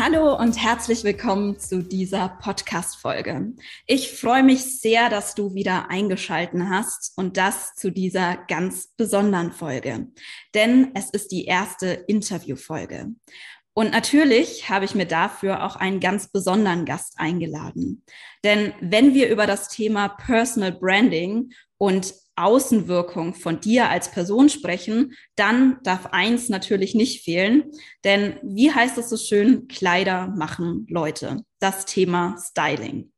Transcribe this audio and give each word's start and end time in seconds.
Hallo 0.00 0.36
und 0.36 0.56
herzlich 0.62 1.02
willkommen 1.02 1.58
zu 1.58 1.82
dieser 1.82 2.28
Podcast-Folge. 2.28 3.54
Ich 3.84 4.12
freue 4.12 4.44
mich 4.44 4.80
sehr, 4.80 5.10
dass 5.10 5.34
du 5.34 5.54
wieder 5.54 5.90
eingeschalten 5.90 6.70
hast 6.70 7.14
und 7.16 7.36
das 7.36 7.74
zu 7.74 7.90
dieser 7.90 8.36
ganz 8.46 8.94
besonderen 8.96 9.50
Folge. 9.50 10.06
Denn 10.54 10.92
es 10.94 11.10
ist 11.10 11.32
die 11.32 11.46
erste 11.46 11.88
Interviewfolge. 11.88 13.08
Und 13.74 13.90
natürlich 13.90 14.70
habe 14.70 14.84
ich 14.84 14.94
mir 14.94 15.06
dafür 15.06 15.64
auch 15.64 15.74
einen 15.74 15.98
ganz 15.98 16.30
besonderen 16.30 16.84
Gast 16.84 17.14
eingeladen. 17.16 18.04
Denn 18.44 18.74
wenn 18.80 19.14
wir 19.14 19.28
über 19.28 19.48
das 19.48 19.68
Thema 19.68 20.10
Personal 20.10 20.70
Branding 20.70 21.50
und 21.76 22.14
Außenwirkung 22.38 23.34
von 23.34 23.60
dir 23.60 23.88
als 23.88 24.10
Person 24.10 24.48
sprechen, 24.48 25.14
dann 25.36 25.78
darf 25.82 26.06
eins 26.06 26.48
natürlich 26.48 26.94
nicht 26.94 27.24
fehlen. 27.24 27.70
Denn 28.04 28.38
wie 28.42 28.72
heißt 28.72 28.98
es 28.98 29.10
so 29.10 29.16
schön, 29.16 29.68
Kleider 29.68 30.28
machen 30.28 30.86
Leute. 30.88 31.42
Das 31.60 31.86
Thema 31.86 32.36
Styling. 32.38 33.12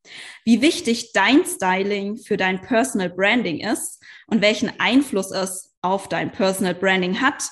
Wie 0.44 0.62
wichtig 0.62 1.12
dein 1.12 1.44
Styling 1.44 2.16
für 2.16 2.36
dein 2.36 2.60
Personal 2.62 3.10
Branding 3.10 3.60
ist 3.60 4.02
und 4.26 4.40
welchen 4.40 4.72
Einfluss 4.80 5.30
es 5.30 5.74
auf 5.82 6.08
dein 6.08 6.32
Personal 6.32 6.74
Branding 6.74 7.20
hat, 7.20 7.44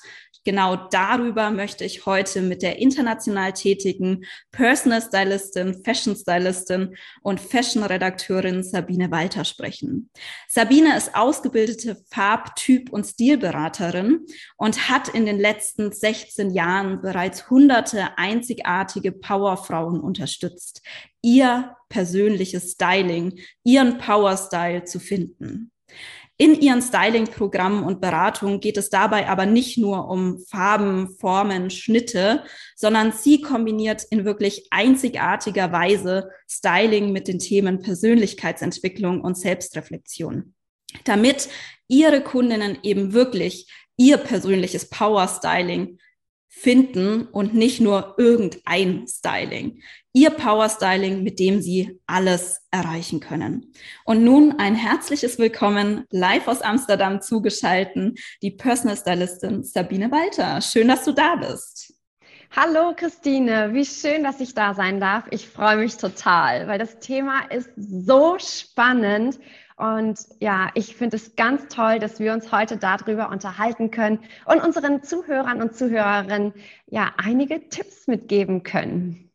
Genau 0.45 0.77
darüber 0.77 1.51
möchte 1.51 1.85
ich 1.85 2.07
heute 2.07 2.41
mit 2.41 2.63
der 2.63 2.79
international 2.79 3.53
tätigen 3.53 4.25
Personal 4.53 5.03
Stylistin, 5.03 5.83
Fashion 5.85 6.17
Stylistin 6.17 6.97
und 7.23 7.41
Fashion 7.41 7.83
Redakteurin 7.83 8.63
Sabine 8.63 9.11
Walter 9.11 9.45
sprechen. 9.45 10.11
Sabine 10.49 10.97
ist 10.97 11.15
ausgebildete 11.15 11.97
Farb-, 12.11 12.57
Typ- 12.57 12.91
und 12.91 13.05
Stilberaterin 13.05 14.27
und 14.57 14.89
hat 14.89 15.09
in 15.09 15.27
den 15.27 15.39
letzten 15.39 15.93
16 15.93 16.51
Jahren 16.51 17.03
bereits 17.03 17.51
hunderte 17.51 18.17
einzigartige 18.17 19.13
Powerfrauen 19.13 20.01
unterstützt, 20.01 20.83
ihr 21.23 21.77
persönliches 21.89 22.73
Styling, 22.73 23.39
ihren 23.65 23.99
Power-Style 23.99 24.85
zu 24.85 25.01
finden. 25.01 25.73
In 26.41 26.55
ihren 26.61 26.81
Styling-Programmen 26.81 27.83
und 27.83 28.01
Beratungen 28.01 28.61
geht 28.61 28.77
es 28.77 28.91
dabei 28.91 29.29
aber 29.29 29.45
nicht 29.45 29.77
nur 29.77 30.09
um 30.09 30.39
Farben, 30.39 31.17
Formen, 31.19 31.69
Schnitte, 31.69 32.45
sondern 32.77 33.11
sie 33.11 33.43
kombiniert 33.43 34.05
in 34.11 34.25
wirklich 34.25 34.69
einzigartiger 34.71 35.73
Weise 35.73 36.31
Styling 36.49 37.11
mit 37.11 37.27
den 37.27 37.41
Themen 37.41 37.81
Persönlichkeitsentwicklung 37.81 39.21
und 39.21 39.37
Selbstreflexion, 39.37 40.55
damit 41.03 41.49
ihre 41.89 42.23
Kundinnen 42.23 42.79
eben 42.85 43.13
wirklich 43.13 43.69
ihr 43.97 44.17
persönliches 44.17 44.89
Power-Styling 44.89 45.99
finden 46.61 47.27
und 47.27 47.55
nicht 47.55 47.81
nur 47.81 48.15
irgendein 48.19 49.07
Styling. 49.07 49.81
Ihr 50.13 50.31
Power 50.31 50.69
Styling, 50.69 51.23
mit 51.23 51.39
dem 51.39 51.63
Sie 51.63 52.01
alles 52.07 52.61
erreichen 52.73 53.21
können. 53.21 53.73
Und 54.05 54.25
nun 54.25 54.59
ein 54.59 54.75
herzliches 54.75 55.39
Willkommen 55.39 56.05
live 56.11 56.49
aus 56.49 56.61
Amsterdam 56.61 57.21
zugeschalten, 57.21 58.17
die 58.43 58.51
Personal 58.51 58.97
Stylistin 58.97 59.63
Sabine 59.63 60.11
Walter. 60.11 60.61
Schön, 60.61 60.89
dass 60.89 61.05
du 61.05 61.13
da 61.13 61.37
bist. 61.37 61.95
Hallo 62.57 62.93
Christine, 62.97 63.75
wie 63.75 63.85
schön, 63.85 64.25
dass 64.25 64.41
ich 64.41 64.55
da 64.55 64.75
sein 64.75 64.99
darf. 64.99 65.27
Ich 65.31 65.47
freue 65.47 65.77
mich 65.77 65.97
total, 65.97 66.67
weil 66.67 66.79
das 66.79 66.99
Thema 66.99 67.43
ist 67.51 67.71
so 67.77 68.37
spannend 68.39 69.39
und 69.79 70.19
ja, 70.41 70.71
ich 70.75 70.97
finde 70.97 71.17
es 71.17 71.37
ganz 71.37 71.69
toll, 71.69 72.01
dass 72.01 72.19
wir 72.19 72.33
uns 72.33 72.51
heute 72.51 72.77
darüber 72.77 73.31
unterhalten 73.31 73.91
können 73.91 74.19
und 74.45 74.61
unseren 74.61 75.05
Zuhörern 75.05 75.63
und 75.63 75.77
Zuhörerinnen 75.77 76.53
ja 76.87 77.13
einige 77.17 77.69
Tipps 77.69 78.07
mitgeben 78.09 78.65
können. 78.65 79.31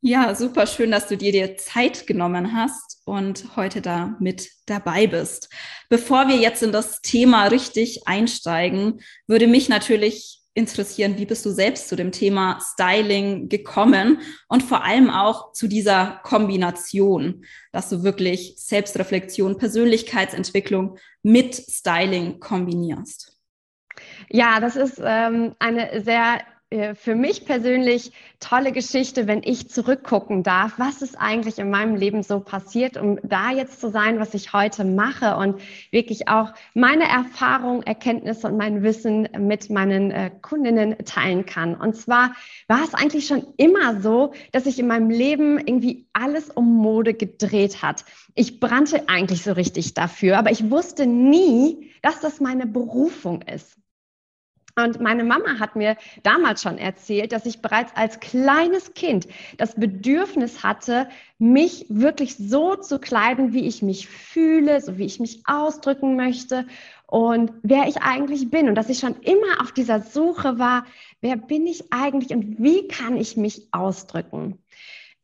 Ja, 0.00 0.34
super 0.34 0.66
schön, 0.66 0.90
dass 0.90 1.08
du 1.08 1.16
dir 1.16 1.32
die 1.32 1.56
Zeit 1.56 2.06
genommen 2.06 2.54
hast 2.54 3.00
und 3.06 3.56
heute 3.56 3.80
da 3.80 4.16
mit 4.20 4.50
dabei 4.66 5.06
bist. 5.06 5.48
Bevor 5.88 6.28
wir 6.28 6.36
jetzt 6.36 6.62
in 6.62 6.72
das 6.72 7.00
Thema 7.00 7.46
richtig 7.46 8.06
einsteigen, 8.06 9.00
würde 9.26 9.46
mich 9.46 9.70
natürlich 9.70 10.43
interessieren, 10.54 11.18
wie 11.18 11.26
bist 11.26 11.44
du 11.44 11.50
selbst 11.50 11.88
zu 11.88 11.96
dem 11.96 12.12
Thema 12.12 12.60
Styling 12.60 13.48
gekommen 13.48 14.20
und 14.48 14.62
vor 14.62 14.84
allem 14.84 15.10
auch 15.10 15.52
zu 15.52 15.66
dieser 15.66 16.20
Kombination, 16.22 17.44
dass 17.72 17.88
du 17.88 18.04
wirklich 18.04 18.54
Selbstreflexion, 18.58 19.58
Persönlichkeitsentwicklung 19.58 20.98
mit 21.22 21.54
Styling 21.54 22.38
kombinierst. 22.38 23.36
Ja, 24.30 24.60
das 24.60 24.76
ist 24.76 25.00
ähm, 25.04 25.54
eine 25.58 26.02
sehr 26.02 26.40
für 26.94 27.14
mich 27.14 27.44
persönlich 27.44 28.12
tolle 28.40 28.72
Geschichte, 28.72 29.26
wenn 29.26 29.42
ich 29.44 29.70
zurückgucken 29.70 30.42
darf, 30.42 30.74
was 30.78 31.02
ist 31.02 31.16
eigentlich 31.18 31.58
in 31.58 31.70
meinem 31.70 31.94
Leben 31.94 32.22
so 32.22 32.40
passiert, 32.40 32.96
um 32.96 33.18
da 33.22 33.50
jetzt 33.52 33.80
zu 33.80 33.90
sein, 33.90 34.18
was 34.18 34.34
ich 34.34 34.52
heute 34.52 34.84
mache 34.84 35.36
und 35.36 35.60
wirklich 35.90 36.28
auch 36.28 36.52
meine 36.74 37.04
Erfahrungen, 37.04 37.82
Erkenntnisse 37.82 38.48
und 38.48 38.56
mein 38.56 38.82
Wissen 38.82 39.28
mit 39.38 39.70
meinen 39.70 40.10
äh, 40.10 40.30
Kundinnen 40.42 40.96
teilen 41.04 41.46
kann. 41.46 41.74
Und 41.74 41.96
zwar 41.96 42.34
war 42.66 42.82
es 42.82 42.94
eigentlich 42.94 43.26
schon 43.26 43.46
immer 43.56 44.00
so, 44.00 44.32
dass 44.52 44.64
sich 44.64 44.78
in 44.78 44.86
meinem 44.86 45.10
Leben 45.10 45.58
irgendwie 45.58 46.06
alles 46.12 46.50
um 46.50 46.76
Mode 46.76 47.14
gedreht 47.14 47.82
hat. 47.82 48.04
Ich 48.34 48.58
brannte 48.58 49.08
eigentlich 49.08 49.42
so 49.42 49.52
richtig 49.52 49.94
dafür, 49.94 50.38
aber 50.38 50.50
ich 50.50 50.70
wusste 50.70 51.06
nie, 51.06 51.92
dass 52.02 52.20
das 52.20 52.40
meine 52.40 52.66
Berufung 52.66 53.42
ist. 53.42 53.78
Und 54.76 55.00
meine 55.00 55.22
Mama 55.22 55.60
hat 55.60 55.76
mir 55.76 55.96
damals 56.24 56.62
schon 56.62 56.78
erzählt, 56.78 57.30
dass 57.30 57.46
ich 57.46 57.62
bereits 57.62 57.94
als 57.94 58.18
kleines 58.18 58.92
Kind 58.94 59.28
das 59.56 59.76
Bedürfnis 59.76 60.64
hatte, 60.64 61.08
mich 61.38 61.86
wirklich 61.88 62.36
so 62.36 62.74
zu 62.74 62.98
kleiden, 62.98 63.52
wie 63.52 63.68
ich 63.68 63.82
mich 63.82 64.08
fühle, 64.08 64.80
so 64.80 64.98
wie 64.98 65.04
ich 65.04 65.20
mich 65.20 65.42
ausdrücken 65.46 66.16
möchte 66.16 66.66
und 67.06 67.52
wer 67.62 67.86
ich 67.86 68.02
eigentlich 68.02 68.50
bin. 68.50 68.68
Und 68.68 68.74
dass 68.74 68.88
ich 68.88 68.98
schon 68.98 69.14
immer 69.20 69.60
auf 69.60 69.70
dieser 69.70 70.00
Suche 70.00 70.58
war, 70.58 70.86
wer 71.20 71.36
bin 71.36 71.68
ich 71.68 71.92
eigentlich 71.92 72.30
und 72.30 72.60
wie 72.60 72.88
kann 72.88 73.16
ich 73.16 73.36
mich 73.36 73.68
ausdrücken. 73.70 74.58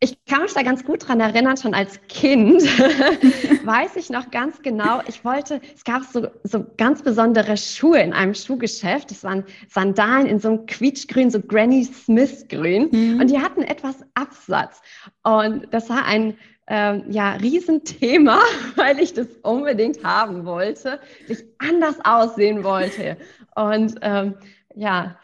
Ich 0.03 0.25
kann 0.25 0.41
mich 0.41 0.55
da 0.55 0.63
ganz 0.63 0.83
gut 0.83 1.07
dran 1.07 1.21
erinnern, 1.21 1.59
schon 1.59 1.75
als 1.75 2.01
Kind 2.09 2.63
weiß 3.67 3.97
ich 3.97 4.09
noch 4.09 4.31
ganz 4.31 4.63
genau, 4.63 5.03
ich 5.07 5.27
wollte, 5.27 5.61
es 5.75 5.85
gab 5.85 6.05
so, 6.05 6.29
so 6.43 6.65
ganz 6.79 7.03
besondere 7.03 7.59
Schuhe 7.59 8.01
in 8.01 8.15
einem 8.15 8.35
Schuhgeschäft, 8.35 9.11
das 9.11 9.25
waren 9.25 9.45
Sandalen 9.69 10.25
in 10.25 10.39
so 10.39 10.49
einem 10.49 10.65
quietschgrün, 10.65 11.31
so 11.31 11.39
Granny 11.39 11.85
Smith 11.85 12.47
grün 12.49 12.89
mhm. 12.91 13.21
und 13.21 13.29
die 13.29 13.39
hatten 13.39 13.61
etwas 13.61 13.97
Absatz 14.15 14.81
und 15.23 15.69
das 15.71 15.91
war 15.91 16.07
ein 16.07 16.39
ähm, 16.67 17.05
ja, 17.11 17.33
Riesenthema, 17.35 18.41
weil 18.77 19.01
ich 19.01 19.13
das 19.13 19.27
unbedingt 19.43 20.03
haben 20.03 20.47
wollte, 20.47 20.99
ich 21.29 21.45
anders 21.59 21.97
aussehen 22.05 22.65
wollte 22.65 23.19
und 23.55 23.97
ähm, 24.01 24.35
ja, 24.75 25.19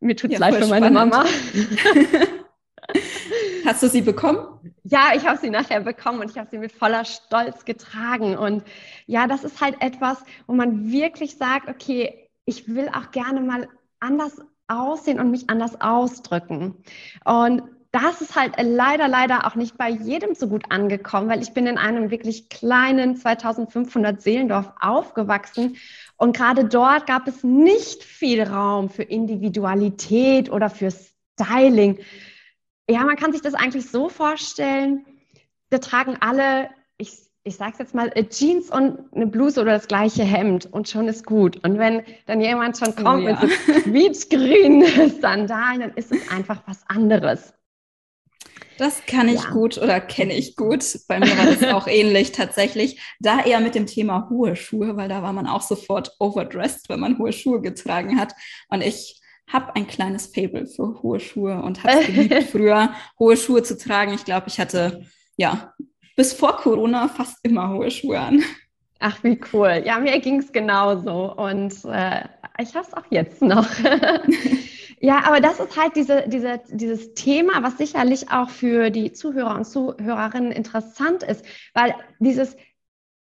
mir 0.00 0.16
tut 0.16 0.32
es 0.32 0.40
ja, 0.40 0.48
leid 0.48 0.56
für 0.56 0.66
meine 0.66 0.88
spannend. 0.88 1.12
Mama. 1.12 1.24
Hast 3.64 3.82
du 3.82 3.88
sie 3.88 4.02
bekommen? 4.02 4.38
Ja, 4.84 5.12
ich 5.14 5.26
habe 5.26 5.38
sie 5.38 5.50
nachher 5.50 5.80
bekommen 5.80 6.20
und 6.20 6.30
ich 6.30 6.38
habe 6.38 6.48
sie 6.50 6.58
mit 6.58 6.72
voller 6.72 7.04
Stolz 7.04 7.64
getragen. 7.64 8.36
Und 8.36 8.64
ja, 9.06 9.26
das 9.26 9.44
ist 9.44 9.60
halt 9.60 9.76
etwas, 9.80 10.18
wo 10.46 10.54
man 10.54 10.90
wirklich 10.90 11.36
sagt, 11.36 11.68
okay, 11.68 12.28
ich 12.44 12.68
will 12.68 12.88
auch 12.88 13.10
gerne 13.10 13.40
mal 13.40 13.68
anders 14.00 14.40
aussehen 14.68 15.20
und 15.20 15.30
mich 15.30 15.48
anders 15.50 15.80
ausdrücken. 15.80 16.76
Und 17.24 17.62
das 17.92 18.22
ist 18.22 18.34
halt 18.36 18.54
leider, 18.58 19.06
leider 19.06 19.46
auch 19.46 19.54
nicht 19.54 19.76
bei 19.76 19.90
jedem 19.90 20.34
so 20.34 20.48
gut 20.48 20.64
angekommen, 20.70 21.28
weil 21.28 21.42
ich 21.42 21.52
bin 21.52 21.66
in 21.66 21.76
einem 21.76 22.10
wirklich 22.10 22.48
kleinen 22.48 23.16
2500 23.16 24.22
Seelendorf 24.22 24.72
aufgewachsen 24.80 25.76
und 26.16 26.34
gerade 26.34 26.64
dort 26.64 27.06
gab 27.06 27.28
es 27.28 27.44
nicht 27.44 28.02
viel 28.02 28.42
Raum 28.42 28.88
für 28.88 29.02
Individualität 29.02 30.50
oder 30.50 30.70
für 30.70 30.90
Styling 30.90 31.98
ja, 32.88 33.04
man 33.04 33.16
kann 33.16 33.32
sich 33.32 33.42
das 33.42 33.54
eigentlich 33.54 33.90
so 33.90 34.08
vorstellen, 34.08 35.04
wir 35.70 35.80
tragen 35.80 36.16
alle, 36.20 36.70
ich, 36.98 37.16
ich 37.44 37.56
sage 37.56 37.72
es 37.72 37.78
jetzt 37.78 37.94
mal, 37.94 38.10
Jeans 38.28 38.70
und 38.70 39.12
eine 39.14 39.26
Bluse 39.26 39.60
oder 39.60 39.72
das 39.72 39.88
gleiche 39.88 40.22
Hemd 40.22 40.66
und 40.66 40.88
schon 40.88 41.08
ist 41.08 41.24
gut. 41.24 41.62
Und 41.64 41.78
wenn 41.78 42.02
dann 42.26 42.40
jemand 42.40 42.78
schon 42.78 42.94
kommt 42.94 43.24
oh, 43.24 43.28
ja. 43.28 43.40
mit 43.40 43.50
so 43.50 43.72
quietschgrünen 43.82 45.20
Sandalen, 45.20 45.80
dann 45.80 45.94
ist 45.94 46.12
es 46.12 46.30
einfach 46.30 46.62
was 46.66 46.84
anderes. 46.88 47.54
Das 48.78 49.04
kann 49.06 49.28
ich 49.28 49.42
ja. 49.42 49.50
gut 49.50 49.78
oder 49.78 50.00
kenne 50.00 50.34
ich 50.34 50.56
gut. 50.56 50.84
Bei 51.06 51.20
mir 51.20 51.36
war 51.38 51.46
das 51.46 51.62
auch 51.72 51.86
ähnlich 51.86 52.32
tatsächlich. 52.32 53.00
Da 53.20 53.44
eher 53.44 53.60
mit 53.60 53.74
dem 53.74 53.86
Thema 53.86 54.28
hohe 54.28 54.56
Schuhe, 54.56 54.96
weil 54.96 55.08
da 55.08 55.22
war 55.22 55.32
man 55.32 55.46
auch 55.46 55.62
sofort 55.62 56.16
overdressed, 56.18 56.88
wenn 56.88 57.00
man 57.00 57.18
hohe 57.18 57.32
Schuhe 57.32 57.60
getragen 57.60 58.18
hat. 58.18 58.34
Und 58.68 58.82
ich 58.82 59.21
habe 59.52 59.76
ein 59.76 59.86
kleines 59.86 60.26
Fable 60.26 60.66
für 60.66 61.02
hohe 61.02 61.20
Schuhe 61.20 61.62
und 61.62 61.82
habe 61.84 62.00
es 62.00 62.06
geliebt, 62.14 62.44
früher 62.44 62.94
hohe 63.18 63.36
Schuhe 63.36 63.62
zu 63.62 63.76
tragen. 63.76 64.14
Ich 64.14 64.24
glaube, 64.24 64.48
ich 64.48 64.58
hatte 64.58 65.06
ja 65.36 65.74
bis 66.16 66.32
vor 66.32 66.56
Corona 66.56 67.08
fast 67.08 67.38
immer 67.42 67.70
hohe 67.70 67.90
Schuhe 67.90 68.18
an. 68.18 68.42
Ach, 68.98 69.22
wie 69.24 69.40
cool. 69.52 69.82
Ja, 69.84 69.98
mir 69.98 70.20
ging 70.20 70.38
es 70.38 70.52
genauso 70.52 71.34
und 71.34 71.72
äh, 71.84 72.24
ich 72.60 72.74
habe 72.74 72.86
es 72.86 72.94
auch 72.94 73.04
jetzt 73.10 73.42
noch. 73.42 73.66
ja, 75.00 75.24
aber 75.24 75.40
das 75.40 75.58
ist 75.58 75.76
halt 75.76 75.96
diese, 75.96 76.28
diese, 76.28 76.60
dieses 76.70 77.14
Thema, 77.14 77.62
was 77.62 77.78
sicherlich 77.78 78.30
auch 78.30 78.48
für 78.48 78.90
die 78.90 79.12
Zuhörer 79.12 79.56
und 79.56 79.64
Zuhörerinnen 79.64 80.52
interessant 80.52 81.24
ist, 81.24 81.44
weil 81.74 81.94
dieses 82.20 82.56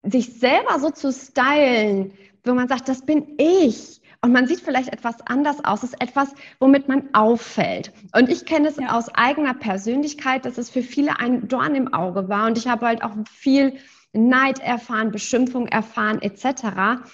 sich 0.02 0.38
selber 0.38 0.78
so 0.78 0.90
zu 0.90 1.12
stylen, 1.12 2.12
wo 2.44 2.54
man 2.54 2.68
sagt, 2.68 2.88
das 2.88 3.04
bin 3.04 3.34
ich, 3.36 4.00
und 4.20 4.32
man 4.32 4.48
sieht 4.48 4.60
vielleicht 4.60 4.92
etwas 4.92 5.20
anders 5.26 5.64
aus. 5.64 5.82
Es 5.82 5.90
ist 5.90 6.02
etwas, 6.02 6.34
womit 6.58 6.88
man 6.88 7.14
auffällt. 7.14 7.92
Und 8.14 8.28
ich 8.28 8.46
kenne 8.46 8.68
es 8.68 8.76
ja. 8.76 8.96
aus 8.96 9.08
eigener 9.14 9.54
Persönlichkeit, 9.54 10.44
dass 10.44 10.58
es 10.58 10.70
für 10.70 10.82
viele 10.82 11.20
ein 11.20 11.46
Dorn 11.46 11.76
im 11.76 11.94
Auge 11.94 12.28
war. 12.28 12.46
Und 12.46 12.58
ich 12.58 12.66
habe 12.66 12.86
halt 12.86 13.02
auch 13.02 13.12
viel 13.30 13.78
Neid 14.12 14.58
erfahren, 14.58 15.12
Beschimpfung 15.12 15.68
erfahren 15.68 16.20
etc. 16.20 17.04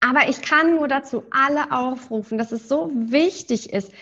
Aber 0.00 0.28
ich 0.28 0.42
kann 0.42 0.74
nur 0.74 0.88
dazu 0.88 1.22
alle 1.30 1.70
aufrufen, 1.70 2.36
dass 2.36 2.50
es 2.50 2.68
so 2.68 2.90
wichtig 2.92 3.72
ist, 3.72 3.92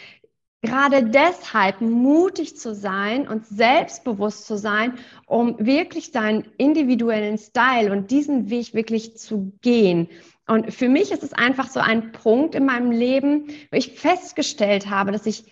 gerade 0.62 1.04
deshalb 1.04 1.82
mutig 1.82 2.56
zu 2.56 2.74
sein 2.74 3.28
und 3.28 3.46
selbstbewusst 3.46 4.46
zu 4.46 4.56
sein, 4.56 4.98
um 5.26 5.56
wirklich 5.58 6.12
deinen 6.12 6.46
individuellen 6.56 7.36
Style 7.36 7.92
und 7.92 8.10
diesen 8.10 8.48
Weg 8.48 8.72
wirklich 8.72 9.18
zu 9.18 9.52
gehen. 9.60 10.08
Und 10.50 10.74
für 10.74 10.88
mich 10.88 11.12
ist 11.12 11.22
es 11.22 11.32
einfach 11.32 11.68
so 11.68 11.78
ein 11.78 12.10
Punkt 12.10 12.56
in 12.56 12.66
meinem 12.66 12.90
Leben, 12.90 13.46
wo 13.70 13.76
ich 13.76 13.92
festgestellt 13.92 14.90
habe, 14.90 15.12
dass 15.12 15.24
ich 15.24 15.44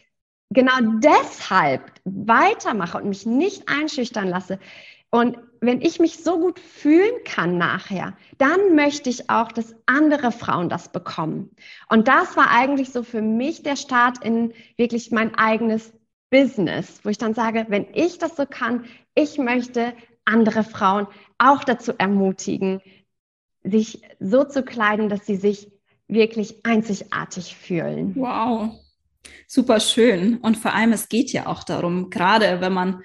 genau 0.51 0.75
deshalb 0.99 1.93
weitermache 2.05 2.99
und 2.99 3.09
mich 3.09 3.25
nicht 3.25 3.69
einschüchtern 3.69 4.27
lasse. 4.27 4.59
Und 5.11 5.39
wenn 5.61 5.83
ich 5.83 6.01
mich 6.01 6.25
so 6.25 6.41
gut 6.41 6.59
fühlen 6.59 7.15
kann 7.25 7.59
nachher, 7.59 8.17
dann 8.39 8.75
möchte 8.75 9.09
ich 9.09 9.31
auch, 9.31 9.53
dass 9.53 9.77
andere 9.87 10.33
Frauen 10.33 10.69
das 10.69 10.91
bekommen. 10.91 11.51
Und 11.89 12.09
das 12.09 12.37
war 12.37 12.51
eigentlich 12.51 12.91
so 12.91 13.05
für 13.05 13.23
mich 13.23 13.63
der 13.63 13.77
Start 13.77 14.25
in 14.25 14.53
wirklich 14.77 15.13
mein 15.13 15.33
eigenes 15.37 15.93
Business, 16.29 16.99
wo 17.05 17.09
ich 17.09 17.19
dann 17.19 17.35
sage, 17.35 17.67
wenn 17.69 17.87
ich 17.95 18.19
das 18.19 18.35
so 18.35 18.47
kann, 18.47 18.85
ich 19.15 19.39
möchte 19.39 19.95
andere 20.25 20.65
Frauen 20.65 21.07
auch 21.39 21.63
dazu 21.63 21.93
ermutigen, 21.97 22.83
sich 23.65 24.03
so 24.21 24.45
zu 24.45 24.63
kleiden, 24.63 25.09
dass 25.09 25.27
sie 25.27 25.37
sich 25.37 25.71
wirklich 26.09 26.65
einzigartig 26.65 27.55
fühlen. 27.57 28.15
Wow, 28.17 28.71
super 29.47 29.81
schön. 29.81 30.39
Und 30.39 30.57
vor 30.57 30.75
allem, 30.75 30.93
es 30.93 31.09
geht 31.09 31.33
ja 31.33 31.47
auch 31.47 31.65
darum, 31.65 32.11
gerade 32.11 32.61
wenn 32.61 32.73
man 32.73 33.03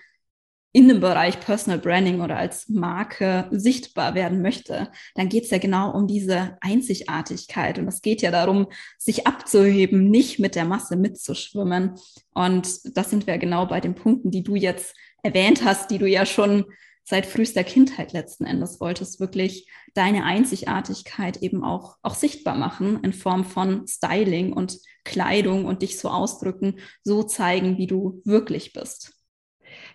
in 0.76 0.88
dem 0.88 1.00
Bereich 1.00 1.40
Personal 1.40 1.78
Branding 1.78 2.20
oder 2.22 2.36
als 2.36 2.68
Marke 2.68 3.48
sichtbar 3.52 4.16
werden 4.16 4.42
möchte, 4.42 4.90
dann 5.14 5.30
geht 5.30 5.44
es 5.44 5.52
ja 5.52 5.60
genau 5.60 5.92
um 5.92 6.08
diese 6.08 6.58
Einzigartigkeit. 6.62 7.78
Und 7.78 7.88
es 7.88 8.02
geht 8.02 8.24
ja 8.24 8.32
darum, 8.32 8.68
sich 8.98 9.28
abzuheben, 9.28 10.10
nicht 10.10 10.40
mit 10.40 10.56
der 10.56 10.66
Masse 10.66 10.96
mitzuschwimmen. 10.96 11.94
Und 12.34 12.98
das 12.98 13.12
sind 13.12 13.28
wir 13.28 13.38
genau 13.38 13.68
bei 13.68 13.82
den 13.82 13.94
Punkten, 13.94 14.32
die 14.32 14.42
du 14.42 14.56
jetzt 14.56 14.96
erwähnt 15.22 15.64
hast, 15.64 15.92
die 15.92 16.00
du 16.00 16.08
ja 16.08 16.26
schon 16.26 16.66
seit 17.04 17.26
frühester 17.26 17.64
Kindheit 17.64 18.14
letzten 18.14 18.46
Endes 18.46 18.80
wolltest, 18.80 19.20
wirklich 19.20 19.70
deine 19.94 20.24
Einzigartigkeit 20.24 21.38
eben 21.38 21.64
auch, 21.64 21.98
auch 22.02 22.16
sichtbar 22.16 22.56
machen 22.56 23.04
in 23.04 23.14
Form 23.14 23.46
von 23.46 23.88
Styling 23.88 24.54
und 24.54 24.80
Kleidung 25.04 25.66
und 25.66 25.82
dich 25.82 26.00
so 26.00 26.10
ausdrücken, 26.10 26.80
so 27.04 27.24
zeigen, 27.24 27.78
wie 27.78 27.88
du 27.88 28.22
wirklich 28.24 28.74
bist. 28.74 29.14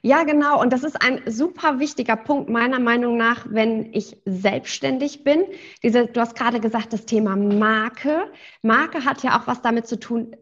Ja, 0.02 0.24
genau. 0.24 0.60
Und 0.60 0.72
das 0.72 0.84
ist 0.84 1.00
ein 1.02 1.22
super 1.26 1.80
wichtiger 1.80 2.16
Punkt 2.16 2.48
meiner 2.48 2.78
Meinung 2.78 3.16
nach, 3.16 3.46
wenn 3.48 3.92
ich 3.92 4.20
selbstständig 4.24 5.24
bin. 5.24 5.44
Diese, 5.82 6.06
du 6.06 6.20
hast 6.20 6.36
gerade 6.36 6.60
gesagt, 6.60 6.92
das 6.92 7.06
Thema 7.06 7.36
Marke. 7.36 8.30
Marke 8.62 9.04
hat 9.04 9.22
ja 9.22 9.38
auch 9.38 9.46
was 9.46 9.62
damit 9.62 9.86
zu 9.86 9.98
tun, 9.98 10.36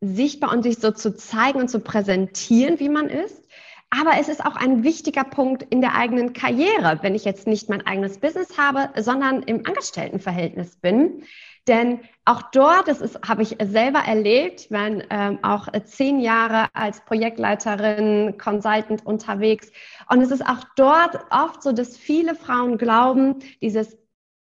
sichtbar 0.00 0.52
und 0.52 0.62
sich 0.62 0.78
so 0.78 0.90
zu 0.90 1.14
zeigen 1.14 1.60
und 1.60 1.68
zu 1.68 1.80
präsentieren, 1.80 2.78
wie 2.80 2.88
man 2.88 3.08
ist. 3.08 3.44
Aber 3.90 4.12
es 4.20 4.28
ist 4.28 4.44
auch 4.44 4.54
ein 4.54 4.84
wichtiger 4.84 5.24
Punkt 5.24 5.64
in 5.64 5.80
der 5.80 5.96
eigenen 5.96 6.32
Karriere, 6.32 7.00
wenn 7.02 7.16
ich 7.16 7.24
jetzt 7.24 7.48
nicht 7.48 7.68
mein 7.68 7.84
eigenes 7.86 8.18
Business 8.18 8.56
habe, 8.56 8.90
sondern 9.00 9.42
im 9.42 9.66
Angestelltenverhältnis 9.66 10.76
bin. 10.76 11.24
Denn 11.66 12.00
auch 12.24 12.42
dort, 12.52 12.88
das 12.88 13.00
ist, 13.00 13.28
habe 13.28 13.42
ich 13.42 13.56
selber 13.62 14.00
erlebt, 14.00 14.60
ich 14.60 14.70
war 14.70 14.88
ähm, 15.10 15.38
auch 15.42 15.68
zehn 15.84 16.20
Jahre 16.20 16.68
als 16.72 17.04
Projektleiterin, 17.04 18.38
Consultant 18.38 19.04
unterwegs. 19.04 19.70
Und 20.08 20.20
es 20.22 20.30
ist 20.30 20.46
auch 20.46 20.64
dort 20.76 21.18
oft 21.30 21.62
so, 21.62 21.72
dass 21.72 21.96
viele 21.96 22.34
Frauen 22.34 22.78
glauben, 22.78 23.40
dieses 23.60 23.98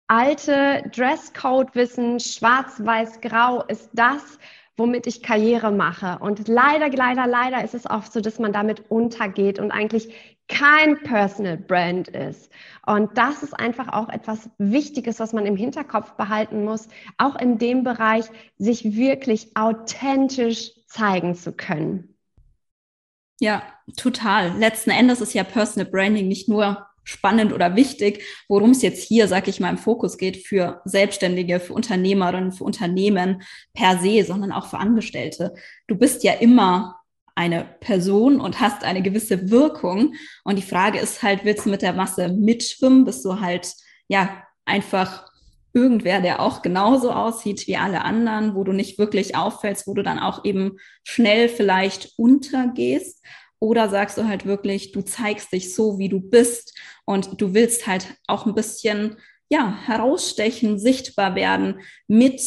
alte 0.06 0.82
Dresscode-Wissen, 0.94 2.20
schwarz, 2.20 2.84
weiß, 2.84 3.20
grau 3.20 3.62
ist 3.64 3.90
das, 3.92 4.38
womit 4.76 5.06
ich 5.06 5.22
Karriere 5.22 5.70
mache. 5.70 6.18
Und 6.20 6.48
leider, 6.48 6.88
leider, 6.88 7.26
leider 7.26 7.64
ist 7.64 7.74
es 7.74 7.88
oft 7.88 8.12
so, 8.12 8.20
dass 8.20 8.38
man 8.38 8.52
damit 8.52 8.90
untergeht 8.90 9.58
und 9.58 9.70
eigentlich 9.70 10.12
kein 10.48 11.02
Personal 11.02 11.56
Brand 11.56 12.08
ist. 12.08 12.50
Und 12.86 13.16
das 13.16 13.42
ist 13.42 13.54
einfach 13.58 13.88
auch 13.92 14.08
etwas 14.08 14.50
Wichtiges, 14.58 15.20
was 15.20 15.32
man 15.32 15.46
im 15.46 15.56
Hinterkopf 15.56 16.12
behalten 16.12 16.64
muss, 16.64 16.88
auch 17.16 17.36
in 17.36 17.58
dem 17.58 17.84
Bereich, 17.84 18.26
sich 18.58 18.96
wirklich 18.96 19.56
authentisch 19.56 20.72
zeigen 20.86 21.34
zu 21.34 21.52
können. 21.52 22.16
Ja, 23.40 23.62
total. 23.96 24.56
Letzten 24.58 24.90
Endes 24.90 25.20
ist 25.20 25.34
ja 25.34 25.42
Personal 25.42 25.90
Branding 25.90 26.28
nicht 26.28 26.48
nur 26.48 26.86
spannend 27.04 27.52
oder 27.52 27.76
wichtig, 27.76 28.24
worum 28.48 28.70
es 28.70 28.82
jetzt 28.82 29.02
hier, 29.02 29.28
sag 29.28 29.48
ich 29.48 29.60
mal, 29.60 29.70
im 29.70 29.78
Fokus 29.78 30.18
geht 30.18 30.46
für 30.46 30.80
Selbstständige, 30.84 31.60
für 31.60 31.74
Unternehmerinnen, 31.74 32.52
für 32.52 32.64
Unternehmen 32.64 33.42
per 33.74 33.98
se, 33.98 34.24
sondern 34.24 34.52
auch 34.52 34.66
für 34.66 34.78
Angestellte. 34.78 35.54
Du 35.88 35.96
bist 35.96 36.22
ja 36.24 36.32
immer 36.34 37.02
eine 37.34 37.64
Person 37.80 38.40
und 38.40 38.60
hast 38.60 38.84
eine 38.84 39.02
gewisse 39.02 39.50
Wirkung. 39.50 40.14
Und 40.44 40.56
die 40.56 40.62
Frage 40.62 40.98
ist 40.98 41.22
halt, 41.22 41.44
willst 41.44 41.66
du 41.66 41.70
mit 41.70 41.82
der 41.82 41.92
Masse 41.92 42.28
mitschwimmen? 42.28 43.04
Bist 43.04 43.24
du 43.24 43.40
halt, 43.40 43.72
ja, 44.08 44.42
einfach 44.64 45.26
irgendwer, 45.74 46.20
der 46.20 46.40
auch 46.40 46.62
genauso 46.62 47.12
aussieht 47.12 47.66
wie 47.66 47.76
alle 47.76 48.04
anderen, 48.04 48.54
wo 48.54 48.64
du 48.64 48.72
nicht 48.72 48.98
wirklich 48.98 49.36
auffällst, 49.36 49.86
wo 49.86 49.94
du 49.94 50.02
dann 50.02 50.18
auch 50.18 50.44
eben 50.44 50.76
schnell 51.04 51.48
vielleicht 51.48 52.12
untergehst? 52.16 53.24
Oder 53.58 53.88
sagst 53.88 54.18
du 54.18 54.26
halt 54.26 54.44
wirklich, 54.44 54.92
du 54.92 55.02
zeigst 55.02 55.52
dich 55.52 55.74
so, 55.74 55.98
wie 55.98 56.08
du 56.08 56.20
bist 56.20 56.76
und 57.04 57.40
du 57.40 57.54
willst 57.54 57.86
halt 57.86 58.06
auch 58.26 58.46
ein 58.46 58.54
bisschen, 58.54 59.16
ja, 59.48 59.78
herausstechen, 59.84 60.78
sichtbar 60.78 61.34
werden 61.34 61.80
mit 62.08 62.40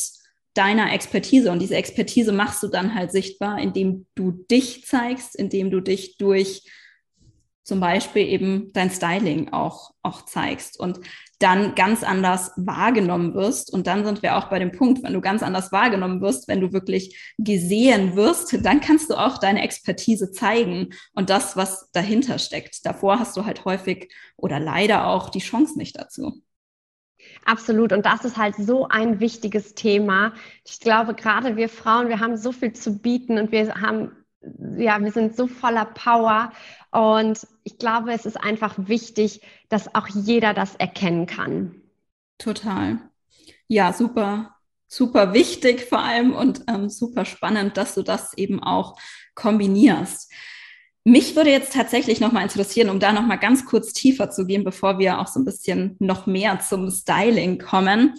deiner 0.54 0.94
Expertise. 0.94 1.52
Und 1.52 1.60
diese 1.60 1.76
Expertise 1.76 2.32
machst 2.32 2.64
du 2.64 2.68
dann 2.68 2.96
halt 2.96 3.12
sichtbar, 3.12 3.60
indem 3.60 4.08
du 4.16 4.32
dich 4.32 4.86
zeigst, 4.86 5.36
indem 5.36 5.70
du 5.70 5.82
dich 5.82 6.18
durch 6.18 6.64
zum 7.64 7.80
Beispiel 7.80 8.28
eben 8.28 8.72
dein 8.74 8.92
Styling 8.92 9.52
auch, 9.52 9.92
auch 10.04 10.24
zeigst. 10.26 10.80
Und 10.80 11.00
dann 11.40 11.76
ganz 11.76 12.04
anders 12.04 12.52
wahrgenommen 12.56 13.34
wirst. 13.34 13.72
Und 13.74 13.88
dann 13.88 14.06
sind 14.06 14.22
wir 14.24 14.38
auch 14.38 14.46
bei 14.46 14.60
dem 14.60 14.72
Punkt, 14.72 15.04
wenn 15.04 15.14
du 15.14 15.22
ganz 15.22 15.44
anders 15.44 15.72
wahrgenommen 15.72 16.22
wirst, 16.22 16.48
wenn 16.48 16.62
du 16.62 16.72
wirklich 16.74 17.34
gesehen 17.38 18.16
wirst, 18.16 18.66
dann 18.66 18.82
kannst 18.82 19.10
du 19.10 19.16
auch 19.16 19.38
deine 19.38 19.64
Expertise 19.64 20.32
zeigen 20.32 20.90
und 21.14 21.30
das, 21.30 21.58
was 21.58 21.90
dahinter 21.92 22.40
steckt. 22.40 22.86
Davor 22.86 23.20
hast 23.20 23.36
du 23.38 23.46
halt 23.46 23.66
häufig 23.66 24.14
oder 24.38 24.60
leider 24.60 25.08
auch 25.08 25.30
die 25.30 25.40
Chance 25.40 25.78
nicht 25.78 26.00
dazu. 26.00 26.42
Absolut. 27.44 27.92
Und 27.92 28.06
das 28.06 28.26
ist 28.26 28.38
halt 28.38 28.56
so 28.56 28.88
ein 28.88 29.20
wichtiges 29.20 29.76
Thema. 29.76 30.34
Ich 30.64 30.80
glaube, 30.80 31.14
gerade 31.14 31.56
wir 31.56 31.70
Frauen, 31.70 32.08
wir 32.08 32.20
haben 32.20 32.38
so 32.38 32.52
viel 32.52 32.74
zu 32.74 33.00
bieten 33.00 33.38
und 33.38 33.52
wir 33.52 33.76
haben 33.76 34.12
ja, 34.78 35.02
wir 35.02 35.12
sind 35.12 35.36
so 35.36 35.48
voller 35.48 35.86
Power 35.86 36.52
und 36.92 37.46
ich 37.64 37.78
glaube, 37.78 38.14
es 38.14 38.26
ist 38.26 38.38
einfach 38.38 38.76
wichtig, 38.78 39.42
dass 39.70 39.94
auch 39.96 40.08
jeder 40.08 40.54
das 40.54 40.76
erkennen 40.76 41.26
kann. 41.26 41.82
Total. 42.38 43.00
Ja, 43.68 43.94
super, 43.94 44.56
super 44.88 45.34
wichtig 45.34 45.86
vor 45.86 46.00
allem 46.00 46.34
und 46.34 46.64
ähm, 46.68 46.90
super 46.90 47.26
spannend, 47.26 47.78
dass 47.78 47.96
du 47.96 48.04
das 48.04 48.34
eben 48.38 48.62
auch 48.62 48.98
kombinierst. 49.34 50.32
Mich 51.04 51.36
würde 51.36 51.52
jetzt 51.52 51.74
tatsächlich 51.74 52.20
nochmal 52.20 52.44
interessieren, 52.44 52.90
um 52.90 53.00
da 53.00 53.14
nochmal 53.14 53.40
ganz 53.40 53.66
kurz 53.66 53.94
tiefer 53.94 54.32
zu 54.32 54.46
gehen, 54.48 54.64
bevor 54.64 54.98
wir 54.98 55.20
auch 55.20 55.28
so 55.28 55.40
ein 55.40 55.46
bisschen 55.46 55.96
noch 56.00 56.26
mehr 56.26 56.60
zum 56.60 56.90
Styling 56.90 57.60
kommen 57.60 58.16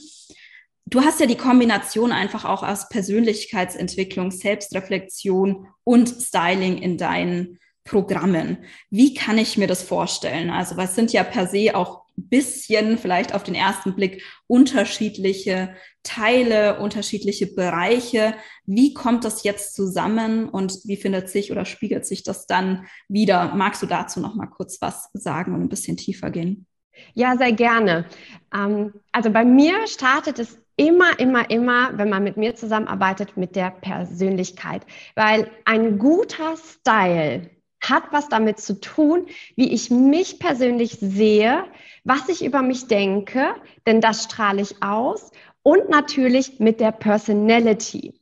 du 0.86 1.02
hast 1.02 1.20
ja 1.20 1.26
die 1.26 1.36
Kombination 1.36 2.12
einfach 2.12 2.44
auch 2.44 2.62
aus 2.62 2.88
Persönlichkeitsentwicklung, 2.88 4.30
Selbstreflexion 4.30 5.68
und 5.84 6.08
Styling 6.08 6.78
in 6.78 6.96
deinen 6.96 7.58
Programmen. 7.84 8.58
Wie 8.90 9.14
kann 9.14 9.38
ich 9.38 9.56
mir 9.56 9.68
das 9.68 9.82
vorstellen? 9.82 10.50
Also, 10.50 10.76
was 10.76 10.94
sind 10.94 11.12
ja 11.12 11.22
per 11.22 11.46
se 11.46 11.74
auch 11.74 12.06
bisschen 12.16 12.98
vielleicht 12.98 13.34
auf 13.34 13.42
den 13.42 13.54
ersten 13.54 13.94
Blick 13.94 14.22
unterschiedliche 14.46 15.76
Teile, 16.02 16.80
unterschiedliche 16.80 17.46
Bereiche. 17.46 18.34
Wie 18.64 18.94
kommt 18.94 19.24
das 19.24 19.42
jetzt 19.42 19.74
zusammen 19.74 20.48
und 20.48 20.80
wie 20.84 20.96
findet 20.96 21.28
sich 21.28 21.52
oder 21.52 21.64
spiegelt 21.64 22.06
sich 22.06 22.22
das 22.22 22.46
dann 22.46 22.86
wieder? 23.08 23.54
Magst 23.54 23.82
du 23.82 23.86
dazu 23.86 24.20
noch 24.20 24.34
mal 24.34 24.46
kurz 24.46 24.80
was 24.80 25.10
sagen 25.12 25.54
und 25.54 25.60
ein 25.60 25.68
bisschen 25.68 25.96
tiefer 25.96 26.30
gehen? 26.30 26.66
Ja, 27.12 27.36
sehr 27.36 27.52
gerne. 27.52 28.06
Ähm, 28.54 28.94
also 29.12 29.30
bei 29.30 29.44
mir 29.44 29.86
startet 29.86 30.38
es 30.38 30.58
immer, 30.76 31.18
immer, 31.18 31.50
immer, 31.50 31.96
wenn 31.98 32.08
man 32.08 32.22
mit 32.22 32.36
mir 32.36 32.54
zusammenarbeitet, 32.54 33.36
mit 33.36 33.56
der 33.56 33.70
Persönlichkeit, 33.70 34.82
weil 35.14 35.50
ein 35.64 35.98
guter 35.98 36.56
Style 36.56 37.50
hat 37.80 38.04
was 38.10 38.28
damit 38.28 38.58
zu 38.58 38.80
tun, 38.80 39.26
wie 39.54 39.72
ich 39.72 39.90
mich 39.90 40.38
persönlich 40.38 40.98
sehe, 41.00 41.64
was 42.04 42.28
ich 42.28 42.44
über 42.44 42.62
mich 42.62 42.88
denke, 42.88 43.54
denn 43.86 44.00
das 44.00 44.24
strahle 44.24 44.62
ich 44.62 44.82
aus 44.82 45.30
und 45.62 45.88
natürlich 45.88 46.58
mit 46.58 46.80
der 46.80 46.92
Personality. 46.92 48.14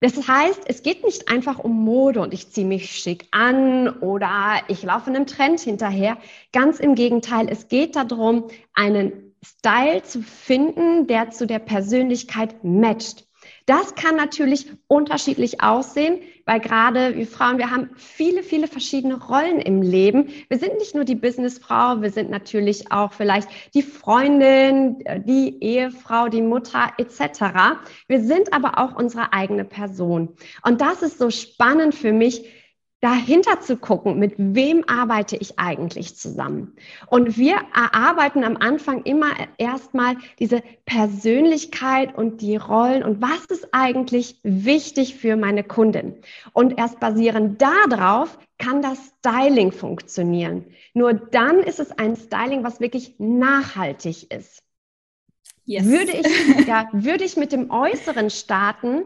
Das 0.00 0.26
heißt, 0.26 0.62
es 0.66 0.82
geht 0.82 1.04
nicht 1.04 1.28
einfach 1.28 1.60
um 1.60 1.84
Mode 1.84 2.20
und 2.20 2.34
ich 2.34 2.50
ziehe 2.50 2.66
mich 2.66 2.90
schick 2.90 3.28
an 3.30 3.88
oder 4.00 4.60
ich 4.66 4.82
laufe 4.82 5.08
einem 5.08 5.26
Trend 5.26 5.60
hinterher. 5.60 6.18
Ganz 6.52 6.80
im 6.80 6.96
Gegenteil, 6.96 7.46
es 7.48 7.68
geht 7.68 7.94
darum, 7.94 8.48
einen 8.74 9.31
Style 9.44 10.02
zu 10.02 10.22
finden, 10.22 11.06
der 11.06 11.30
zu 11.30 11.46
der 11.46 11.58
Persönlichkeit 11.58 12.62
matcht. 12.64 13.26
Das 13.66 13.94
kann 13.94 14.16
natürlich 14.16 14.66
unterschiedlich 14.88 15.62
aussehen, 15.62 16.20
weil 16.46 16.60
gerade 16.60 17.16
wir 17.16 17.26
Frauen, 17.26 17.58
wir 17.58 17.70
haben 17.70 17.90
viele, 17.96 18.42
viele 18.42 18.66
verschiedene 18.66 19.22
Rollen 19.22 19.60
im 19.60 19.82
Leben. 19.82 20.28
Wir 20.48 20.58
sind 20.58 20.78
nicht 20.78 20.94
nur 20.94 21.04
die 21.04 21.14
Businessfrau, 21.14 22.02
wir 22.02 22.10
sind 22.10 22.30
natürlich 22.30 22.90
auch 22.90 23.12
vielleicht 23.12 23.48
die 23.74 23.82
Freundin, 23.82 25.02
die 25.24 25.62
Ehefrau, 25.62 26.28
die 26.28 26.42
Mutter 26.42 26.92
etc. 26.98 27.80
Wir 28.08 28.20
sind 28.20 28.52
aber 28.52 28.78
auch 28.78 28.96
unsere 28.96 29.32
eigene 29.32 29.64
Person. 29.64 30.36
Und 30.64 30.80
das 30.80 31.02
ist 31.02 31.18
so 31.18 31.30
spannend 31.30 31.94
für 31.94 32.12
mich, 32.12 32.44
dahinter 33.02 33.60
zu 33.60 33.76
gucken, 33.76 34.20
mit 34.20 34.34
wem 34.38 34.84
arbeite 34.86 35.36
ich 35.36 35.58
eigentlich 35.58 36.16
zusammen. 36.16 36.76
Und 37.08 37.36
wir 37.36 37.56
erarbeiten 37.74 38.44
am 38.44 38.56
Anfang 38.56 39.02
immer 39.02 39.32
erstmal 39.58 40.16
diese 40.38 40.62
Persönlichkeit 40.86 42.16
und 42.16 42.40
die 42.40 42.54
Rollen 42.54 43.02
und 43.02 43.20
was 43.20 43.44
ist 43.46 43.68
eigentlich 43.72 44.38
wichtig 44.44 45.16
für 45.16 45.36
meine 45.36 45.64
Kundin. 45.64 46.14
Und 46.52 46.78
erst 46.78 47.00
basierend 47.00 47.60
darauf 47.60 48.38
kann 48.58 48.82
das 48.82 48.98
Styling 49.18 49.72
funktionieren. 49.72 50.66
Nur 50.94 51.12
dann 51.12 51.58
ist 51.58 51.80
es 51.80 51.90
ein 51.90 52.14
Styling, 52.14 52.62
was 52.62 52.78
wirklich 52.78 53.16
nachhaltig 53.18 54.32
ist. 54.32 54.62
Yes. 55.64 55.86
Würde, 55.86 56.12
ich, 56.12 56.66
ja, 56.68 56.88
würde 56.92 57.24
ich 57.24 57.36
mit 57.36 57.50
dem 57.50 57.70
Äußeren 57.70 58.30
starten, 58.30 59.02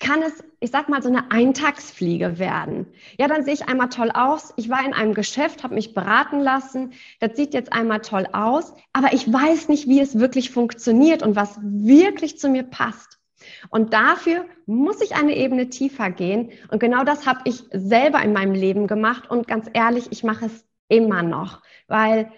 kann 0.00 0.22
es, 0.22 0.44
ich 0.60 0.70
sag 0.70 0.88
mal, 0.88 1.02
so 1.02 1.08
eine 1.08 1.30
Eintagsfliege 1.30 2.38
werden. 2.38 2.86
Ja, 3.18 3.26
dann 3.26 3.44
sehe 3.44 3.54
ich 3.54 3.68
einmal 3.68 3.88
toll 3.88 4.10
aus. 4.12 4.52
Ich 4.56 4.68
war 4.68 4.84
in 4.84 4.94
einem 4.94 5.14
Geschäft, 5.14 5.64
habe 5.64 5.74
mich 5.74 5.94
beraten 5.94 6.40
lassen. 6.40 6.92
Das 7.20 7.36
sieht 7.36 7.52
jetzt 7.52 7.72
einmal 7.72 8.00
toll 8.00 8.28
aus, 8.32 8.74
aber 8.92 9.12
ich 9.12 9.32
weiß 9.32 9.68
nicht, 9.68 9.88
wie 9.88 10.00
es 10.00 10.18
wirklich 10.18 10.50
funktioniert 10.50 11.22
und 11.22 11.36
was 11.36 11.58
wirklich 11.62 12.38
zu 12.38 12.48
mir 12.48 12.62
passt. 12.62 13.18
Und 13.70 13.92
dafür 13.92 14.44
muss 14.66 15.00
ich 15.00 15.14
eine 15.14 15.36
Ebene 15.36 15.68
tiefer 15.68 16.10
gehen. 16.10 16.50
Und 16.70 16.80
genau 16.80 17.04
das 17.04 17.26
habe 17.26 17.40
ich 17.44 17.64
selber 17.72 18.22
in 18.22 18.32
meinem 18.32 18.54
Leben 18.54 18.86
gemacht. 18.86 19.30
Und 19.30 19.48
ganz 19.48 19.68
ehrlich, 19.72 20.08
ich 20.10 20.22
mache 20.22 20.46
es 20.46 20.64
immer 20.88 21.22
noch, 21.22 21.62
weil 21.86 22.30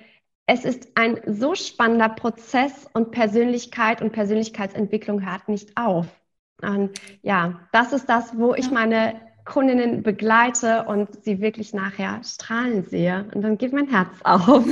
es 0.47 0.65
ist 0.65 0.89
ein 0.97 1.21
so 1.27 1.55
spannender 1.55 2.09
Prozess 2.09 2.89
und 2.93 3.13
Persönlichkeit 3.13 4.03
und 4.03 4.13
Persönlichkeitsentwicklung 4.13 5.25
hört 5.25 5.49
nicht 5.49 5.77
auf. 5.77 6.20
Und 6.63 7.01
ja, 7.23 7.61
das 7.73 7.93
ist 7.93 8.09
das, 8.09 8.37
wo 8.37 8.55
ich 8.55 8.71
meine 8.71 9.21
Kundinnen 9.45 10.03
begleite 10.03 10.85
und 10.85 11.25
sie 11.25 11.41
wirklich 11.41 11.73
nachher 11.73 12.21
strahlen 12.25 12.85
sehe. 12.85 13.29
Und 13.35 13.43
dann 13.43 13.59
geht 13.59 13.73
mein 13.73 13.89
Herz 13.89 14.11
auf. 14.25 14.65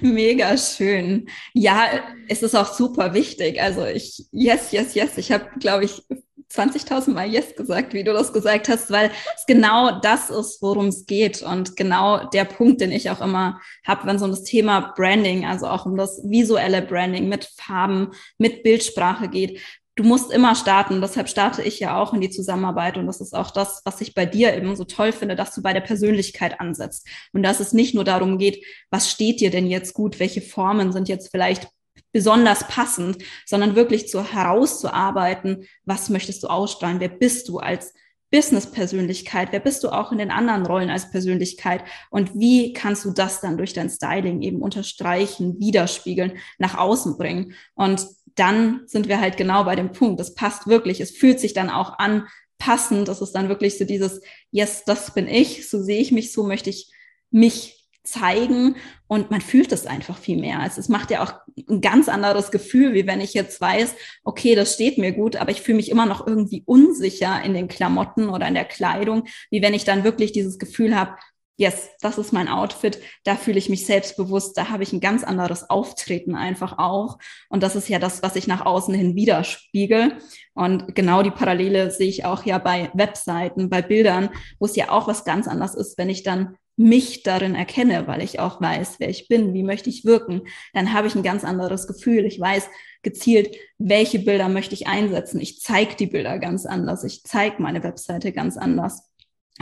Mega 0.00 0.56
schön. 0.56 1.28
Ja, 1.52 1.84
es 2.28 2.42
ist 2.42 2.54
auch 2.54 2.72
super 2.72 3.14
wichtig. 3.14 3.60
Also 3.60 3.84
ich, 3.84 4.26
yes, 4.30 4.72
yes, 4.72 4.94
yes. 4.94 5.18
Ich 5.18 5.32
habe, 5.32 5.46
glaube 5.58 5.84
ich, 5.84 6.02
20.000 6.50 7.10
Mal 7.10 7.28
Yes 7.28 7.56
gesagt, 7.56 7.92
wie 7.92 8.04
du 8.04 8.12
das 8.12 8.32
gesagt 8.32 8.68
hast, 8.68 8.90
weil 8.90 9.10
es 9.34 9.46
genau 9.46 9.98
das 10.00 10.30
ist, 10.30 10.62
worum 10.62 10.86
es 10.86 11.06
geht 11.06 11.42
und 11.42 11.76
genau 11.76 12.24
der 12.28 12.44
Punkt, 12.44 12.80
den 12.80 12.92
ich 12.92 13.10
auch 13.10 13.20
immer 13.20 13.60
habe, 13.84 14.06
wenn 14.06 14.16
es 14.16 14.22
um 14.22 14.30
das 14.30 14.44
Thema 14.44 14.92
Branding, 14.96 15.44
also 15.44 15.66
auch 15.66 15.86
um 15.86 15.96
das 15.96 16.20
visuelle 16.24 16.82
Branding 16.82 17.28
mit 17.28 17.44
Farben, 17.56 18.12
mit 18.38 18.62
Bildsprache 18.62 19.28
geht 19.28 19.60
du 19.96 20.04
musst 20.04 20.30
immer 20.30 20.54
starten. 20.54 21.00
Deshalb 21.00 21.28
starte 21.28 21.62
ich 21.62 21.80
ja 21.80 22.00
auch 22.00 22.12
in 22.12 22.20
die 22.20 22.30
Zusammenarbeit. 22.30 22.98
Und 22.98 23.06
das 23.06 23.20
ist 23.20 23.34
auch 23.34 23.50
das, 23.50 23.82
was 23.84 24.00
ich 24.00 24.14
bei 24.14 24.26
dir 24.26 24.54
eben 24.54 24.76
so 24.76 24.84
toll 24.84 25.10
finde, 25.10 25.34
dass 25.34 25.54
du 25.54 25.62
bei 25.62 25.72
der 25.72 25.80
Persönlichkeit 25.80 26.60
ansetzt. 26.60 27.08
Und 27.32 27.42
dass 27.42 27.60
es 27.60 27.72
nicht 27.72 27.94
nur 27.94 28.04
darum 28.04 28.38
geht, 28.38 28.64
was 28.90 29.10
steht 29.10 29.40
dir 29.40 29.50
denn 29.50 29.66
jetzt 29.66 29.94
gut, 29.94 30.20
welche 30.20 30.42
Formen 30.42 30.92
sind 30.92 31.08
jetzt 31.08 31.30
vielleicht 31.30 31.68
besonders 32.12 32.68
passend, 32.68 33.18
sondern 33.46 33.74
wirklich 33.74 34.08
zu 34.08 34.32
herauszuarbeiten, 34.32 35.66
was 35.84 36.08
möchtest 36.08 36.42
du 36.42 36.48
ausstrahlen, 36.48 37.00
wer 37.00 37.08
bist 37.08 37.48
du 37.48 37.58
als 37.58 37.92
Business-Persönlichkeit, 38.30 39.48
wer 39.52 39.60
bist 39.60 39.84
du 39.84 39.90
auch 39.90 40.12
in 40.12 40.18
den 40.18 40.30
anderen 40.30 40.66
Rollen 40.66 40.90
als 40.90 41.10
Persönlichkeit 41.10 41.84
und 42.10 42.34
wie 42.34 42.72
kannst 42.72 43.04
du 43.04 43.12
das 43.12 43.40
dann 43.40 43.56
durch 43.56 43.72
dein 43.72 43.88
Styling 43.88 44.42
eben 44.42 44.62
unterstreichen, 44.62 45.58
widerspiegeln, 45.60 46.32
nach 46.58 46.76
außen 46.76 47.16
bringen. 47.16 47.54
Und 47.74 48.06
dann 48.36 48.82
sind 48.86 49.08
wir 49.08 49.20
halt 49.20 49.36
genau 49.36 49.64
bei 49.64 49.76
dem 49.76 49.92
Punkt. 49.92 50.20
Das 50.20 50.34
passt 50.34 50.66
wirklich. 50.66 51.00
Es 51.00 51.10
fühlt 51.10 51.40
sich 51.40 51.54
dann 51.54 51.70
auch 51.70 51.98
an, 51.98 52.26
passend. 52.58 53.08
Das 53.08 53.20
ist 53.20 53.32
dann 53.32 53.48
wirklich 53.48 53.78
so 53.78 53.84
dieses, 53.84 54.20
yes, 54.50 54.84
das 54.84 55.12
bin 55.14 55.28
ich, 55.28 55.68
so 55.68 55.82
sehe 55.82 56.00
ich 56.00 56.12
mich, 56.12 56.32
so 56.32 56.44
möchte 56.44 56.70
ich 56.70 56.90
mich 57.30 57.76
zeigen 58.02 58.76
und 59.08 59.30
man 59.30 59.40
fühlt 59.40 59.72
es 59.72 59.84
einfach 59.84 60.16
viel 60.16 60.36
mehr. 60.36 60.60
Also 60.60 60.80
es 60.80 60.88
macht 60.88 61.10
ja 61.10 61.24
auch 61.24 61.34
ein 61.68 61.80
ganz 61.80 62.08
anderes 62.08 62.52
Gefühl, 62.52 62.94
wie 62.94 63.06
wenn 63.06 63.20
ich 63.20 63.34
jetzt 63.34 63.60
weiß, 63.60 63.96
okay, 64.22 64.54
das 64.54 64.74
steht 64.74 64.96
mir 64.96 65.12
gut, 65.12 65.36
aber 65.36 65.50
ich 65.50 65.60
fühle 65.60 65.76
mich 65.76 65.90
immer 65.90 66.06
noch 66.06 66.24
irgendwie 66.24 66.62
unsicher 66.66 67.42
in 67.42 67.52
den 67.52 67.66
Klamotten 67.66 68.28
oder 68.28 68.46
in 68.46 68.54
der 68.54 68.64
Kleidung, 68.64 69.26
wie 69.50 69.60
wenn 69.60 69.74
ich 69.74 69.84
dann 69.84 70.04
wirklich 70.04 70.30
dieses 70.30 70.58
Gefühl 70.58 70.96
habe, 70.96 71.16
yes, 71.56 71.90
das 72.00 72.18
ist 72.18 72.32
mein 72.32 72.48
Outfit, 72.48 73.00
da 73.24 73.36
fühle 73.36 73.58
ich 73.58 73.68
mich 73.68 73.86
selbstbewusst, 73.86 74.56
da 74.56 74.68
habe 74.68 74.82
ich 74.82 74.92
ein 74.92 75.00
ganz 75.00 75.24
anderes 75.24 75.68
Auftreten 75.70 76.34
einfach 76.34 76.78
auch. 76.78 77.18
Und 77.48 77.62
das 77.62 77.76
ist 77.76 77.88
ja 77.88 77.98
das, 77.98 78.22
was 78.22 78.36
ich 78.36 78.46
nach 78.46 78.64
außen 78.64 78.94
hin 78.94 79.16
widerspiegel. 79.16 80.18
Und 80.54 80.94
genau 80.94 81.22
die 81.22 81.30
Parallele 81.30 81.90
sehe 81.90 82.08
ich 82.08 82.24
auch 82.24 82.44
ja 82.44 82.58
bei 82.58 82.90
Webseiten, 82.94 83.70
bei 83.70 83.82
Bildern, 83.82 84.30
wo 84.58 84.66
es 84.66 84.76
ja 84.76 84.90
auch 84.90 85.08
was 85.08 85.24
ganz 85.24 85.48
anderes 85.48 85.74
ist, 85.74 85.98
wenn 85.98 86.10
ich 86.10 86.22
dann 86.22 86.56
mich 86.78 87.22
darin 87.22 87.54
erkenne, 87.54 88.06
weil 88.06 88.22
ich 88.22 88.38
auch 88.38 88.60
weiß, 88.60 88.96
wer 88.98 89.08
ich 89.08 89.28
bin, 89.28 89.54
wie 89.54 89.62
möchte 89.62 89.88
ich 89.88 90.04
wirken, 90.04 90.42
dann 90.74 90.92
habe 90.92 91.06
ich 91.06 91.14
ein 91.14 91.22
ganz 91.22 91.42
anderes 91.42 91.86
Gefühl. 91.86 92.26
Ich 92.26 92.38
weiß 92.38 92.68
gezielt, 93.02 93.56
welche 93.78 94.18
Bilder 94.18 94.50
möchte 94.50 94.74
ich 94.74 94.86
einsetzen. 94.86 95.40
Ich 95.40 95.60
zeige 95.60 95.96
die 95.96 96.06
Bilder 96.06 96.38
ganz 96.38 96.66
anders. 96.66 97.02
Ich 97.04 97.22
zeige 97.24 97.62
meine 97.62 97.82
Webseite 97.82 98.32
ganz 98.32 98.58
anders. 98.58 99.08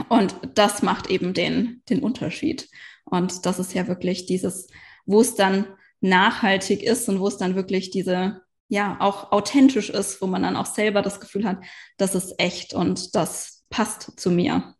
Und 0.09 0.35
das 0.55 0.81
macht 0.81 1.09
eben 1.09 1.33
den, 1.33 1.81
den 1.89 2.01
Unterschied. 2.01 2.69
Und 3.05 3.45
das 3.45 3.59
ist 3.59 3.73
ja 3.73 3.87
wirklich 3.87 4.25
dieses, 4.25 4.67
wo 5.05 5.21
es 5.21 5.35
dann 5.35 5.67
nachhaltig 6.01 6.83
ist 6.83 7.07
und 7.09 7.19
wo 7.19 7.27
es 7.27 7.37
dann 7.37 7.55
wirklich 7.55 7.91
diese, 7.91 8.41
ja, 8.67 8.97
auch 8.99 9.31
authentisch 9.31 9.89
ist, 9.89 10.21
wo 10.21 10.27
man 10.27 10.43
dann 10.43 10.55
auch 10.55 10.65
selber 10.65 11.01
das 11.01 11.19
Gefühl 11.19 11.45
hat, 11.45 11.59
das 11.97 12.15
ist 12.15 12.35
echt 12.39 12.73
und 12.73 13.15
das 13.15 13.63
passt 13.69 14.19
zu 14.19 14.31
mir. 14.31 14.74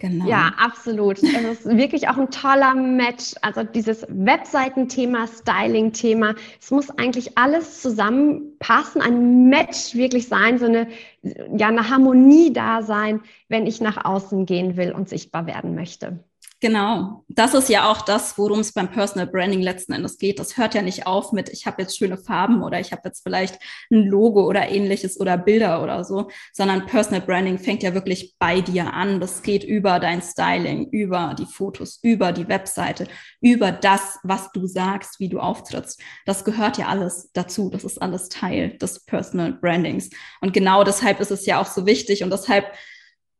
Genau. 0.00 0.26
Ja, 0.26 0.52
absolut. 0.58 1.22
Es 1.22 1.64
ist 1.64 1.64
wirklich 1.64 2.08
auch 2.08 2.16
ein 2.16 2.30
toller 2.30 2.74
Match. 2.74 3.34
Also 3.42 3.62
dieses 3.62 4.06
Webseitenthema, 4.08 5.26
Styling-Thema, 5.26 6.34
es 6.60 6.70
muss 6.70 6.90
eigentlich 6.90 7.38
alles 7.38 7.82
zusammenpassen, 7.82 9.00
ein 9.00 9.48
Match 9.48 9.94
wirklich 9.94 10.28
sein, 10.28 10.58
so 10.58 10.66
eine, 10.66 10.88
ja, 11.22 11.68
eine 11.68 11.88
Harmonie 11.88 12.52
da 12.52 12.82
sein, 12.82 13.20
wenn 13.48 13.66
ich 13.66 13.80
nach 13.80 14.04
außen 14.04 14.46
gehen 14.46 14.76
will 14.76 14.92
und 14.92 15.08
sichtbar 15.08 15.46
werden 15.46 15.74
möchte. 15.74 16.24
Genau, 16.60 17.22
das 17.28 17.52
ist 17.52 17.68
ja 17.68 17.90
auch 17.90 18.00
das, 18.00 18.38
worum 18.38 18.60
es 18.60 18.72
beim 18.72 18.90
Personal 18.90 19.26
Branding 19.26 19.60
letzten 19.60 19.92
Endes 19.92 20.16
geht. 20.16 20.38
Das 20.38 20.56
hört 20.56 20.74
ja 20.74 20.80
nicht 20.80 21.06
auf 21.06 21.32
mit, 21.32 21.50
ich 21.50 21.66
habe 21.66 21.82
jetzt 21.82 21.98
schöne 21.98 22.16
Farben 22.16 22.62
oder 22.62 22.80
ich 22.80 22.92
habe 22.92 23.02
jetzt 23.04 23.22
vielleicht 23.22 23.58
ein 23.90 24.06
Logo 24.06 24.46
oder 24.46 24.66
ähnliches 24.70 25.20
oder 25.20 25.36
Bilder 25.36 25.82
oder 25.82 26.02
so, 26.02 26.30
sondern 26.54 26.86
Personal 26.86 27.20
Branding 27.20 27.58
fängt 27.58 27.82
ja 27.82 27.92
wirklich 27.92 28.36
bei 28.38 28.62
dir 28.62 28.94
an. 28.94 29.20
Das 29.20 29.42
geht 29.42 29.64
über 29.64 30.00
dein 30.00 30.22
Styling, 30.22 30.88
über 30.92 31.36
die 31.38 31.44
Fotos, 31.44 31.98
über 32.02 32.32
die 32.32 32.48
Webseite, 32.48 33.06
über 33.42 33.70
das, 33.70 34.18
was 34.22 34.50
du 34.52 34.66
sagst, 34.66 35.20
wie 35.20 35.28
du 35.28 35.40
auftrittst. 35.40 36.00
Das 36.24 36.42
gehört 36.42 36.78
ja 36.78 36.86
alles 36.86 37.30
dazu. 37.34 37.68
Das 37.68 37.84
ist 37.84 38.00
alles 38.00 38.30
Teil 38.30 38.78
des 38.78 39.04
Personal 39.04 39.52
Brandings. 39.52 40.08
Und 40.40 40.54
genau 40.54 40.84
deshalb 40.84 41.20
ist 41.20 41.30
es 41.30 41.44
ja 41.44 41.60
auch 41.60 41.66
so 41.66 41.84
wichtig 41.84 42.24
und 42.24 42.30
deshalb 42.30 42.72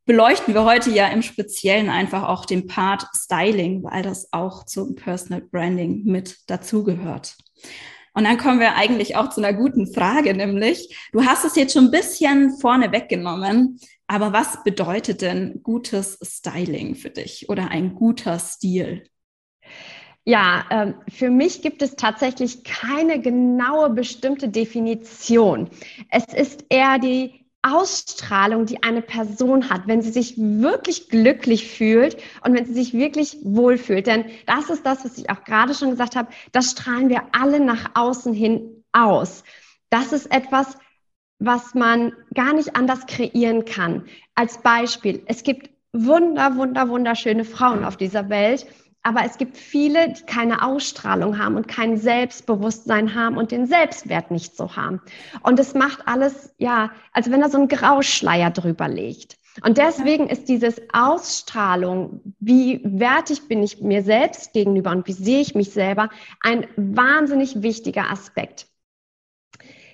beleuchten 0.07 0.55
wir 0.55 0.63
heute 0.63 0.89
ja 0.89 1.07
im 1.09 1.21
Speziellen 1.21 1.89
einfach 1.89 2.23
auch 2.23 2.45
den 2.45 2.65
Part 2.65 3.05
Styling, 3.13 3.83
weil 3.83 4.01
das 4.01 4.29
auch 4.31 4.65
zum 4.65 4.95
Personal 4.95 5.41
Branding 5.41 6.05
mit 6.05 6.37
dazugehört. 6.47 7.35
Und 8.13 8.23
dann 8.23 8.37
kommen 8.37 8.59
wir 8.59 8.75
eigentlich 8.75 9.15
auch 9.15 9.29
zu 9.29 9.43
einer 9.43 9.55
guten 9.55 9.93
Frage, 9.93 10.33
nämlich, 10.33 10.97
du 11.11 11.25
hast 11.25 11.45
es 11.45 11.55
jetzt 11.55 11.73
schon 11.73 11.85
ein 11.85 11.91
bisschen 11.91 12.57
vorne 12.57 12.91
weggenommen, 12.91 13.79
aber 14.07 14.33
was 14.33 14.63
bedeutet 14.63 15.21
denn 15.21 15.61
gutes 15.61 16.17
Styling 16.23 16.95
für 16.95 17.11
dich 17.11 17.47
oder 17.49 17.69
ein 17.69 17.93
guter 17.93 18.39
Stil? 18.39 19.03
Ja, 20.23 20.65
ähm, 20.71 20.95
für 21.09 21.29
mich 21.29 21.61
gibt 21.61 21.81
es 21.81 21.95
tatsächlich 21.95 22.63
keine 22.63 23.21
genaue 23.21 23.91
bestimmte 23.91 24.49
Definition. 24.49 25.69
Es 26.09 26.25
ist 26.33 26.65
eher 26.69 26.99
die 26.99 27.46
Ausstrahlung, 27.61 28.65
die 28.65 28.83
eine 28.83 29.01
Person 29.01 29.69
hat, 29.69 29.87
wenn 29.87 30.01
sie 30.01 30.11
sich 30.11 30.35
wirklich 30.37 31.09
glücklich 31.09 31.69
fühlt 31.69 32.17
und 32.43 32.53
wenn 32.53 32.65
sie 32.65 32.73
sich 32.73 32.93
wirklich 32.93 33.37
wohlfühlt. 33.43 34.07
Denn 34.07 34.25
das 34.45 34.69
ist 34.69 34.85
das, 34.85 35.03
was 35.03 35.17
ich 35.17 35.29
auch 35.29 35.43
gerade 35.43 35.73
schon 35.73 35.89
gesagt 35.89 36.15
habe, 36.15 36.29
das 36.51 36.71
strahlen 36.71 37.09
wir 37.09 37.23
alle 37.33 37.59
nach 37.59 37.91
außen 37.95 38.33
hin 38.33 38.83
aus. 38.91 39.43
Das 39.89 40.13
ist 40.13 40.31
etwas, 40.31 40.77
was 41.39 41.73
man 41.73 42.13
gar 42.33 42.53
nicht 42.53 42.75
anders 42.75 43.05
kreieren 43.05 43.65
kann. 43.65 44.05
Als 44.35 44.59
Beispiel, 44.61 45.23
es 45.27 45.43
gibt 45.43 45.69
wunder, 45.93 46.55
wunder, 46.55 46.89
wunderschöne 46.89 47.45
Frauen 47.45 47.83
auf 47.83 47.97
dieser 47.97 48.29
Welt 48.29 48.67
aber 49.03 49.23
es 49.23 49.37
gibt 49.37 49.57
viele, 49.57 50.13
die 50.13 50.23
keine 50.23 50.63
Ausstrahlung 50.63 51.37
haben 51.37 51.55
und 51.55 51.67
kein 51.67 51.97
Selbstbewusstsein 51.97 53.15
haben 53.15 53.37
und 53.37 53.51
den 53.51 53.65
Selbstwert 53.65 54.31
nicht 54.31 54.57
so 54.57 54.75
haben. 54.75 55.01
Und 55.43 55.59
es 55.59 55.73
macht 55.73 56.07
alles, 56.07 56.53
ja, 56.57 56.91
als 57.13 57.31
wenn 57.31 57.41
da 57.41 57.49
so 57.49 57.57
ein 57.57 57.67
Grauschleier 57.67 58.51
drüber 58.51 58.87
liegt. 58.87 59.37
Und 59.63 59.77
deswegen 59.77 60.29
ist 60.29 60.49
dieses 60.49 60.79
Ausstrahlung, 60.93 62.21
wie 62.39 62.81
wertig 62.83 63.47
bin 63.47 63.63
ich 63.63 63.81
mir 63.81 64.03
selbst 64.03 64.53
gegenüber 64.53 64.91
und 64.91 65.07
wie 65.07 65.13
sehe 65.13 65.41
ich 65.41 65.55
mich 65.55 65.71
selber, 65.71 66.09
ein 66.41 66.67
wahnsinnig 66.75 67.63
wichtiger 67.63 68.11
Aspekt. 68.11 68.67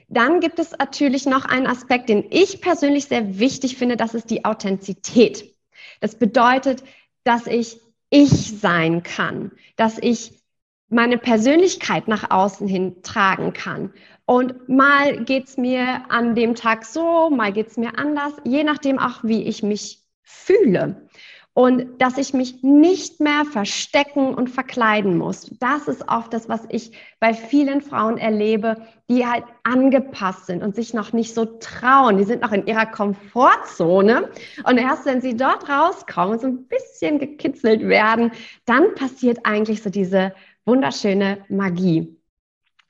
Dann 0.10 0.42
gibt 0.42 0.60
es 0.60 0.72
natürlich 0.78 1.26
noch 1.26 1.46
einen 1.46 1.66
Aspekt, 1.66 2.10
den 2.10 2.26
ich 2.30 2.62
persönlich 2.62 3.06
sehr 3.06 3.40
wichtig 3.40 3.78
finde, 3.78 3.96
das 3.96 4.14
ist 4.14 4.30
die 4.30 4.46
Authentizität. 4.46 5.56
Das 6.02 6.16
bedeutet, 6.16 6.84
dass 7.24 7.48
ich 7.48 7.80
ich 8.14 8.60
sein 8.60 9.02
kann, 9.02 9.52
dass 9.76 9.98
ich 9.98 10.44
meine 10.88 11.18
Persönlichkeit 11.18 12.08
nach 12.08 12.30
außen 12.30 12.68
hin 12.68 13.02
tragen 13.02 13.54
kann. 13.54 13.92
Und 14.26 14.70
mal 14.70 15.26
geht's 15.26 15.58
mir 15.58 16.06
an 16.10 16.36
dem 16.36 16.54
Tag 16.54 16.86
so, 16.86 17.32
mal 17.32 17.52
geht's 17.52 17.76
mir 17.76 17.98
anders, 17.98 18.34
je 18.46 18.64
nachdem 18.64 19.00
auch, 19.00 19.24
wie 19.24 19.42
ich 19.44 19.64
mich 19.64 20.04
fühle 20.22 21.10
und 21.54 22.02
dass 22.02 22.18
ich 22.18 22.34
mich 22.34 22.64
nicht 22.64 23.20
mehr 23.20 23.46
verstecken 23.46 24.34
und 24.34 24.50
verkleiden 24.50 25.18
muss. 25.18 25.52
Das 25.60 25.88
ist 25.88 26.10
oft 26.10 26.34
das, 26.34 26.50
was 26.50 26.62
ich 26.70 26.92
bei 27.20 27.34
vielen 27.34 27.82
Frauen 27.82 28.18
erlebe, 28.18 28.88
die 29.08 29.28
halt 29.28 29.44
angepasst 29.62 30.48
sind 30.48 30.64
und 30.64 30.76
sich 30.76 30.96
noch 30.96 31.14
nicht 31.14 31.36
so 31.36 31.46
trauen. 31.46 32.18
Die 32.18 32.24
sind 32.24 32.42
noch 32.42 32.54
in 32.54 32.66
ihrer 32.66 32.88
Komfortzone 32.88 34.32
und 34.64 34.78
erst 34.78 35.06
wenn 35.06 35.22
sie 35.22 35.38
dort 35.38 35.70
rauskommen, 35.70 36.40
so 36.40 36.48
ein 36.48 36.66
bisschen 36.68 37.20
gekitzelt 37.20 37.82
werden, 37.88 38.32
dann 38.66 38.96
passiert 38.96 39.40
eigentlich 39.44 39.84
so 39.84 39.92
diese 39.92 40.34
wunderschöne 40.66 41.46
Magie. 41.50 42.18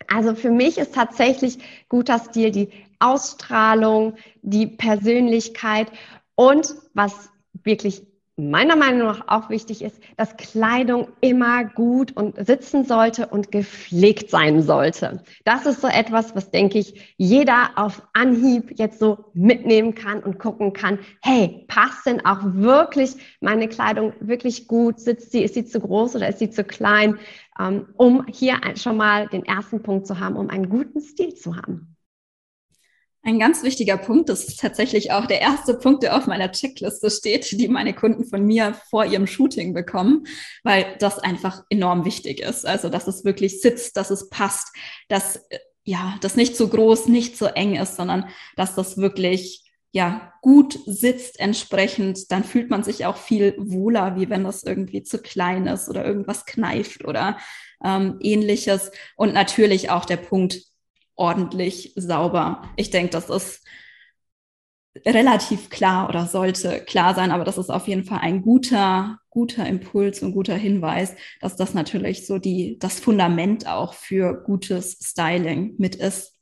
Also 0.08 0.36
für 0.36 0.51
mich 0.51 0.77
ist 0.77 0.96
tatsächlich 0.96 1.58
guter 1.89 2.20
Stil 2.20 2.51
die 2.51 2.70
Ausstrahlung, 2.99 4.15
die 4.41 4.67
Persönlichkeit 4.67 5.91
und 6.36 6.76
was 6.93 7.30
wirklich 7.63 8.12
meiner 8.36 8.76
Meinung 8.76 9.08
nach 9.08 9.28
auch 9.28 9.50
wichtig 9.50 9.84
ist, 9.84 10.02
dass 10.17 10.38
Kleidung 10.38 11.10
immer 11.22 11.65
gut 11.65 12.15
und 12.15 12.43
sitzen 12.46 12.84
sollte 12.84 13.28
und 13.28 13.52
gepflegt 13.52 14.32
sein 14.32 14.62
sollte. 14.62 15.24
Das 15.46 15.65
ist 15.65 15.82
so 15.82 15.88
etwas, 15.88 16.36
was 16.36 16.50
denke 16.50 16.80
ich, 16.80 17.15
jeder 17.17 17.72
auf 17.76 18.02
Anhieb 18.13 18.80
jetzt 18.80 19.00
so 19.00 19.26
mitnehmen 19.34 19.93
kann 19.93 20.24
und 20.24 20.39
gucken 20.39 20.74
kann, 20.74 21.00
hey, 21.22 21.65
passt 21.67 22.06
denn 22.08 22.26
auch 22.26 22.39
wirklich 22.43 23.15
meine 23.39 23.67
Kleidung 23.67 24.13
wirklich 24.19 24.67
gut? 24.67 25.00
Sitzt 25.00 25.32
sie, 25.32 25.43
ist 25.43 25.54
sie 25.54 25.65
zu 25.65 25.80
groß 25.80 26.15
oder 26.15 26.28
ist 26.30 26.39
sie 26.39 26.50
zu 26.50 26.63
klein? 26.63 27.19
Ähm, 27.60 27.88
um 27.98 28.26
hier 28.28 28.60
schon 28.76 28.98
mal 28.98 29.28
den 29.28 29.46
ersten 29.46 29.84
Punkt 29.84 30.08
zu 30.08 30.19
haben, 30.19 30.38
um 30.38 30.50
einen 30.50 30.69
guten 30.69 31.02
Stil 31.02 31.36
zu 31.36 31.56
haben. 31.56 31.96
Ein 33.25 33.39
ganz 33.39 33.63
wichtiger 33.63 33.95
Punkt, 33.95 34.27
das 34.27 34.43
ist 34.43 34.59
tatsächlich 34.59 35.13
auch 35.13 35.25
der 35.27 35.39
erste 35.39 35.75
Punkt, 35.75 36.03
der 36.03 36.17
auf 36.17 36.27
meiner 36.27 36.51
Checkliste 36.51 37.09
steht, 37.09 37.49
die 37.57 37.69
meine 37.69 37.93
Kunden 37.93 38.25
von 38.25 38.45
mir 38.45 38.73
vor 38.89 39.05
ihrem 39.05 39.27
Shooting 39.27 39.73
bekommen, 39.73 40.27
weil 40.63 40.97
das 40.99 41.19
einfach 41.19 41.63
enorm 41.69 42.03
wichtig 42.03 42.41
ist. 42.41 42.65
Also, 42.65 42.89
dass 42.89 43.07
es 43.07 43.23
wirklich 43.23 43.62
sitzt, 43.62 43.95
dass 43.95 44.12
es 44.12 44.29
passt, 44.29 44.75
dass 45.07 45.39
ja, 45.86 46.17
das 46.19 46.36
nicht 46.36 46.57
zu 46.57 46.67
groß, 46.67 47.07
nicht 47.07 47.38
zu 47.38 47.55
eng 47.55 47.75
ist, 47.75 47.95
sondern 47.95 48.27
dass 48.57 48.75
das 48.75 48.97
wirklich 48.97 49.71
ja 49.93 50.33
gut 50.41 50.77
sitzt 50.86 51.39
entsprechend, 51.39 52.29
dann 52.31 52.43
fühlt 52.43 52.69
man 52.69 52.83
sich 52.83 53.05
auch 53.05 53.15
viel 53.15 53.55
wohler, 53.57 54.17
wie 54.17 54.29
wenn 54.29 54.43
das 54.43 54.63
irgendwie 54.63 55.03
zu 55.03 55.19
klein 55.19 55.67
ist 55.67 55.88
oder 55.88 56.03
irgendwas 56.03 56.45
kneift 56.45 57.05
oder 57.05 57.38
ähm, 57.86 58.17
ähnliches. 58.19 58.91
Und 59.15 59.33
natürlich 59.33 59.91
auch 59.91 60.03
der 60.03 60.17
Punkt, 60.17 60.72
ordentlich 61.15 61.93
sauber. 61.95 62.63
Ich 62.76 62.89
denke, 62.89 63.12
das 63.12 63.30
ist 63.30 63.63
relativ 65.06 65.69
klar 65.69 66.08
oder 66.08 66.28
sollte 66.28 66.80
klar 66.86 67.15
sein, 67.15 67.32
aber 67.32 67.43
das 67.43 67.58
ist 67.58 67.69
auf 67.69 67.88
jeden 67.88 68.04
Fall 68.04 68.19
ein 68.19 68.41
guter, 68.41 69.19
guter 69.30 69.67
Impuls 69.67 70.21
und 70.21 70.34
guter 70.34 70.56
Hinweis, 70.56 71.15
dass 71.41 71.56
das 71.56 71.73
natürlich 71.73 72.28
so 72.28 72.38
die, 72.38 72.78
das 72.80 72.99
Fundament 72.99 73.67
auch 73.67 73.95
für 73.95 74.43
gutes 74.43 74.99
Styling 75.02 75.73
mit 75.80 75.95
ist. 75.95 76.39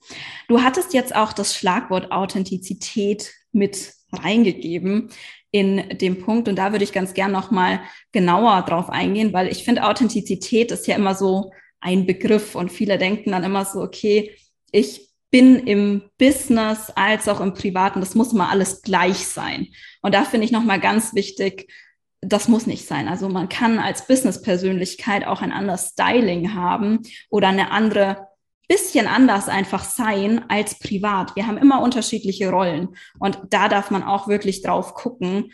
Du 0.49 0.61
hattest 0.61 0.93
jetzt 0.93 1.15
auch 1.15 1.31
das 1.31 1.55
Schlagwort 1.55 2.11
Authentizität 2.11 3.31
mit 3.53 3.93
reingegeben 4.11 5.09
in 5.51 5.97
dem 5.97 6.21
Punkt 6.21 6.49
und 6.49 6.57
da 6.57 6.73
würde 6.73 6.83
ich 6.83 6.91
ganz 6.91 7.13
gern 7.13 7.31
noch 7.31 7.51
mal 7.51 7.81
genauer 8.11 8.63
drauf 8.63 8.89
eingehen, 8.89 9.31
weil 9.31 9.47
ich 9.47 9.63
finde 9.63 9.85
Authentizität 9.85 10.71
ist 10.71 10.87
ja 10.87 10.95
immer 10.95 11.15
so 11.15 11.51
ein 11.79 12.05
Begriff 12.05 12.55
und 12.55 12.71
viele 12.71 12.97
denken 12.97 13.31
dann 13.31 13.43
immer 13.43 13.65
so, 13.65 13.79
okay, 13.79 14.35
ich 14.71 15.09
bin 15.31 15.65
im 15.65 16.03
Business 16.17 16.91
als 16.95 17.29
auch 17.29 17.39
im 17.39 17.53
Privaten, 17.53 18.01
das 18.01 18.15
muss 18.15 18.33
mal 18.33 18.49
alles 18.49 18.81
gleich 18.81 19.27
sein. 19.27 19.67
Und 20.01 20.13
da 20.13 20.25
finde 20.25 20.45
ich 20.45 20.51
nochmal 20.51 20.79
ganz 20.79 21.13
wichtig, 21.13 21.71
das 22.19 22.47
muss 22.47 22.67
nicht 22.67 22.85
sein. 22.85 23.07
Also 23.07 23.29
man 23.29 23.49
kann 23.49 23.79
als 23.79 24.05
Business-Persönlichkeit 24.07 25.25
auch 25.25 25.41
ein 25.41 25.51
anderes 25.51 25.89
Styling 25.89 26.53
haben 26.53 26.99
oder 27.29 27.47
eine 27.47 27.71
andere, 27.71 28.27
bisschen 28.67 29.07
anders 29.07 29.49
einfach 29.49 29.83
sein 29.83 30.49
als 30.49 30.79
privat. 30.79 31.35
Wir 31.35 31.45
haben 31.45 31.57
immer 31.57 31.81
unterschiedliche 31.81 32.49
Rollen 32.49 32.95
und 33.19 33.37
da 33.49 33.67
darf 33.67 33.91
man 33.91 34.01
auch 34.01 34.29
wirklich 34.29 34.61
drauf 34.61 34.93
gucken, 34.93 35.51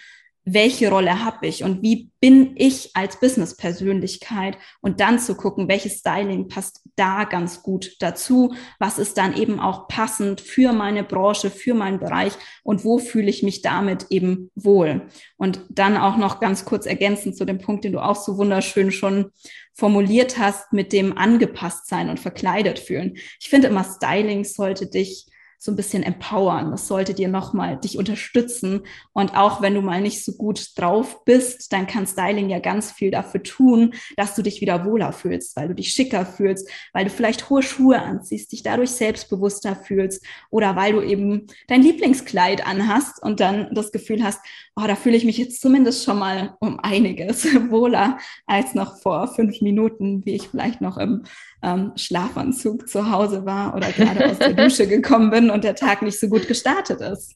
welche 0.50 0.90
Rolle 0.90 1.26
habe 1.26 1.46
ich 1.46 1.66
und 1.66 1.82
wie 1.82 2.10
bin 2.22 2.54
ich 2.56 2.92
als 2.96 3.20
Business-Persönlichkeit 3.20 4.58
und 4.80 5.02
dann 5.02 5.20
zu 5.20 5.36
gucken, 5.36 5.68
welches 5.68 6.00
Styling 6.00 6.48
passt 6.48 6.84
da 6.96 7.26
ganz 7.26 7.64
gut 7.64 7.98
dazu, 8.00 8.56
was 8.80 8.98
ist 8.98 9.18
dann 9.18 9.36
eben 9.36 9.60
auch 9.60 9.90
passend 9.90 10.40
für 10.40 10.72
meine 10.72 11.04
Branche, 11.04 11.50
für 11.50 11.74
meinen 11.74 12.00
Bereich 12.00 12.32
und 12.64 12.86
wo 12.86 12.98
fühle 12.98 13.30
ich 13.30 13.44
mich 13.44 13.62
damit 13.62 14.08
eben 14.10 14.50
wohl. 14.56 15.08
Und 15.36 15.60
dann 15.70 15.98
auch 15.98 16.16
noch 16.16 16.40
ganz 16.40 16.64
kurz 16.64 16.86
ergänzend 16.86 17.36
zu 17.36 17.44
dem 17.44 17.58
Punkt, 17.58 17.84
den 17.84 17.92
du 17.92 18.00
auch 18.00 18.16
so 18.16 18.38
wunderschön 18.38 18.92
schon 18.92 19.32
formuliert 19.74 20.38
hast 20.38 20.72
mit 20.72 20.94
dem 20.94 21.18
angepasst 21.18 21.88
sein 21.88 22.10
und 22.10 22.22
verkleidet 22.22 22.80
fühlen. 22.80 23.18
Ich 23.42 23.50
finde 23.50 23.68
immer, 23.68 23.84
Styling 23.84 24.46
sollte 24.46 24.88
dich 24.88 25.28
so 25.60 25.72
ein 25.72 25.76
bisschen 25.76 26.04
empowern. 26.04 26.72
Das 26.72 26.88
sollte 26.88 27.14
dir 27.14 27.28
nochmal 27.28 27.78
dich 27.78 27.98
unterstützen. 27.98 28.82
Und 29.14 29.36
auch 29.36 29.62
wenn 29.62 29.74
du 29.74 29.82
mal 29.82 30.02
nicht 30.02 30.24
so 30.24 30.34
gut 30.34 30.78
drauf 30.78 31.26
bist, 31.26 31.74
dann 31.74 31.88
kann 31.88 32.06
Styling 32.06 32.50
ja 32.50 32.60
ganz 32.60 32.92
viel 32.92 33.10
dafür 33.10 33.42
tun, 33.42 33.94
dass 34.16 34.36
du 34.36 34.44
dich 34.44 34.62
wieder 34.62 34.86
wohler 34.86 35.12
fühlst, 35.14 35.56
weil 35.56 35.68
du 35.70 35.76
dich 35.76 35.90
schicker 35.90 36.26
fühlst, 36.26 36.70
weil 36.94 37.06
du 37.06 37.10
vielleicht 37.10 37.50
hohe 37.50 37.64
Schuhe 37.64 38.02
anziehst, 38.02 38.52
dich 38.52 38.62
dadurch 38.62 38.92
selbstbewusster 38.92 39.76
fühlst 39.76 40.24
oder 40.52 40.76
weil 40.76 40.94
du 40.94 41.02
eben 41.02 41.48
dein 41.68 41.82
Lieblingskleid 41.82 42.66
anhast 42.66 43.22
und 43.22 43.40
dann 43.40 43.74
das 43.74 43.92
Gefühl 43.92 44.24
hast, 44.24 44.40
oh, 44.76 44.86
da 44.86 44.96
fühle 44.96 45.18
ich 45.18 45.26
mich 45.26 45.38
jetzt 45.38 45.60
zumindest 45.60 46.04
schon 46.04 46.20
mal 46.20 46.56
um 46.60 46.80
einiges 46.80 47.46
wohler 47.72 48.20
als 48.46 48.76
noch 48.76 49.02
vor 49.02 49.34
fünf 49.34 49.62
Minuten, 49.62 50.24
wie 50.26 50.36
ich 50.36 50.50
vielleicht 50.50 50.82
noch 50.82 50.98
im 50.98 51.24
ähm, 51.62 51.94
Schlafanzug 51.96 52.88
zu 52.88 53.12
Hause 53.12 53.46
war 53.46 53.76
oder 53.76 53.92
gerade 53.92 54.30
aus 54.30 54.40
der 54.40 54.54
Dusche 54.54 54.88
gekommen 54.88 55.30
bin 55.30 55.50
und 55.50 55.64
der 55.64 55.76
Tag 55.76 56.02
nicht 56.02 56.20
so 56.20 56.28
gut 56.28 56.48
gestartet 56.48 57.02
ist. 57.02 57.36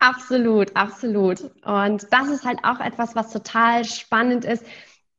Absolut, 0.00 0.74
absolut. 0.76 1.42
Und 1.64 2.06
das 2.10 2.28
ist 2.28 2.44
halt 2.44 2.58
auch 2.62 2.80
etwas, 2.80 3.14
was 3.14 3.30
total 3.32 3.84
spannend 3.84 4.44
ist. 4.44 4.64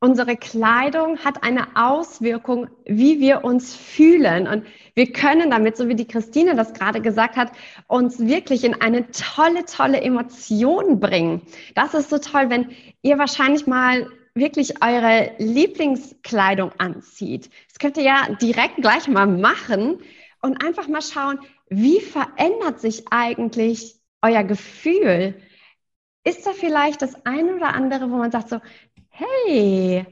unsere 0.03 0.35
Kleidung 0.35 1.19
hat 1.19 1.43
eine 1.43 1.75
Auswirkung, 1.75 2.67
wie 2.85 3.19
wir 3.19 3.43
uns 3.43 3.75
fühlen. 3.75 4.47
Und 4.47 4.65
wir 4.95 5.11
können 5.13 5.51
damit, 5.51 5.77
so 5.77 5.87
wie 5.87 5.95
die 5.95 6.07
Christine 6.07 6.55
das 6.55 6.73
gerade 6.73 7.01
gesagt 7.01 7.35
hat, 7.37 7.51
uns 7.87 8.17
wirklich 8.17 8.63
in 8.63 8.73
eine 8.81 9.11
tolle, 9.11 9.65
tolle 9.65 10.01
Emotion 10.01 10.99
bringen. 10.99 11.43
Das 11.75 11.93
ist 11.93 12.09
so 12.09 12.17
toll, 12.17 12.49
wenn 12.49 12.71
ihr 13.03 13.19
wahrscheinlich 13.19 13.67
mal 13.67 14.07
wirklich 14.33 14.81
eure 14.81 15.31
Lieblingskleidung 15.37 16.71
anzieht. 16.77 17.49
Könnt 17.81 17.97
ihr 17.97 18.03
ja 18.03 18.27
direkt 18.39 18.75
gleich 18.75 19.07
mal 19.07 19.25
machen 19.25 20.03
und 20.43 20.63
einfach 20.63 20.87
mal 20.87 21.01
schauen, 21.01 21.39
wie 21.67 21.99
verändert 21.99 22.79
sich 22.79 23.05
eigentlich 23.09 23.99
euer 24.21 24.43
Gefühl? 24.43 25.41
Ist 26.23 26.45
da 26.45 26.51
vielleicht 26.51 27.01
das 27.01 27.25
eine 27.25 27.55
oder 27.55 27.73
andere, 27.73 28.11
wo 28.11 28.17
man 28.17 28.29
sagt 28.29 28.49
so, 28.49 28.59
hey, 29.09 30.05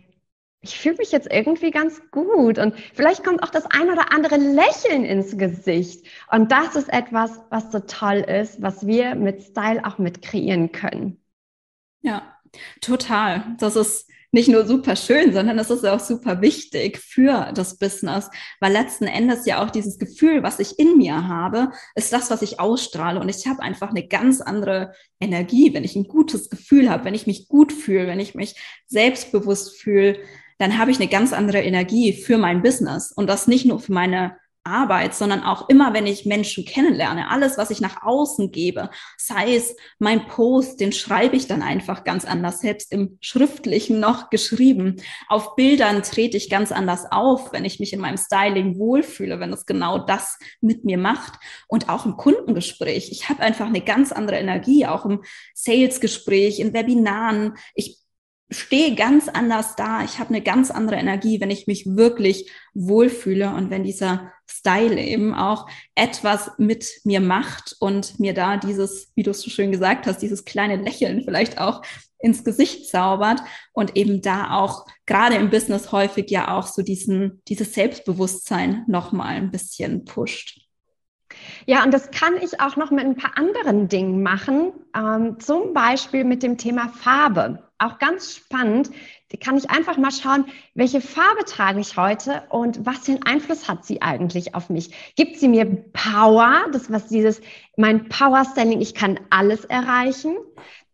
ich 0.61 0.79
fühle 0.79 0.95
mich 0.95 1.11
jetzt 1.11 1.31
irgendwie 1.31 1.69
ganz 1.69 2.01
gut 2.09 2.57
und 2.57 2.73
vielleicht 2.95 3.23
kommt 3.23 3.43
auch 3.43 3.51
das 3.51 3.67
ein 3.67 3.91
oder 3.91 4.11
andere 4.11 4.37
Lächeln 4.37 5.05
ins 5.05 5.37
Gesicht. 5.37 6.07
Und 6.31 6.51
das 6.51 6.75
ist 6.75 6.89
etwas, 6.89 7.39
was 7.51 7.71
so 7.71 7.81
toll 7.81 8.17
ist, 8.17 8.63
was 8.63 8.87
wir 8.87 9.13
mit 9.13 9.43
Style 9.43 9.85
auch 9.85 9.99
mit 9.99 10.23
kreieren 10.23 10.71
können. 10.71 11.23
Ja, 12.01 12.35
total. 12.81 13.55
Das 13.59 13.75
ist 13.75 14.09
nicht 14.31 14.47
nur 14.47 14.65
super 14.65 14.95
schön, 14.95 15.33
sondern 15.33 15.57
es 15.57 15.69
ist 15.69 15.85
auch 15.85 15.99
super 15.99 16.41
wichtig 16.41 16.99
für 16.99 17.51
das 17.53 17.77
Business, 17.77 18.29
weil 18.59 18.71
letzten 18.71 19.05
Endes 19.05 19.45
ja 19.45 19.63
auch 19.63 19.71
dieses 19.71 19.97
Gefühl, 19.97 20.43
was 20.43 20.59
ich 20.59 20.77
in 20.77 20.97
mir 20.97 21.27
habe, 21.27 21.71
ist 21.95 22.13
das, 22.13 22.29
was 22.29 22.41
ich 22.41 22.59
ausstrahle. 22.59 23.19
Und 23.19 23.29
ich 23.29 23.47
habe 23.47 23.61
einfach 23.61 23.89
eine 23.89 24.07
ganz 24.07 24.41
andere 24.41 24.93
Energie, 25.19 25.73
wenn 25.73 25.83
ich 25.83 25.95
ein 25.95 26.07
gutes 26.07 26.49
Gefühl 26.49 26.89
habe, 26.89 27.05
wenn 27.05 27.15
ich 27.15 27.27
mich 27.27 27.47
gut 27.47 27.73
fühle, 27.73 28.07
wenn 28.07 28.19
ich 28.19 28.35
mich 28.35 28.55
selbstbewusst 28.87 29.79
fühle, 29.79 30.19
dann 30.59 30.77
habe 30.77 30.91
ich 30.91 30.99
eine 30.99 31.09
ganz 31.09 31.33
andere 31.33 31.61
Energie 31.61 32.13
für 32.13 32.37
mein 32.37 32.61
Business. 32.61 33.11
Und 33.11 33.27
das 33.27 33.47
nicht 33.47 33.65
nur 33.65 33.79
für 33.79 33.93
meine 33.93 34.35
Arbeit, 34.63 35.15
sondern 35.15 35.43
auch 35.43 35.69
immer, 35.69 35.93
wenn 35.93 36.05
ich 36.05 36.25
Menschen 36.25 36.65
kennenlerne, 36.65 37.29
alles, 37.29 37.57
was 37.57 37.71
ich 37.71 37.81
nach 37.81 38.03
außen 38.03 38.51
gebe, 38.51 38.89
sei 39.17 39.55
es 39.55 39.75
mein 39.99 40.27
Post, 40.27 40.79
den 40.79 40.91
schreibe 40.91 41.35
ich 41.35 41.47
dann 41.47 41.61
einfach 41.61 42.03
ganz 42.03 42.25
anders, 42.25 42.59
selbst 42.59 42.91
im 42.91 43.17
Schriftlichen 43.21 43.99
noch 43.99 44.29
geschrieben. 44.29 44.97
Auf 45.27 45.55
Bildern 45.55 46.03
trete 46.03 46.37
ich 46.37 46.49
ganz 46.49 46.71
anders 46.71 47.05
auf, 47.11 47.51
wenn 47.51 47.65
ich 47.65 47.79
mich 47.79 47.93
in 47.93 47.99
meinem 47.99 48.17
Styling 48.17 48.77
wohlfühle, 48.77 49.39
wenn 49.39 49.53
es 49.53 49.65
genau 49.65 49.97
das 49.97 50.37
mit 50.61 50.85
mir 50.85 50.97
macht. 50.97 51.39
Und 51.67 51.89
auch 51.89 52.05
im 52.05 52.17
Kundengespräch. 52.17 53.11
Ich 53.11 53.29
habe 53.29 53.41
einfach 53.41 53.67
eine 53.67 53.81
ganz 53.81 54.11
andere 54.11 54.37
Energie, 54.37 54.85
auch 54.85 55.05
im 55.05 55.23
Salesgespräch, 55.53 56.59
in 56.59 56.73
Webinaren. 56.73 57.55
Ich 57.73 57.97
stehe 58.51 58.95
ganz 58.95 59.29
anders 59.29 59.75
da. 59.75 60.03
Ich 60.03 60.19
habe 60.19 60.29
eine 60.29 60.41
ganz 60.41 60.71
andere 60.71 60.97
Energie, 60.97 61.39
wenn 61.39 61.51
ich 61.51 61.67
mich 61.67 61.85
wirklich 61.85 62.49
wohlfühle 62.73 63.53
und 63.53 63.69
wenn 63.69 63.83
dieser 63.83 64.31
Style 64.49 64.99
eben 64.99 65.35
auch 65.35 65.67
etwas 65.95 66.51
mit 66.57 67.01
mir 67.03 67.21
macht 67.21 67.75
und 67.79 68.19
mir 68.19 68.33
da 68.33 68.57
dieses, 68.57 69.11
wie 69.15 69.23
du 69.23 69.31
es 69.31 69.41
so 69.41 69.49
schön 69.49 69.71
gesagt 69.71 70.07
hast, 70.07 70.21
dieses 70.21 70.45
kleine 70.45 70.77
Lächeln 70.77 71.23
vielleicht 71.23 71.59
auch 71.59 71.83
ins 72.17 72.43
Gesicht 72.43 72.87
zaubert 72.89 73.41
und 73.71 73.95
eben 73.95 74.21
da 74.21 74.51
auch 74.51 74.85
gerade 75.05 75.35
im 75.35 75.49
Business 75.49 75.91
häufig 75.91 76.29
ja 76.29 76.57
auch 76.57 76.67
so 76.67 76.81
diesen, 76.81 77.41
dieses 77.47 77.73
Selbstbewusstsein 77.73 78.83
nochmal 78.87 79.35
ein 79.35 79.51
bisschen 79.51 80.05
pusht. 80.05 80.59
Ja, 81.65 81.83
und 81.83 81.93
das 81.93 82.09
kann 82.11 82.35
ich 82.41 82.59
auch 82.59 82.75
noch 82.75 82.89
mit 82.89 83.05
ein 83.05 83.15
paar 83.15 83.37
anderen 83.37 83.87
Dingen 83.87 84.23
machen, 84.23 84.73
ähm, 84.95 85.39
zum 85.39 85.73
Beispiel 85.73 86.23
mit 86.23 86.41
dem 86.41 86.57
Thema 86.57 86.89
Farbe. 86.89 87.68
Auch 87.79 87.97
ganz 87.97 88.35
spannend, 88.35 88.91
kann 89.37 89.57
ich 89.57 89.69
einfach 89.69 89.97
mal 89.97 90.11
schauen, 90.11 90.45
welche 90.73 91.01
Farbe 91.01 91.45
trage 91.45 91.79
ich 91.79 91.97
heute 91.97 92.43
und 92.49 92.85
was 92.85 92.99
für 92.99 93.11
einen 93.11 93.23
Einfluss 93.23 93.67
hat 93.67 93.85
sie 93.85 94.01
eigentlich 94.01 94.53
auf 94.55 94.69
mich? 94.69 94.91
Gibt 95.15 95.37
sie 95.37 95.47
mir 95.47 95.65
Power, 95.65 96.65
das 96.73 96.91
was 96.91 97.07
dieses, 97.07 97.41
mein 97.77 98.09
Power 98.09 98.43
Standing, 98.43 98.81
ich 98.81 98.95
kann 98.95 99.19
alles 99.29 99.65
erreichen? 99.65 100.35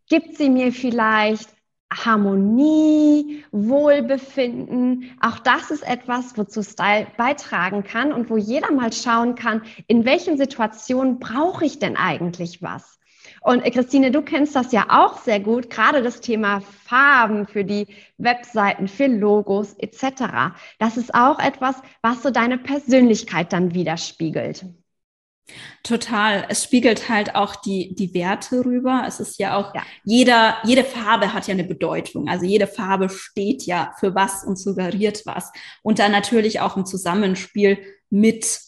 Gibt 0.08 0.36
sie 0.36 0.48
mir 0.48 0.72
vielleicht 0.72 1.48
Harmonie, 1.92 3.44
Wohlbefinden. 3.52 5.16
Auch 5.20 5.38
das 5.38 5.70
ist 5.70 5.86
etwas, 5.86 6.36
wozu 6.36 6.62
Style 6.62 7.06
beitragen 7.16 7.84
kann 7.84 8.12
und 8.12 8.28
wo 8.28 8.36
jeder 8.36 8.72
mal 8.72 8.92
schauen 8.92 9.34
kann, 9.34 9.62
in 9.86 10.04
welchen 10.04 10.36
Situationen 10.36 11.18
brauche 11.18 11.64
ich 11.64 11.78
denn 11.78 11.96
eigentlich 11.96 12.60
was? 12.60 12.98
Und 13.46 13.64
äh, 13.64 13.70
Christine, 13.70 14.10
du 14.10 14.22
kennst 14.22 14.56
das 14.56 14.72
ja 14.72 14.86
auch 14.88 15.22
sehr 15.22 15.38
gut, 15.38 15.70
gerade 15.70 16.02
das 16.02 16.20
Thema 16.20 16.62
Farben 16.84 17.46
für 17.46 17.64
die 17.64 17.86
Webseiten, 18.18 18.88
für 18.88 19.06
Logos 19.06 19.74
etc. 19.78 20.56
Das 20.80 20.96
ist 20.96 21.14
auch 21.14 21.38
etwas, 21.38 21.76
was 22.02 22.24
so 22.24 22.30
deine 22.30 22.58
Persönlichkeit 22.58 23.52
dann 23.52 23.72
widerspiegelt. 23.72 24.66
Total. 25.84 26.46
Es 26.48 26.64
spiegelt 26.64 27.08
halt 27.08 27.36
auch 27.36 27.54
die, 27.54 27.94
die 27.94 28.12
Werte 28.14 28.64
rüber. 28.64 29.04
Es 29.06 29.20
ist 29.20 29.38
ja 29.38 29.56
auch, 29.56 29.72
ja. 29.76 29.82
jeder, 30.02 30.56
jede 30.64 30.82
Farbe 30.82 31.32
hat 31.32 31.46
ja 31.46 31.54
eine 31.54 31.62
Bedeutung. 31.62 32.28
Also 32.28 32.44
jede 32.44 32.66
Farbe 32.66 33.08
steht 33.08 33.62
ja 33.62 33.94
für 34.00 34.16
was 34.16 34.42
und 34.42 34.58
suggeriert 34.58 35.22
was. 35.24 35.52
Und 35.82 36.00
dann 36.00 36.10
natürlich 36.10 36.58
auch 36.58 36.76
im 36.76 36.84
Zusammenspiel 36.84 37.78
mit 38.10 38.65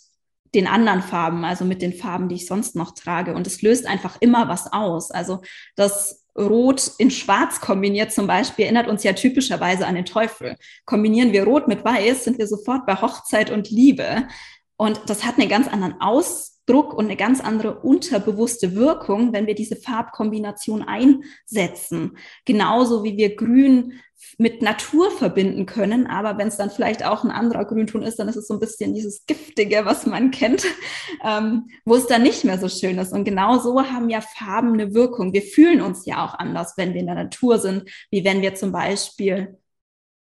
den 0.54 0.66
anderen 0.66 1.02
Farben, 1.02 1.44
also 1.44 1.64
mit 1.64 1.82
den 1.82 1.92
Farben, 1.92 2.28
die 2.28 2.36
ich 2.36 2.46
sonst 2.46 2.76
noch 2.76 2.92
trage. 2.92 3.34
Und 3.34 3.46
es 3.46 3.62
löst 3.62 3.86
einfach 3.86 4.16
immer 4.20 4.48
was 4.48 4.72
aus. 4.72 5.10
Also 5.10 5.42
das 5.76 6.24
Rot 6.36 6.92
in 6.98 7.10
Schwarz 7.10 7.60
kombiniert 7.60 8.12
zum 8.12 8.26
Beispiel 8.26 8.64
erinnert 8.64 8.86
uns 8.86 9.02
ja 9.02 9.12
typischerweise 9.12 9.86
an 9.86 9.96
den 9.96 10.04
Teufel. 10.04 10.56
Kombinieren 10.84 11.32
wir 11.32 11.44
Rot 11.44 11.66
mit 11.66 11.84
Weiß, 11.84 12.24
sind 12.24 12.38
wir 12.38 12.46
sofort 12.46 12.86
bei 12.86 12.94
Hochzeit 12.94 13.50
und 13.50 13.70
Liebe. 13.70 14.28
Und 14.76 15.00
das 15.06 15.24
hat 15.24 15.38
einen 15.38 15.48
ganz 15.48 15.66
anderen 15.66 16.00
Aus 16.00 16.57
Druck 16.68 16.92
und 16.92 17.06
eine 17.06 17.16
ganz 17.16 17.40
andere 17.40 17.80
unterbewusste 17.80 18.74
Wirkung, 18.74 19.32
wenn 19.32 19.46
wir 19.46 19.54
diese 19.54 19.76
Farbkombination 19.76 20.82
einsetzen. 20.82 22.18
Genauso 22.44 23.04
wie 23.04 23.16
wir 23.16 23.36
Grün 23.36 23.94
mit 24.36 24.62
Natur 24.62 25.10
verbinden 25.10 25.64
können, 25.64 26.06
aber 26.06 26.38
wenn 26.38 26.48
es 26.48 26.56
dann 26.56 26.70
vielleicht 26.70 27.04
auch 27.04 27.24
ein 27.24 27.30
anderer 27.30 27.64
Grünton 27.64 28.02
ist, 28.02 28.18
dann 28.18 28.28
ist 28.28 28.36
es 28.36 28.48
so 28.48 28.54
ein 28.54 28.60
bisschen 28.60 28.92
dieses 28.92 29.26
Giftige, 29.26 29.84
was 29.84 30.06
man 30.06 30.30
kennt, 30.30 30.64
ähm, 31.24 31.68
wo 31.84 31.94
es 31.94 32.06
dann 32.06 32.22
nicht 32.22 32.44
mehr 32.44 32.58
so 32.58 32.68
schön 32.68 32.98
ist. 32.98 33.12
Und 33.12 33.24
genau 33.24 33.58
so 33.58 33.80
haben 33.82 34.10
ja 34.10 34.20
Farben 34.20 34.74
eine 34.74 34.94
Wirkung. 34.94 35.32
Wir 35.32 35.42
fühlen 35.42 35.80
uns 35.80 36.04
ja 36.04 36.24
auch 36.24 36.34
anders, 36.34 36.74
wenn 36.76 36.94
wir 36.94 37.00
in 37.00 37.06
der 37.06 37.14
Natur 37.14 37.58
sind, 37.58 37.88
wie 38.10 38.24
wenn 38.24 38.42
wir 38.42 38.54
zum 38.54 38.72
Beispiel 38.72 39.56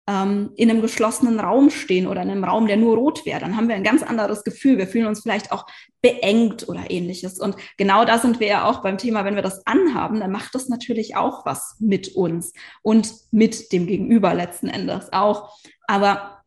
ähm, 0.08 0.52
in 0.56 0.70
einem 0.70 0.82
geschlossenen 0.82 1.40
Raum 1.40 1.70
stehen 1.70 2.08
oder 2.08 2.22
in 2.22 2.30
einem 2.30 2.44
Raum, 2.44 2.68
der 2.68 2.78
nur 2.78 2.96
rot 2.96 3.26
wäre, 3.26 3.40
dann 3.40 3.58
haben 3.58 3.68
wir 3.68 3.76
ein 3.76 3.84
ganz 3.84 4.04
anderes 4.04 4.44
Gefühl. 4.44 4.78
Wir 4.78 4.88
fühlen 4.88 5.08
uns 5.08 5.22
vielleicht 5.22 5.52
auch 5.52 5.66
beengt 6.02 6.70
oder 6.70 6.92
ähnliches. 6.92 7.40
Und 7.40 7.56
genau 7.78 8.06
da 8.06 8.20
sind 8.20 8.40
wir 8.40 8.48
ja 8.48 8.66
auch 8.66 8.82
beim 8.84 8.98
Thema, 8.98 9.26
wenn 9.26 9.36
wir 9.36 9.42
das 9.42 9.66
anhaben, 9.66 10.20
dann 10.20 10.32
macht 10.32 10.54
das 10.54 10.70
natürlich 10.70 11.16
auch 11.16 11.46
was 11.46 11.76
mit 11.80 12.16
uns 12.16 12.54
und 12.84 13.12
mit 13.32 13.72
dem 13.72 13.88
Gegenüber 13.88 14.34
letzten 14.34 14.68
Endes 14.68 15.12
auch. 15.12 15.58
Aber 15.88 16.44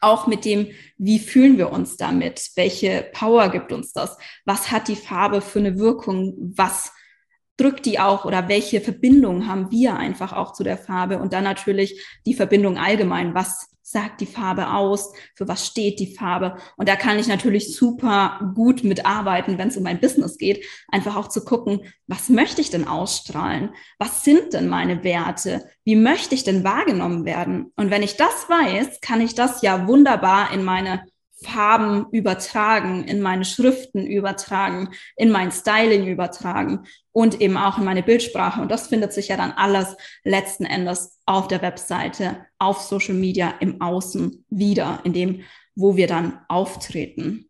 auch 0.00 0.26
mit 0.26 0.44
dem, 0.44 0.68
wie 0.98 1.18
fühlen 1.18 1.58
wir 1.58 1.70
uns 1.70 1.96
damit? 1.96 2.50
Welche 2.56 3.08
Power 3.12 3.50
gibt 3.50 3.72
uns 3.72 3.92
das? 3.92 4.16
Was 4.44 4.70
hat 4.70 4.88
die 4.88 4.96
Farbe 4.96 5.40
für 5.40 5.60
eine 5.60 5.78
Wirkung? 5.78 6.34
Was 6.56 6.92
drückt 7.56 7.86
die 7.86 8.00
auch 8.00 8.24
oder 8.24 8.48
welche 8.48 8.80
Verbindung 8.80 9.46
haben 9.46 9.70
wir 9.70 9.96
einfach 9.96 10.32
auch 10.32 10.52
zu 10.52 10.64
der 10.64 10.78
Farbe 10.78 11.18
und 11.18 11.32
dann 11.32 11.44
natürlich 11.44 12.04
die 12.26 12.34
Verbindung 12.34 12.78
allgemein. 12.78 13.34
Was 13.34 13.72
sagt 13.92 14.20
die 14.20 14.26
Farbe 14.26 14.72
aus? 14.72 15.12
Für 15.34 15.46
was 15.46 15.66
steht 15.66 16.00
die 16.00 16.14
Farbe? 16.14 16.56
Und 16.76 16.88
da 16.88 16.96
kann 16.96 17.18
ich 17.18 17.28
natürlich 17.28 17.76
super 17.76 18.52
gut 18.54 18.84
mitarbeiten, 18.84 19.58
wenn 19.58 19.68
es 19.68 19.76
um 19.76 19.82
mein 19.82 20.00
Business 20.00 20.38
geht. 20.38 20.64
Einfach 20.88 21.16
auch 21.16 21.28
zu 21.28 21.44
gucken, 21.44 21.80
was 22.06 22.28
möchte 22.28 22.60
ich 22.60 22.70
denn 22.70 22.88
ausstrahlen? 22.88 23.70
Was 23.98 24.24
sind 24.24 24.54
denn 24.54 24.68
meine 24.68 25.04
Werte? 25.04 25.64
Wie 25.84 25.96
möchte 25.96 26.34
ich 26.34 26.42
denn 26.42 26.64
wahrgenommen 26.64 27.24
werden? 27.24 27.72
Und 27.76 27.90
wenn 27.90 28.02
ich 28.02 28.16
das 28.16 28.48
weiß, 28.48 29.00
kann 29.00 29.20
ich 29.20 29.34
das 29.34 29.62
ja 29.62 29.86
wunderbar 29.86 30.52
in 30.52 30.64
meine 30.64 31.04
Farben 31.44 32.06
übertragen, 32.10 33.04
in 33.04 33.20
meine 33.20 33.44
Schriften 33.44 34.06
übertragen, 34.06 34.90
in 35.16 35.30
mein 35.30 35.52
Styling 35.52 36.06
übertragen 36.06 36.86
und 37.12 37.40
eben 37.40 37.56
auch 37.56 37.78
in 37.78 37.84
meine 37.84 38.02
Bildsprache. 38.02 38.60
Und 38.60 38.70
das 38.70 38.88
findet 38.88 39.12
sich 39.12 39.28
ja 39.28 39.36
dann 39.36 39.52
alles 39.52 39.96
letzten 40.24 40.64
Endes 40.64 41.20
auf 41.26 41.48
der 41.48 41.62
Webseite, 41.62 42.46
auf 42.58 42.80
Social 42.80 43.14
Media, 43.14 43.54
im 43.60 43.80
Außen 43.80 44.44
wieder, 44.48 45.00
in 45.04 45.12
dem, 45.12 45.42
wo 45.74 45.96
wir 45.96 46.06
dann 46.06 46.40
auftreten. 46.48 47.48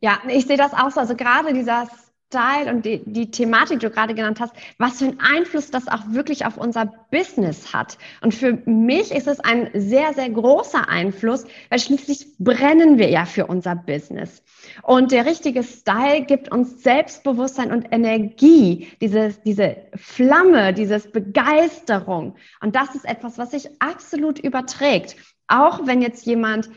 Ja, 0.00 0.20
ich 0.28 0.46
sehe 0.46 0.56
das 0.56 0.74
auch 0.74 0.90
so. 0.90 1.00
Also 1.00 1.16
gerade 1.16 1.52
dieses 1.52 2.05
Style 2.28 2.72
und 2.72 2.84
die, 2.84 3.02
die 3.04 3.30
Thematik, 3.30 3.78
die 3.78 3.86
du 3.86 3.92
gerade 3.92 4.14
genannt 4.14 4.40
hast, 4.40 4.52
was 4.78 4.98
für 4.98 5.06
einen 5.06 5.20
Einfluss 5.20 5.70
das 5.70 5.86
auch 5.86 6.02
wirklich 6.08 6.44
auf 6.44 6.56
unser 6.56 6.86
Business 7.10 7.72
hat. 7.72 7.98
Und 8.20 8.34
für 8.34 8.54
mich 8.66 9.12
ist 9.12 9.28
es 9.28 9.38
ein 9.38 9.70
sehr, 9.74 10.12
sehr 10.12 10.28
großer 10.30 10.88
Einfluss, 10.88 11.44
weil 11.70 11.78
schließlich 11.78 12.26
brennen 12.38 12.98
wir 12.98 13.08
ja 13.10 13.26
für 13.26 13.46
unser 13.46 13.76
Business. 13.76 14.42
Und 14.82 15.12
der 15.12 15.24
richtige 15.24 15.62
Style 15.62 16.22
gibt 16.22 16.50
uns 16.50 16.82
Selbstbewusstsein 16.82 17.70
und 17.70 17.92
Energie, 17.92 18.88
diese, 19.00 19.34
diese 19.44 19.76
Flamme, 19.94 20.74
dieses 20.74 21.12
Begeisterung. 21.12 22.34
Und 22.60 22.74
das 22.74 22.94
ist 22.96 23.04
etwas, 23.04 23.38
was 23.38 23.52
sich 23.52 23.68
absolut 23.80 24.40
überträgt. 24.40 25.16
Auch 25.46 25.86
wenn 25.86 26.02
jetzt 26.02 26.26
jemand, 26.26 26.70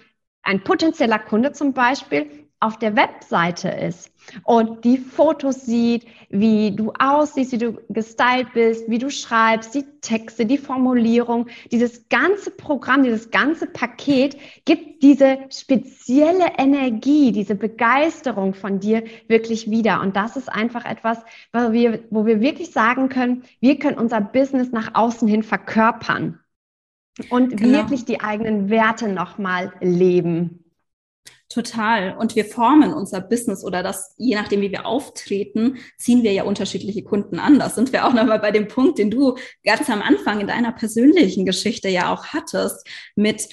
ein 0.43 0.63
potenzieller 0.63 1.19
Kunde 1.19 1.51
zum 1.51 1.73
Beispiel, 1.73 2.48
auf 2.61 2.77
der 2.77 2.95
Webseite 2.95 3.69
ist 3.69 4.11
und 4.43 4.83
die 4.83 4.97
Fotos 4.97 5.65
sieht, 5.65 6.05
wie 6.29 6.75
du 6.75 6.91
aussiehst, 6.99 7.53
wie 7.53 7.57
du 7.57 7.79
gestylt 7.89 8.53
bist, 8.53 8.89
wie 8.89 8.97
du 8.97 9.09
schreibst, 9.09 9.73
die 9.73 9.85
Texte, 10.01 10.45
die 10.45 10.57
Formulierung, 10.57 11.47
dieses 11.71 12.09
ganze 12.09 12.51
Programm, 12.51 13.03
dieses 13.03 13.31
ganze 13.31 13.65
Paket 13.65 14.37
gibt 14.65 15.01
diese 15.03 15.39
spezielle 15.49 16.57
Energie, 16.57 17.31
diese 17.31 17.55
Begeisterung 17.55 18.53
von 18.53 18.79
dir 18.79 19.03
wirklich 19.27 19.69
wieder. 19.69 20.01
Und 20.01 20.15
das 20.15 20.35
ist 20.35 20.49
einfach 20.49 20.85
etwas, 20.85 21.19
wo 21.53 21.71
wir, 21.71 22.03
wo 22.09 22.25
wir 22.25 22.41
wirklich 22.41 22.71
sagen 22.71 23.09
können, 23.09 23.43
wir 23.61 23.79
können 23.79 23.97
unser 23.97 24.19
Business 24.19 24.71
nach 24.71 24.95
außen 24.95 25.27
hin 25.27 25.43
verkörpern 25.43 26.39
und 27.29 27.57
genau. 27.57 27.79
wirklich 27.79 28.05
die 28.05 28.21
eigenen 28.21 28.69
Werte 28.69 29.07
nochmal 29.07 29.73
leben. 29.79 30.65
Total. 31.49 32.15
Und 32.15 32.35
wir 32.35 32.45
formen 32.45 32.93
unser 32.93 33.21
Business 33.21 33.63
oder 33.63 33.81
das, 33.81 34.13
je 34.17 34.35
nachdem, 34.35 34.61
wie 34.61 34.71
wir 34.71 34.85
auftreten, 34.85 35.77
ziehen 35.97 36.21
wir 36.21 36.31
ja 36.31 36.43
unterschiedliche 36.43 37.03
Kunden 37.03 37.39
an. 37.39 37.57
Das 37.57 37.73
sind 37.73 37.91
wir 37.91 38.05
auch 38.05 38.13
nochmal 38.13 38.37
bei 38.37 38.51
dem 38.51 38.67
Punkt, 38.67 38.99
den 38.99 39.09
du 39.09 39.35
ganz 39.65 39.89
am 39.89 40.03
Anfang 40.03 40.41
in 40.41 40.47
deiner 40.47 40.71
persönlichen 40.71 41.47
Geschichte 41.47 41.89
ja 41.89 42.13
auch 42.13 42.27
hattest, 42.27 42.87
mit 43.15 43.49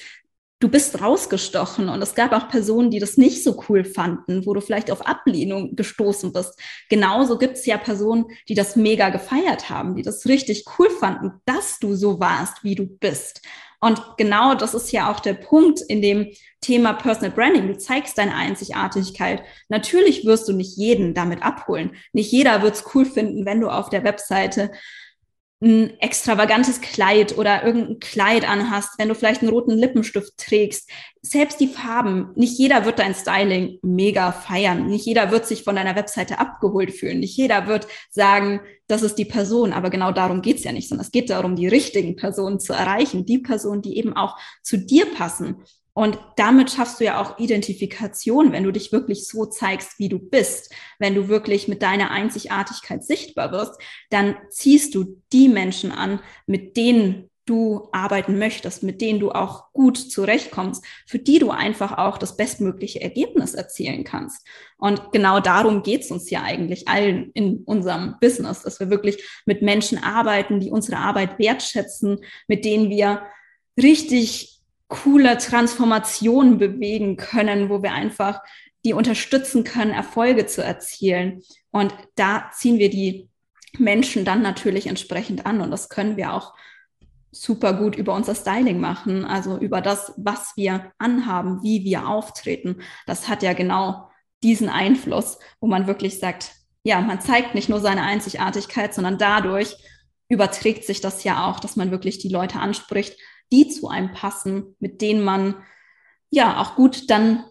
du 0.59 0.69
bist 0.69 1.01
rausgestochen 1.01 1.89
und 1.89 2.01
es 2.01 2.15
gab 2.15 2.33
auch 2.33 2.49
Personen, 2.49 2.89
die 2.89 2.99
das 2.99 3.17
nicht 3.17 3.43
so 3.43 3.63
cool 3.69 3.83
fanden, 3.83 4.45
wo 4.45 4.53
du 4.53 4.61
vielleicht 4.61 4.89
auf 4.89 5.05
Ablehnung 5.05 5.75
gestoßen 5.75 6.33
bist. 6.33 6.59
Genauso 6.89 7.37
gibt 7.37 7.57
es 7.57 7.65
ja 7.65 7.77
Personen, 7.77 8.25
die 8.47 8.55
das 8.55 8.75
mega 8.75 9.09
gefeiert 9.09 9.69
haben, 9.69 9.95
die 9.95 10.01
das 10.01 10.25
richtig 10.25 10.65
cool 10.77 10.89
fanden, 10.89 11.41
dass 11.45 11.79
du 11.79 11.95
so 11.95 12.19
warst, 12.19 12.63
wie 12.63 12.75
du 12.75 12.87
bist. 12.87 13.41
Und 13.79 14.01
genau 14.17 14.55
das 14.55 14.73
ist 14.73 14.91
ja 14.91 15.11
auch 15.11 15.19
der 15.19 15.35
Punkt 15.35 15.81
in 15.87 16.01
dem 16.01 16.31
Thema 16.61 16.93
Personal 16.93 17.31
Branding. 17.31 17.67
Du 17.67 17.77
zeigst 17.77 18.17
deine 18.17 18.35
Einzigartigkeit. 18.35 19.43
Natürlich 19.69 20.25
wirst 20.25 20.47
du 20.47 20.53
nicht 20.53 20.77
jeden 20.77 21.13
damit 21.13 21.43
abholen. 21.43 21.91
Nicht 22.11 22.31
jeder 22.31 22.63
wird 22.63 22.75
es 22.75 22.85
cool 22.95 23.05
finden, 23.05 23.45
wenn 23.45 23.61
du 23.61 23.69
auf 23.69 23.89
der 23.89 24.03
Webseite 24.03 24.71
ein 25.59 25.99
extravagantes 25.99 26.81
Kleid 26.81 27.35
oder 27.35 27.63
irgendein 27.63 27.99
Kleid 27.99 28.47
anhast, 28.47 28.91
wenn 28.99 29.09
du 29.09 29.15
vielleicht 29.15 29.41
einen 29.41 29.49
roten 29.49 29.71
Lippenstift 29.71 30.37
trägst. 30.37 30.87
Selbst 31.23 31.59
die 31.59 31.67
Farben. 31.67 32.29
Nicht 32.35 32.59
jeder 32.59 32.85
wird 32.85 32.99
dein 32.99 33.15
Styling 33.15 33.79
mega 33.81 34.31
feiern. 34.31 34.85
Nicht 34.87 35.05
jeder 35.05 35.31
wird 35.31 35.47
sich 35.47 35.63
von 35.63 35.75
deiner 35.75 35.95
Webseite 35.95 36.37
abgeholt 36.37 36.91
fühlen. 36.91 37.19
Nicht 37.21 37.35
jeder 37.35 37.65
wird 37.65 37.87
sagen, 38.11 38.61
das 38.87 39.01
ist 39.01 39.15
die 39.15 39.25
Person. 39.25 39.73
Aber 39.73 39.89
genau 39.89 40.11
darum 40.11 40.43
geht's 40.43 40.63
ja 40.63 40.71
nicht, 40.71 40.89
sondern 40.89 41.05
es 41.05 41.11
geht 41.11 41.31
darum, 41.31 41.55
die 41.55 41.67
richtigen 41.67 42.15
Personen 42.15 42.59
zu 42.59 42.73
erreichen. 42.73 43.25
Die 43.25 43.39
Personen, 43.39 43.81
die 43.81 43.97
eben 43.97 44.15
auch 44.15 44.37
zu 44.61 44.77
dir 44.77 45.11
passen. 45.11 45.63
Und 45.97 46.19
damit 46.35 46.69
schaffst 46.69 46.99
du 46.99 47.05
ja 47.05 47.19
auch 47.19 47.39
Identifikation, 47.39 48.51
wenn 48.51 48.63
du 48.63 48.71
dich 48.71 48.91
wirklich 48.91 49.25
so 49.25 49.47
zeigst, 49.47 49.97
wie 49.97 50.09
du 50.09 50.19
bist. 50.19 50.71
Wenn 50.99 51.15
du 51.15 51.27
wirklich 51.27 51.67
mit 51.67 51.81
deiner 51.81 52.11
Einzigartigkeit 52.11 53.03
sichtbar 53.03 53.51
wirst, 53.51 53.81
dann 54.11 54.35
ziehst 54.51 54.93
du 54.93 55.19
die 55.33 55.49
Menschen 55.49 55.91
an, 55.91 56.19
mit 56.45 56.77
denen 56.77 57.31
du 57.47 57.89
arbeiten 57.93 58.37
möchtest, 58.37 58.83
mit 58.83 59.01
denen 59.01 59.19
du 59.19 59.31
auch 59.31 59.73
gut 59.73 59.97
zurechtkommst, 59.97 60.85
für 61.07 61.17
die 61.17 61.39
du 61.39 61.49
einfach 61.49 61.97
auch 61.97 62.19
das 62.19 62.37
bestmögliche 62.37 63.01
Ergebnis 63.01 63.55
erzielen 63.55 64.03
kannst. 64.03 64.45
Und 64.77 65.11
genau 65.11 65.39
darum 65.39 65.81
geht's 65.81 66.11
uns 66.11 66.29
ja 66.29 66.43
eigentlich 66.43 66.87
allen 66.87 67.31
in 67.33 67.63
unserem 67.65 68.17
Business, 68.21 68.61
dass 68.61 68.79
wir 68.79 68.91
wirklich 68.91 69.17
mit 69.47 69.63
Menschen 69.63 69.97
arbeiten, 69.97 70.59
die 70.59 70.69
unsere 70.69 70.97
Arbeit 70.97 71.39
wertschätzen, 71.39 72.19
mit 72.47 72.65
denen 72.65 72.91
wir 72.91 73.23
richtig 73.81 74.56
coole 74.87 75.37
Transformationen 75.37 76.57
bewegen 76.57 77.17
können, 77.17 77.69
wo 77.69 77.83
wir 77.83 77.91
einfach 77.91 78.41
die 78.85 78.93
unterstützen 78.93 79.63
können, 79.63 79.91
Erfolge 79.91 80.45
zu 80.45 80.63
erzielen. 80.63 81.41
Und 81.71 81.93
da 82.15 82.49
ziehen 82.53 82.79
wir 82.79 82.89
die 82.89 83.29
Menschen 83.77 84.23
dann 84.23 84.41
natürlich 84.41 84.87
entsprechend 84.87 85.45
an. 85.45 85.61
Und 85.61 85.71
das 85.71 85.89
können 85.89 86.15
wir 86.15 86.33
auch 86.33 86.53
super 87.31 87.73
gut 87.73 87.95
über 87.95 88.13
unser 88.13 88.33
Styling 88.33 88.79
machen, 88.79 89.25
also 89.25 89.57
über 89.57 89.81
das, 89.81 90.13
was 90.17 90.53
wir 90.55 90.91
anhaben, 90.97 91.61
wie 91.61 91.83
wir 91.83 92.07
auftreten. 92.07 92.81
Das 93.05 93.27
hat 93.27 93.43
ja 93.43 93.53
genau 93.53 94.09
diesen 94.43 94.69
Einfluss, 94.69 95.39
wo 95.59 95.67
man 95.67 95.87
wirklich 95.87 96.19
sagt, 96.19 96.51
ja, 96.83 97.01
man 97.01 97.19
zeigt 97.19 97.53
nicht 97.53 97.69
nur 97.69 97.81
seine 97.81 98.03
Einzigartigkeit, 98.03 98.93
sondern 98.93 99.17
dadurch 99.17 99.75
überträgt 100.29 100.85
sich 100.85 101.01
das 101.01 101.23
ja 101.23 101.47
auch, 101.47 101.59
dass 101.59 101.75
man 101.75 101.91
wirklich 101.91 102.19
die 102.19 102.29
Leute 102.29 102.59
anspricht, 102.59 103.17
die 103.51 103.69
zu 103.69 103.87
einem 103.87 104.13
passen, 104.13 104.75
mit 104.79 105.01
denen 105.01 105.23
man 105.23 105.55
ja 106.29 106.61
auch 106.61 106.75
gut 106.75 107.09
dann 107.09 107.43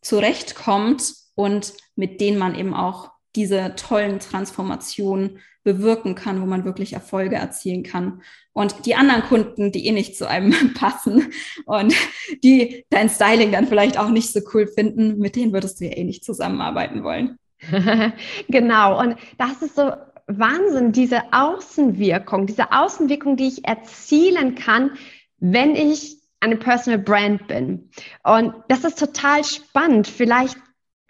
zurechtkommt 0.00 1.14
und 1.34 1.74
mit 1.94 2.20
denen 2.20 2.38
man 2.38 2.54
eben 2.54 2.74
auch 2.74 3.10
diese 3.34 3.74
tollen 3.76 4.18
Transformationen 4.18 5.40
bewirken 5.62 6.14
kann, 6.14 6.40
wo 6.40 6.46
man 6.46 6.64
wirklich 6.64 6.92
Erfolge 6.92 7.36
erzielen 7.36 7.82
kann. 7.82 8.22
Und 8.52 8.86
die 8.86 8.94
anderen 8.94 9.22
Kunden, 9.22 9.72
die 9.72 9.86
eh 9.86 9.92
nicht 9.92 10.16
zu 10.16 10.28
einem 10.28 10.74
passen 10.74 11.32
und 11.66 11.94
die 12.42 12.86
dein 12.88 13.10
Styling 13.10 13.52
dann 13.52 13.66
vielleicht 13.66 13.98
auch 13.98 14.08
nicht 14.08 14.32
so 14.32 14.40
cool 14.54 14.66
finden, 14.66 15.18
mit 15.18 15.36
denen 15.36 15.52
würdest 15.52 15.80
du 15.80 15.84
ja 15.84 15.96
eh 15.96 16.04
nicht 16.04 16.24
zusammenarbeiten 16.24 17.02
wollen. 17.02 17.36
genau. 18.48 19.00
Und 19.00 19.16
das 19.38 19.60
ist 19.60 19.76
so 19.76 19.90
Wahnsinn, 20.28 20.92
diese 20.92 21.32
Außenwirkung, 21.32 22.46
diese 22.46 22.72
Außenwirkung, 22.72 23.36
die 23.36 23.48
ich 23.48 23.64
erzielen 23.64 24.54
kann, 24.54 24.92
wenn 25.38 25.76
ich 25.76 26.18
eine 26.40 26.56
Personal 26.56 26.98
Brand 26.98 27.46
bin. 27.48 27.90
Und 28.22 28.54
das 28.68 28.84
ist 28.84 28.98
total 28.98 29.42
spannend. 29.44 30.06
Vielleicht 30.06 30.56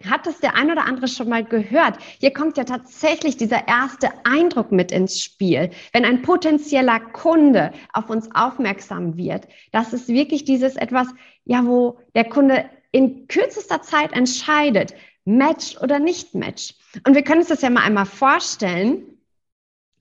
hat 0.05 0.27
es 0.27 0.39
der 0.39 0.55
ein 0.55 0.71
oder 0.71 0.85
andere 0.85 1.07
schon 1.07 1.29
mal 1.29 1.43
gehört. 1.43 1.97
Hier 2.19 2.31
kommt 2.31 2.57
ja 2.57 2.63
tatsächlich 2.63 3.37
dieser 3.37 3.67
erste 3.67 4.09
Eindruck 4.25 4.71
mit 4.71 4.91
ins 4.91 5.21
Spiel. 5.21 5.71
Wenn 5.91 6.05
ein 6.05 6.21
potenzieller 6.21 6.99
Kunde 6.99 7.71
auf 7.93 8.09
uns 8.09 8.29
aufmerksam 8.35 9.17
wird, 9.17 9.47
das 9.71 9.93
ist 9.93 10.07
wirklich 10.07 10.45
dieses 10.45 10.75
etwas, 10.75 11.07
ja, 11.45 11.65
wo 11.65 11.99
der 12.15 12.25
Kunde 12.25 12.69
in 12.91 13.27
kürzester 13.27 13.81
Zeit 13.81 14.13
entscheidet, 14.13 14.93
Match 15.25 15.77
oder 15.81 15.99
nicht 15.99 16.35
Match. 16.35 16.75
Und 17.05 17.15
wir 17.15 17.23
können 17.23 17.39
uns 17.39 17.49
das 17.49 17.61
ja 17.61 17.69
mal 17.69 17.83
einmal 17.83 18.05
vorstellen. 18.05 19.16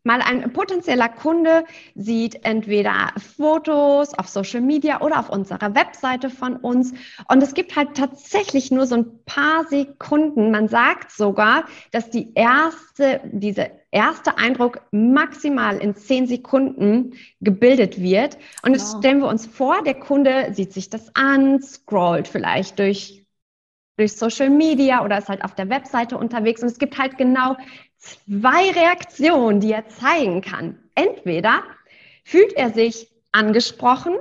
Mal 0.07 0.23
ein 0.23 0.53
potenzieller 0.53 1.09
Kunde 1.09 1.65
sieht 1.97 2.45
entweder 2.45 3.13
Fotos 3.37 4.15
auf 4.15 4.29
Social 4.29 4.61
Media 4.61 5.01
oder 5.01 5.19
auf 5.19 5.31
unserer 5.31 5.75
Webseite 5.75 6.31
von 6.31 6.55
uns. 6.55 6.93
Und 7.29 7.43
es 7.43 7.55
gibt 7.55 7.75
halt 7.75 7.97
tatsächlich 7.97 8.71
nur 8.71 8.87
so 8.87 8.95
ein 8.95 9.25
paar 9.25 9.65
Sekunden. 9.65 10.53
Man 10.53 10.69
sagt 10.69 11.11
sogar, 11.11 11.65
dass 11.91 12.09
die 12.09 12.33
erste, 12.37 13.21
diese 13.25 13.73
erste 13.91 14.39
Eindruck 14.39 14.81
maximal 14.93 15.77
in 15.79 15.97
zehn 15.97 16.29
Sekunden 16.29 17.15
gebildet 17.41 18.01
wird. 18.01 18.39
Und 18.63 18.75
jetzt 18.75 18.93
wow. 18.93 19.01
stellen 19.01 19.19
wir 19.19 19.29
uns 19.29 19.45
vor, 19.45 19.83
der 19.83 19.95
Kunde 19.95 20.55
sieht 20.55 20.73
sich 20.73 20.89
das 20.89 21.17
an, 21.17 21.61
scrollt 21.61 22.29
vielleicht 22.29 22.79
durch 22.79 23.27
durch 23.97 24.13
Social 24.13 24.51
Media 24.51 25.05
oder 25.05 25.19
ist 25.19 25.29
halt 25.29 25.43
auf 25.43 25.55
der 25.55 25.71
Webseite 25.71 26.19
unterwegs. 26.19 26.63
Und 26.63 26.69
es 26.69 26.79
gibt 26.79 26.99
halt 26.99 27.17
genau 27.17 27.57
zwei 27.99 28.71
Reaktionen, 28.71 29.61
die 29.61 29.73
er 29.73 29.89
zeigen 29.89 30.41
kann. 30.41 30.79
Entweder 30.95 31.63
fühlt 32.25 32.53
er 32.55 32.71
sich 32.71 33.11
angesprochen 33.33 34.15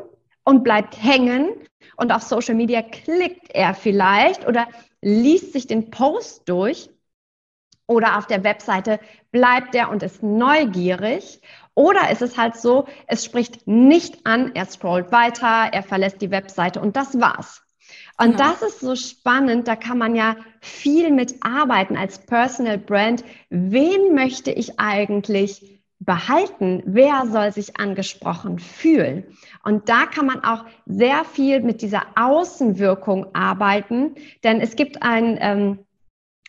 und 0.43 0.63
bleibt 0.63 1.01
hängen 1.01 1.49
und 1.97 2.11
auf 2.11 2.21
Social 2.21 2.55
Media 2.55 2.81
klickt 2.81 3.51
er 3.51 3.73
vielleicht 3.73 4.47
oder 4.47 4.67
liest 5.01 5.53
sich 5.53 5.67
den 5.67 5.89
Post 5.91 6.47
durch 6.49 6.89
oder 7.87 8.17
auf 8.17 8.27
der 8.27 8.43
Webseite 8.43 8.99
bleibt 9.31 9.75
er 9.75 9.89
und 9.89 10.03
ist 10.03 10.23
neugierig 10.23 11.41
oder 11.73 12.09
ist 12.09 12.21
es 12.21 12.37
halt 12.37 12.55
so, 12.55 12.87
es 13.07 13.25
spricht 13.25 13.67
nicht 13.67 14.25
an, 14.25 14.55
er 14.55 14.65
scrollt 14.65 15.11
weiter, 15.11 15.69
er 15.71 15.83
verlässt 15.83 16.21
die 16.21 16.31
Webseite 16.31 16.81
und 16.81 16.95
das 16.95 17.19
war's. 17.19 17.64
Und 18.17 18.39
ja. 18.39 18.49
das 18.49 18.61
ist 18.61 18.79
so 18.79 18.95
spannend, 18.95 19.67
da 19.67 19.75
kann 19.75 19.97
man 19.97 20.15
ja 20.15 20.37
viel 20.61 21.11
mit 21.11 21.35
arbeiten 21.41 21.97
als 21.97 22.19
Personal 22.19 22.77
Brand. 22.77 23.23
Wen 23.49 24.13
möchte 24.13 24.51
ich 24.51 24.79
eigentlich 24.79 25.81
behalten? 25.99 26.81
Wer 26.85 27.25
soll 27.27 27.51
sich 27.51 27.77
angesprochen 27.77 28.59
fühlen? 28.59 29.25
Und 29.63 29.89
da 29.89 30.05
kann 30.05 30.25
man 30.25 30.43
auch 30.43 30.65
sehr 30.85 31.25
viel 31.25 31.61
mit 31.61 31.81
dieser 31.81 32.03
Außenwirkung 32.15 33.33
arbeiten, 33.35 34.15
denn 34.43 34.61
es 34.61 34.75
gibt 34.75 35.01
ein, 35.01 35.37
ähm, 35.41 35.79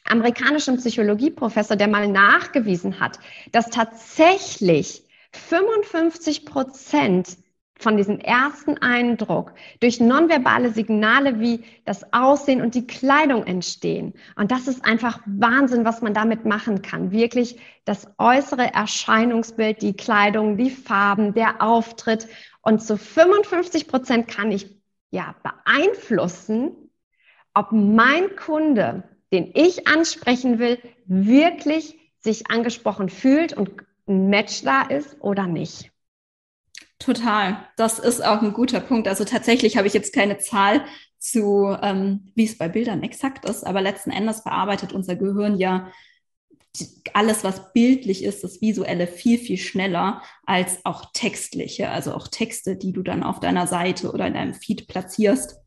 amerikanischen 0.09 0.77
Psychologieprofessor, 0.77 1.77
der 1.77 1.89
mal 1.89 2.07
nachgewiesen 2.07 3.01
hat, 3.01 3.19
dass 3.51 3.71
tatsächlich 3.71 5.03
55 5.33 6.47
Prozent 6.47 7.37
von 7.79 7.97
diesem 7.97 8.19
ersten 8.19 8.79
Eindruck 8.79 9.53
durch 9.81 10.01
nonverbale 10.01 10.71
Signale 10.71 11.41
wie 11.41 11.65
das 11.85 12.13
Aussehen 12.13 12.63
und 12.63 12.75
die 12.75 12.87
Kleidung 12.87 13.45
entstehen. 13.45 14.15
Und 14.35 14.51
das 14.51 14.67
ist 14.67 14.85
einfach 14.85 15.21
Wahnsinn, 15.27 15.85
was 15.85 16.01
man 16.01 16.15
damit 16.15 16.45
machen 16.45 16.83
kann. 16.83 17.11
Wirklich 17.11 17.61
das 17.85 18.09
äußere 18.19 18.73
Erscheinungsbild, 18.73 19.83
die 19.83 19.95
Kleidung, 19.95 20.57
die 20.57 20.71
Farben, 20.71 21.35
der 21.35 21.63
Auftritt. 21.63 22.29
Und 22.63 22.83
zu 22.83 22.97
55 22.97 23.89
Prozent 23.89 24.29
kann 24.29 24.51
ich 24.51 24.75
ja 25.11 25.35
beeinflussen, 25.43 26.73
ob 27.53 27.73
mein 27.73 28.37
Kunde, 28.37 29.05
den 29.33 29.51
ich 29.55 29.87
ansprechen 29.87 30.59
will, 30.59 30.79
wirklich 31.07 31.99
sich 32.21 32.51
angesprochen 32.51 33.09
fühlt 33.09 33.53
und 33.53 33.71
ein 34.09 34.29
Match 34.29 34.63
da 34.63 34.83
ist 34.83 35.17
oder 35.21 35.47
nicht. 35.47 35.93
Total. 37.07 37.59
Das 37.77 38.01
ist 38.01 38.25
auch 38.25 38.43
ein 38.43 38.53
guter 38.53 38.81
Punkt. 38.81 39.07
Also 39.07 39.25
tatsächlich 39.25 39.77
habe 39.77 39.87
ich 39.87 39.95
jetzt 39.95 40.13
keine 40.13 40.39
Zahl 40.39 40.85
zu, 41.21 41.77
ähm, 41.81 42.33
wie 42.35 42.47
es 42.47 42.59
bei 42.59 42.69
Bildern 42.69 43.05
exakt 43.05 43.49
ist, 43.49 43.65
aber 43.65 43.81
letzten 43.81 44.11
Endes 44.11 44.43
bearbeitet 44.43 44.93
unser 44.93 45.15
Gehirn 45.15 45.57
ja 45.57 45.93
alles, 47.15 47.45
was 47.45 47.73
bildlich 47.73 48.25
ist, 48.25 48.43
das 48.43 48.61
Visuelle 48.61 49.07
viel, 49.07 49.39
viel 49.39 49.57
schneller 49.57 50.21
als 50.45 50.85
auch 50.85 51.13
textliche, 51.13 51.91
also 51.91 52.13
auch 52.13 52.27
Texte, 52.27 52.75
die 52.75 52.93
du 52.93 53.05
dann 53.05 53.23
auf 53.23 53.39
deiner 53.39 53.69
Seite 53.69 54.11
oder 54.11 54.27
in 54.27 54.35
deinem 54.35 54.55
Feed 54.55 54.89
platzierst. 54.89 55.61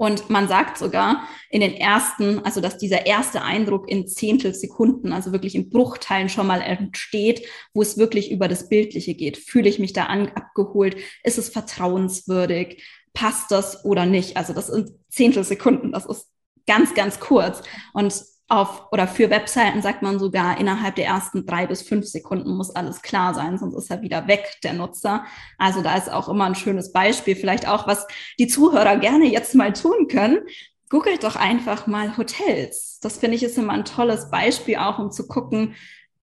Und 0.00 0.30
man 0.30 0.48
sagt 0.48 0.78
sogar 0.78 1.28
in 1.50 1.60
den 1.60 1.74
ersten, 1.74 2.38
also 2.42 2.62
dass 2.62 2.78
dieser 2.78 3.04
erste 3.04 3.42
Eindruck 3.42 3.86
in 3.86 4.08
Zehntelsekunden, 4.08 5.12
also 5.12 5.30
wirklich 5.30 5.54
in 5.54 5.68
Bruchteilen 5.68 6.30
schon 6.30 6.46
mal 6.46 6.62
entsteht, 6.62 7.46
wo 7.74 7.82
es 7.82 7.98
wirklich 7.98 8.30
über 8.30 8.48
das 8.48 8.70
Bildliche 8.70 9.12
geht. 9.12 9.36
Fühle 9.36 9.68
ich 9.68 9.78
mich 9.78 9.92
da 9.92 10.04
an, 10.04 10.28
abgeholt? 10.28 10.96
Ist 11.22 11.36
es 11.36 11.50
vertrauenswürdig? 11.50 12.82
Passt 13.12 13.50
das 13.50 13.84
oder 13.84 14.06
nicht? 14.06 14.38
Also 14.38 14.54
das 14.54 14.68
sind 14.68 14.88
Zehntelsekunden, 15.10 15.92
das 15.92 16.06
ist 16.06 16.30
ganz, 16.66 16.94
ganz 16.94 17.20
kurz. 17.20 17.60
Und 17.92 18.24
auf 18.50 18.90
oder 18.90 19.06
für 19.06 19.30
Webseiten 19.30 19.80
sagt 19.80 20.02
man 20.02 20.18
sogar, 20.18 20.58
innerhalb 20.58 20.96
der 20.96 21.06
ersten 21.06 21.46
drei 21.46 21.66
bis 21.66 21.82
fünf 21.82 22.06
Sekunden 22.06 22.56
muss 22.56 22.74
alles 22.74 23.00
klar 23.02 23.32
sein, 23.32 23.58
sonst 23.58 23.76
ist 23.76 23.90
er 23.90 24.02
wieder 24.02 24.26
weg, 24.26 24.58
der 24.64 24.72
Nutzer. 24.72 25.24
Also 25.56 25.82
da 25.82 25.96
ist 25.96 26.10
auch 26.10 26.28
immer 26.28 26.46
ein 26.46 26.54
schönes 26.54 26.92
Beispiel, 26.92 27.36
vielleicht 27.36 27.68
auch, 27.68 27.86
was 27.86 28.06
die 28.38 28.48
Zuhörer 28.48 28.96
gerne 28.96 29.26
jetzt 29.26 29.54
mal 29.54 29.72
tun 29.72 30.08
können. 30.08 30.40
Googelt 30.88 31.22
doch 31.22 31.36
einfach 31.36 31.86
mal 31.86 32.16
Hotels. 32.16 32.98
Das 33.00 33.18
finde 33.18 33.36
ich 33.36 33.44
ist 33.44 33.56
immer 33.56 33.72
ein 33.72 33.84
tolles 33.84 34.30
Beispiel 34.30 34.76
auch, 34.76 34.98
um 34.98 35.12
zu 35.12 35.28
gucken, 35.28 35.76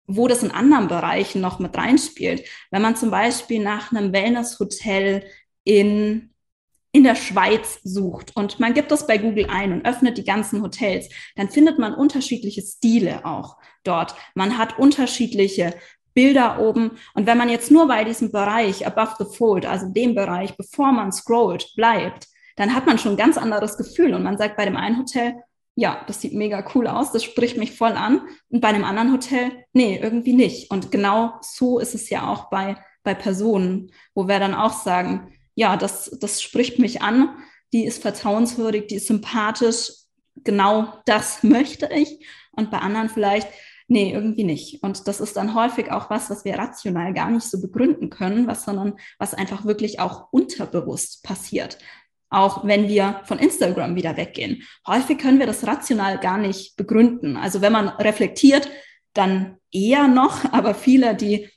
wo 0.06 0.28
das 0.28 0.44
in 0.44 0.52
anderen 0.52 0.88
Bereichen 0.90 1.42
noch 1.42 1.60
mit 1.60 1.78
reinspielt. 1.78 2.44
Wenn 2.72 2.82
man 2.82 2.96
zum 2.96 3.10
Beispiel 3.10 3.64
nach 3.64 3.92
einem 3.92 4.12
Wellness-Hotel 4.12 5.24
in 5.64 6.34
in 6.98 7.04
der 7.04 7.14
Schweiz 7.14 7.80
sucht 7.84 8.36
und 8.36 8.60
man 8.60 8.74
gibt 8.74 8.90
das 8.90 9.06
bei 9.06 9.20
Google 9.20 9.46
ein 9.52 9.72
und 9.72 9.86
öffnet 9.86 10.18
die 10.18 10.24
ganzen 10.24 10.64
Hotels, 10.64 11.08
dann 11.36 11.48
findet 11.48 11.78
man 11.78 11.94
unterschiedliche 11.94 12.64
Stile 12.64 13.24
auch 13.24 13.58
dort. 13.84 14.16
Man 14.34 14.58
hat 14.58 14.80
unterschiedliche 14.80 15.76
Bilder 16.16 16.60
oben. 16.60 16.98
Und 17.14 17.28
wenn 17.28 17.38
man 17.38 17.50
jetzt 17.50 17.70
nur 17.70 17.88
bei 17.88 18.04
diesem 18.04 18.32
Bereich 18.32 18.88
above 18.88 19.14
the 19.20 19.38
fold, 19.38 19.68
also 19.68 19.88
dem 19.90 20.16
Bereich, 20.16 20.58
bevor 20.58 20.92
man 20.92 21.12
scrollt, 21.12 21.72
bleibt, 21.76 22.26
dann 22.56 22.74
hat 22.74 22.88
man 22.88 22.98
schon 22.98 23.12
ein 23.12 23.18
ganz 23.18 23.38
anderes 23.38 23.78
Gefühl. 23.78 24.16
Und 24.16 24.24
man 24.24 24.40
sagt 24.40 24.58
bei 24.58 24.66
dem 24.66 24.76
einen 24.76 24.98
Hotel, 24.98 25.36
ja, 25.76 26.04
das 26.08 26.20
sieht 26.22 26.34
mega 26.34 26.66
cool 26.74 26.88
aus, 26.88 27.12
das 27.12 27.24
spricht 27.24 27.58
mich 27.58 27.78
voll 27.78 27.92
an. 27.92 28.22
Und 28.50 28.62
bei 28.62 28.74
dem 28.74 28.84
anderen 28.84 29.14
Hotel, 29.14 29.52
nee, 29.74 30.00
irgendwie 30.02 30.34
nicht. 30.34 30.72
Und 30.72 30.92
genau 30.92 31.34
so 31.42 31.78
ist 31.78 31.94
es 31.94 32.10
ja 32.10 32.28
auch 32.28 32.50
bei, 32.50 32.76
bei 33.04 33.14
Personen, 33.14 33.92
wo 34.16 34.28
wir 34.28 34.40
dann 34.40 34.56
auch 34.56 34.74
sagen, 34.74 35.32
ja, 35.58 35.76
das, 35.76 36.16
das 36.20 36.42
spricht 36.44 36.78
mich 36.78 37.02
an, 37.02 37.36
die 37.74 37.86
ist 37.86 38.02
vertrauenswürdig, 38.02 38.86
die 38.88 38.96
ist 38.98 39.08
sympathisch, 39.08 39.92
genau 40.44 40.94
das 41.06 41.42
möchte 41.44 41.90
ich. 41.92 42.26
Und 42.52 42.70
bei 42.70 42.78
anderen 42.78 43.10
vielleicht, 43.10 43.48
nee, 43.88 44.14
irgendwie 44.14 44.44
nicht. 44.44 44.84
Und 44.84 45.08
das 45.08 45.20
ist 45.20 45.36
dann 45.36 45.56
häufig 45.56 45.92
auch 45.92 46.12
was, 46.12 46.30
was 46.30 46.46
wir 46.46 46.60
rational 46.60 47.12
gar 47.12 47.32
nicht 47.32 47.44
so 47.44 47.60
begründen 47.60 48.12
können, 48.12 48.46
was, 48.46 48.66
sondern 48.66 49.00
was 49.18 49.34
einfach 49.34 49.66
wirklich 49.66 50.00
auch 50.00 50.32
unterbewusst 50.32 51.24
passiert. 51.24 51.80
Auch 52.30 52.64
wenn 52.64 52.88
wir 52.88 53.22
von 53.24 53.40
Instagram 53.40 53.96
wieder 53.96 54.16
weggehen. 54.16 54.62
Häufig 54.86 55.18
können 55.18 55.40
wir 55.40 55.48
das 55.48 55.66
rational 55.66 56.20
gar 56.20 56.38
nicht 56.38 56.76
begründen. 56.76 57.36
Also 57.36 57.62
wenn 57.62 57.74
man 57.74 57.88
reflektiert, 57.90 58.70
dann 59.14 59.58
eher 59.72 60.08
noch, 60.08 60.46
aber 60.54 60.76
viele, 60.76 61.16
die 61.16 61.50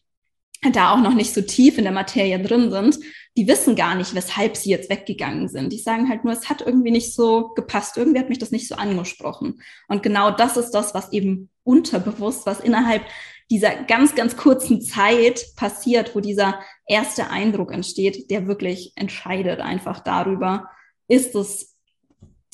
da 0.69 0.93
auch 0.93 1.01
noch 1.01 1.15
nicht 1.15 1.33
so 1.33 1.41
tief 1.41 1.79
in 1.79 1.85
der 1.85 1.93
Materie 1.93 2.39
drin 2.41 2.71
sind, 2.71 2.99
die 3.37 3.49
wissen 3.49 3.77
gar 3.77 3.95
nicht, 3.95 4.15
weshalb 4.15 4.57
sie 4.57 4.71
jetzt 4.71 4.91
weggegangen 4.91 5.49
sind. 5.49 5.73
Die 5.73 5.79
sagen 5.79 6.09
halt 6.09 6.25
nur, 6.25 6.33
es 6.33 6.51
hat 6.51 6.61
irgendwie 6.61 6.91
nicht 6.91 7.15
so 7.15 7.49
gepasst, 7.55 7.97
irgendwie 7.97 8.19
hat 8.19 8.29
mich 8.29 8.39
das 8.39 8.51
nicht 8.51 8.69
so 8.69 8.75
angesprochen. 8.75 9.63
Und 9.89 10.03
genau 10.03 10.31
das 10.31 10.57
ist 10.57 10.73
das, 10.73 10.95
was 10.95 11.13
eben 11.13 11.49
unterbewusst, 11.63 12.45
was 12.45 12.61
innerhalb 12.61 13.03
dieser 13.51 13.75
ganz, 13.85 14.15
ganz 14.15 14.37
kurzen 14.37 14.81
Zeit 14.81 15.45
passiert, 15.57 16.15
wo 16.15 16.21
dieser 16.21 16.61
erste 16.87 17.31
Eindruck 17.31 17.73
entsteht, 17.73 18.31
der 18.31 18.47
wirklich 18.47 18.93
entscheidet 18.97 19.61
einfach 19.61 20.01
darüber, 20.01 20.69
ist 21.09 21.35
es 21.35 21.77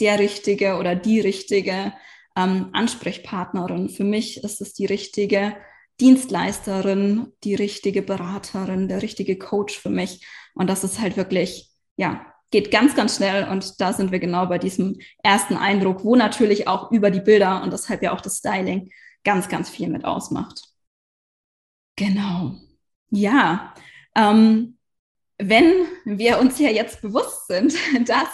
der 0.01 0.19
richtige 0.19 0.77
oder 0.77 0.95
die 0.95 1.21
richtige 1.21 1.93
ähm, 2.37 2.69
Ansprechpartnerin. 2.73 3.89
Für 3.89 4.05
mich 4.05 4.43
ist 4.43 4.61
es 4.61 4.75
die 4.75 4.87
richtige 4.87 5.57
Dienstleisterin, 6.01 7.33
die 7.45 7.55
richtige 7.55 8.03
Beraterin, 8.03 8.89
der 8.89 9.03
richtige 9.03 9.39
Coach 9.39 9.79
für 9.79 9.91
mich. 9.91 10.27
Und 10.55 10.69
das 10.69 10.85
ist 10.85 11.01
halt 11.01 11.17
wirklich, 11.17 11.71
ja, 11.97 12.27
geht 12.51 12.71
ganz, 12.71 12.95
ganz 12.95 13.17
schnell. 13.17 13.49
Und 13.49 13.81
da 13.81 13.93
sind 13.93 14.13
wir 14.13 14.19
genau 14.19 14.47
bei 14.47 14.59
diesem 14.59 14.99
ersten 15.23 15.57
Eindruck, 15.57 16.05
wo 16.05 16.17
natürlich 16.17 16.69
auch 16.69 16.91
über 16.93 17.11
die 17.11 17.21
Bilder 17.21 17.63
und 17.63 17.73
deshalb 17.73 18.03
ja 18.03 18.13
auch 18.13 18.21
das 18.21 18.39
Styling 18.39 18.91
ganz, 19.25 19.49
ganz 19.49 19.71
viel 19.71 19.89
mit 19.89 20.05
ausmacht. 20.05 20.63
Genau. 21.97 22.55
Ja, 23.11 23.75
ähm, 24.15 24.76
wenn 25.39 25.87
wir 26.05 26.39
uns 26.39 26.59
ja 26.59 26.71
jetzt 26.71 27.03
bewusst 27.03 27.47
sind, 27.47 27.75
dass 28.07 28.29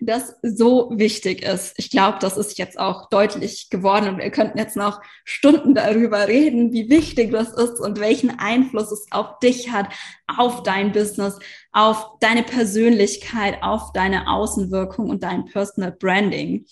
das 0.00 0.34
so 0.42 0.90
wichtig 0.94 1.42
ist, 1.42 1.74
ich 1.76 1.90
glaube, 1.90 2.18
das 2.20 2.36
ist 2.36 2.58
jetzt 2.58 2.78
auch 2.78 3.08
deutlich 3.10 3.70
geworden 3.70 4.08
und 4.08 4.18
wir 4.18 4.30
könnten 4.30 4.58
jetzt 4.58 4.76
noch 4.76 5.00
Stunden 5.24 5.74
darüber 5.74 6.26
reden, 6.26 6.72
wie 6.72 6.88
wichtig 6.88 7.32
das 7.32 7.52
ist 7.52 7.80
und 7.80 8.00
welchen 8.00 8.38
Einfluss 8.38 8.90
es 8.90 9.06
auf 9.10 9.38
dich 9.40 9.70
hat, 9.70 9.92
auf 10.26 10.62
dein 10.62 10.92
Business, 10.92 11.38
auf 11.72 12.18
deine 12.20 12.42
Persönlichkeit, 12.42 13.62
auf 13.62 13.92
deine 13.92 14.28
Außenwirkung 14.28 15.10
und 15.10 15.22
dein 15.22 15.44
Personal 15.44 15.92
Branding, 15.92 16.66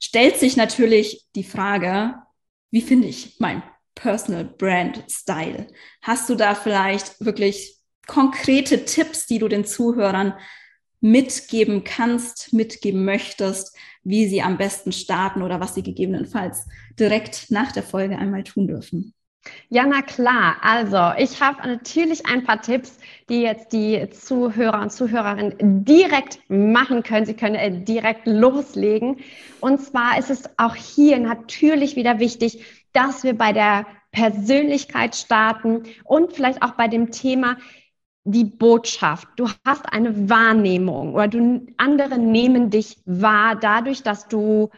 stellt 0.00 0.38
sich 0.38 0.56
natürlich 0.56 1.26
die 1.34 1.44
Frage, 1.44 2.14
wie 2.70 2.82
finde 2.82 3.08
ich 3.08 3.36
mein 3.38 3.62
Personal 3.94 4.44
Brand 4.44 5.04
Style? 5.08 5.66
Hast 6.02 6.28
du 6.28 6.34
da 6.34 6.54
vielleicht 6.54 7.24
wirklich 7.24 7.79
konkrete 8.10 8.84
Tipps, 8.84 9.28
die 9.28 9.38
du 9.38 9.46
den 9.46 9.64
Zuhörern 9.64 10.34
mitgeben 11.00 11.84
kannst, 11.84 12.52
mitgeben 12.52 13.04
möchtest, 13.04 13.76
wie 14.02 14.26
sie 14.26 14.42
am 14.42 14.58
besten 14.58 14.90
starten 14.90 15.42
oder 15.42 15.60
was 15.60 15.76
sie 15.76 15.84
gegebenenfalls 15.84 16.66
direkt 16.98 17.52
nach 17.52 17.70
der 17.70 17.84
Folge 17.84 18.18
einmal 18.18 18.42
tun 18.42 18.66
dürfen? 18.66 19.14
Ja, 19.68 19.86
na 19.86 20.02
klar. 20.02 20.56
Also, 20.60 21.22
ich 21.22 21.40
habe 21.40 21.66
natürlich 21.66 22.26
ein 22.26 22.42
paar 22.42 22.60
Tipps, 22.60 22.98
die 23.28 23.42
jetzt 23.42 23.72
die 23.72 24.10
Zuhörer 24.10 24.82
und 24.82 24.90
Zuhörerinnen 24.90 25.84
direkt 25.84 26.40
machen 26.48 27.04
können. 27.04 27.26
Sie 27.26 27.34
können 27.34 27.54
äh, 27.54 27.84
direkt 27.84 28.26
loslegen. 28.26 29.18
Und 29.60 29.80
zwar 29.80 30.18
ist 30.18 30.30
es 30.30 30.42
auch 30.58 30.74
hier 30.74 31.20
natürlich 31.20 31.94
wieder 31.94 32.18
wichtig, 32.18 32.64
dass 32.92 33.22
wir 33.22 33.38
bei 33.38 33.52
der 33.52 33.86
Persönlichkeit 34.10 35.14
starten 35.14 35.84
und 36.04 36.32
vielleicht 36.32 36.62
auch 36.62 36.72
bei 36.72 36.88
dem 36.88 37.12
Thema, 37.12 37.56
die 38.24 38.44
Botschaft. 38.44 39.28
Du 39.36 39.48
hast 39.64 39.92
eine 39.92 40.28
Wahrnehmung 40.28 41.14
oder 41.14 41.28
du, 41.28 41.66
andere 41.78 42.18
nehmen 42.18 42.70
dich 42.70 42.98
wahr 43.06 43.56
dadurch, 43.56 44.02
dass 44.02 44.28
du 44.28 44.70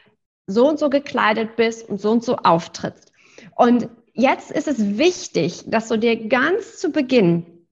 so 0.47 0.69
und 0.69 0.79
so 0.79 0.91
gekleidet 0.91 1.57
bist 1.57 1.89
und 1.89 2.01
so 2.01 2.11
und 2.11 2.25
so 2.25 2.37
auftrittst. 2.37 3.13
Und 3.57 3.89
jetzt 4.13 4.51
ist 4.51 4.69
es 4.69 4.99
wichtig, 4.99 5.65
dass 5.67 5.89
du 5.89 5.99
dir 5.99 6.29
ganz 6.29 6.79
zu 6.79 6.91
Beginn 6.91 7.67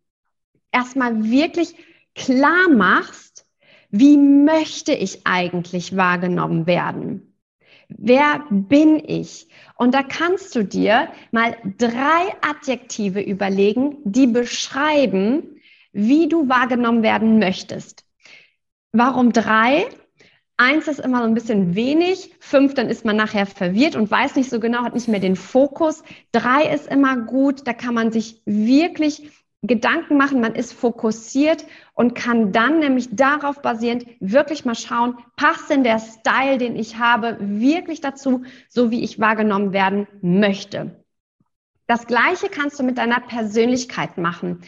erstmal 0.73 1.25
wirklich 1.31 1.75
klar 2.14 2.68
machst, 2.68 3.46
wie 3.90 4.16
möchte 4.16 4.92
ich 4.92 5.27
eigentlich 5.27 5.96
wahrgenommen 5.96 6.66
werden? 6.66 7.35
Wer 7.88 8.44
bin 8.50 9.02
ich? 9.04 9.48
Und 9.75 9.94
da 9.94 10.04
kannst 10.04 10.54
du 10.54 10.62
dir 10.62 11.08
mal 11.33 11.56
drei 11.77 12.33
Adjektive 12.40 13.21
überlegen, 13.21 13.96
die 14.04 14.29
beschreiben, 14.29 15.60
wie 15.93 16.29
du 16.29 16.49
wahrgenommen 16.49 17.03
werden 17.03 17.38
möchtest. 17.38 18.05
Warum 18.93 19.33
drei? 19.33 19.87
Eins 20.57 20.88
ist 20.88 21.01
immer 21.01 21.19
so 21.19 21.25
ein 21.25 21.35
bisschen 21.35 21.75
wenig. 21.75 22.35
Fünf, 22.38 22.75
dann 22.75 22.88
ist 22.88 23.05
man 23.05 23.17
nachher 23.17 23.47
verwirrt 23.47 23.97
und 23.97 24.11
weiß 24.11 24.37
nicht 24.37 24.51
so 24.51 24.61
genau, 24.61 24.83
hat 24.83 24.95
nicht 24.95 25.09
mehr 25.09 25.21
den 25.21 25.37
Fokus. 25.37 26.03
Drei 26.33 26.73
ist 26.75 26.87
immer 26.87 27.17
gut. 27.17 27.67
Da 27.67 27.73
kann 27.73 27.95
man 27.95 28.13
sich 28.13 28.43
wirklich 28.45 29.31
Gedanken 29.63 30.17
machen, 30.17 30.41
man 30.41 30.55
ist 30.55 30.73
fokussiert 30.73 31.67
und 31.93 32.15
kann 32.15 32.51
dann 32.51 32.79
nämlich 32.79 33.15
darauf 33.15 33.61
basierend 33.61 34.07
wirklich 34.19 34.65
mal 34.65 34.75
schauen, 34.75 35.19
passt 35.37 35.69
denn 35.69 35.85
der 35.85 35.99
Style, 35.99 36.57
den 36.57 36.77
ich 36.77 36.97
habe, 36.97 37.37
wirklich 37.41 38.01
dazu, 38.01 38.45
so 38.69 38.91
wie 38.91 39.05
ich 39.05 39.21
wahrgenommen 39.21 39.75
werden 39.75 40.07
möchte. 40.23 41.05
Das 41.87 42.07
Gleiche 42.07 42.49
kannst 42.49 42.79
du 42.79 42.85
mit 42.85 42.97
deiner 42.97 43.21
Persönlichkeit 43.21 44.17
machen. 44.17 44.63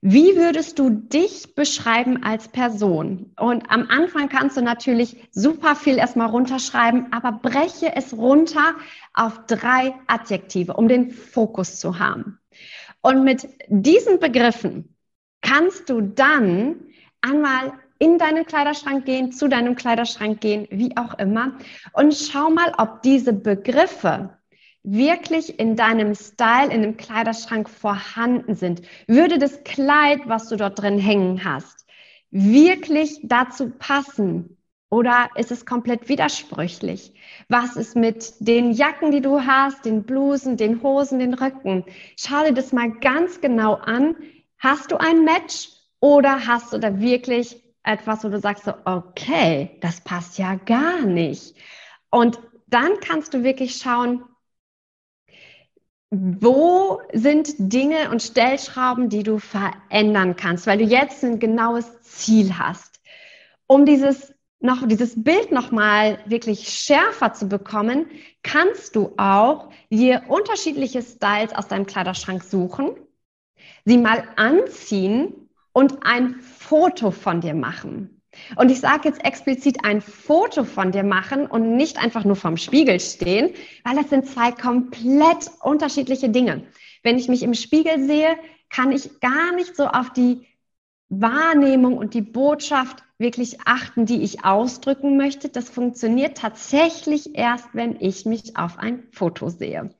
Wie 0.00 0.36
würdest 0.36 0.78
du 0.78 0.90
dich 0.90 1.56
beschreiben 1.56 2.22
als 2.22 2.46
Person? 2.46 3.32
Und 3.36 3.68
am 3.68 3.88
Anfang 3.88 4.28
kannst 4.28 4.56
du 4.56 4.62
natürlich 4.62 5.28
super 5.32 5.74
viel 5.74 5.98
erstmal 5.98 6.28
runterschreiben, 6.28 7.12
aber 7.12 7.32
breche 7.32 7.96
es 7.96 8.16
runter 8.16 8.76
auf 9.12 9.46
drei 9.46 9.94
Adjektive, 10.06 10.74
um 10.74 10.86
den 10.86 11.10
Fokus 11.10 11.80
zu 11.80 11.98
haben. 11.98 12.38
Und 13.00 13.24
mit 13.24 13.48
diesen 13.66 14.20
Begriffen 14.20 14.94
kannst 15.40 15.90
du 15.90 16.00
dann 16.00 16.76
einmal 17.20 17.72
in 17.98 18.18
deinen 18.18 18.46
Kleiderschrank 18.46 19.04
gehen, 19.04 19.32
zu 19.32 19.48
deinem 19.48 19.74
Kleiderschrank 19.74 20.40
gehen, 20.40 20.68
wie 20.70 20.96
auch 20.96 21.18
immer, 21.18 21.54
und 21.92 22.14
schau 22.14 22.50
mal, 22.50 22.72
ob 22.78 23.02
diese 23.02 23.32
Begriffe 23.32 24.37
wirklich 24.92 25.58
in 25.58 25.76
deinem 25.76 26.14
Style, 26.14 26.72
in 26.72 26.82
dem 26.82 26.96
Kleiderschrank 26.96 27.68
vorhanden 27.68 28.54
sind. 28.54 28.82
Würde 29.06 29.38
das 29.38 29.62
Kleid, 29.64 30.20
was 30.26 30.48
du 30.48 30.56
dort 30.56 30.80
drin 30.80 30.98
hängen 30.98 31.44
hast, 31.44 31.86
wirklich 32.30 33.20
dazu 33.22 33.70
passen? 33.70 34.56
Oder 34.90 35.28
ist 35.34 35.52
es 35.52 35.66
komplett 35.66 36.08
widersprüchlich? 36.08 37.12
Was 37.48 37.76
ist 37.76 37.94
mit 37.94 38.34
den 38.40 38.72
Jacken, 38.72 39.10
die 39.10 39.20
du 39.20 39.44
hast, 39.44 39.84
den 39.84 40.04
Blusen, 40.04 40.56
den 40.56 40.82
Hosen, 40.82 41.18
den 41.18 41.34
Röcken? 41.34 41.84
Schau 42.16 42.44
dir 42.44 42.54
das 42.54 42.72
mal 42.72 42.90
ganz 42.90 43.42
genau 43.42 43.74
an. 43.74 44.16
Hast 44.58 44.90
du 44.90 44.96
ein 44.96 45.24
Match 45.24 45.68
oder 46.00 46.46
hast 46.46 46.72
du 46.72 46.78
da 46.78 47.00
wirklich 47.00 47.62
etwas, 47.82 48.24
wo 48.24 48.28
du 48.28 48.40
sagst 48.40 48.64
so, 48.64 48.72
okay, 48.86 49.76
das 49.82 50.00
passt 50.00 50.38
ja 50.38 50.54
gar 50.54 51.02
nicht. 51.02 51.54
Und 52.10 52.38
dann 52.66 52.98
kannst 53.00 53.34
du 53.34 53.44
wirklich 53.44 53.76
schauen, 53.76 54.24
wo 56.10 57.00
sind 57.12 57.54
Dinge 57.58 58.10
und 58.10 58.22
Stellschrauben, 58.22 59.08
die 59.08 59.22
du 59.22 59.38
verändern 59.38 60.36
kannst, 60.36 60.66
weil 60.66 60.78
du 60.78 60.84
jetzt 60.84 61.22
ein 61.22 61.38
genaues 61.38 62.00
Ziel 62.02 62.58
hast. 62.58 63.00
Um 63.66 63.84
dieses 63.84 64.34
noch 64.60 64.86
dieses 64.86 65.22
Bild 65.22 65.52
noch 65.52 65.70
mal 65.70 66.18
wirklich 66.26 66.68
schärfer 66.68 67.32
zu 67.32 67.48
bekommen, 67.48 68.06
kannst 68.42 68.96
du 68.96 69.12
auch 69.16 69.70
dir 69.90 70.24
unterschiedliche 70.28 71.02
Styles 71.02 71.52
aus 71.54 71.68
deinem 71.68 71.86
Kleiderschrank 71.86 72.42
suchen, 72.42 72.96
sie 73.84 73.98
mal 73.98 74.24
anziehen 74.36 75.48
und 75.72 76.04
ein 76.04 76.40
Foto 76.40 77.10
von 77.10 77.40
dir 77.40 77.54
machen. 77.54 78.17
Und 78.56 78.70
ich 78.70 78.80
sage 78.80 79.08
jetzt 79.08 79.24
explizit 79.24 79.84
ein 79.84 80.00
Foto 80.00 80.64
von 80.64 80.92
dir 80.92 81.04
machen 81.04 81.46
und 81.46 81.76
nicht 81.76 82.02
einfach 82.02 82.24
nur 82.24 82.36
vorm 82.36 82.56
Spiegel 82.56 83.00
stehen, 83.00 83.50
weil 83.84 83.96
das 83.96 84.10
sind 84.10 84.26
zwei 84.26 84.52
komplett 84.52 85.50
unterschiedliche 85.62 86.28
Dinge. 86.28 86.64
Wenn 87.02 87.18
ich 87.18 87.28
mich 87.28 87.42
im 87.42 87.54
Spiegel 87.54 88.06
sehe, 88.06 88.36
kann 88.70 88.92
ich 88.92 89.20
gar 89.20 89.54
nicht 89.54 89.76
so 89.76 89.86
auf 89.86 90.12
die 90.12 90.46
Wahrnehmung 91.08 91.96
und 91.96 92.14
die 92.14 92.22
Botschaft 92.22 93.02
wirklich 93.18 93.60
achten, 93.64 94.06
die 94.06 94.22
ich 94.22 94.44
ausdrücken 94.44 95.16
möchte. 95.16 95.48
Das 95.48 95.68
funktioniert 95.68 96.36
tatsächlich 96.36 97.34
erst, 97.34 97.68
wenn 97.72 97.96
ich 98.00 98.26
mich 98.26 98.56
auf 98.56 98.78
ein 98.78 99.04
Foto 99.12 99.48
sehe. 99.48 99.90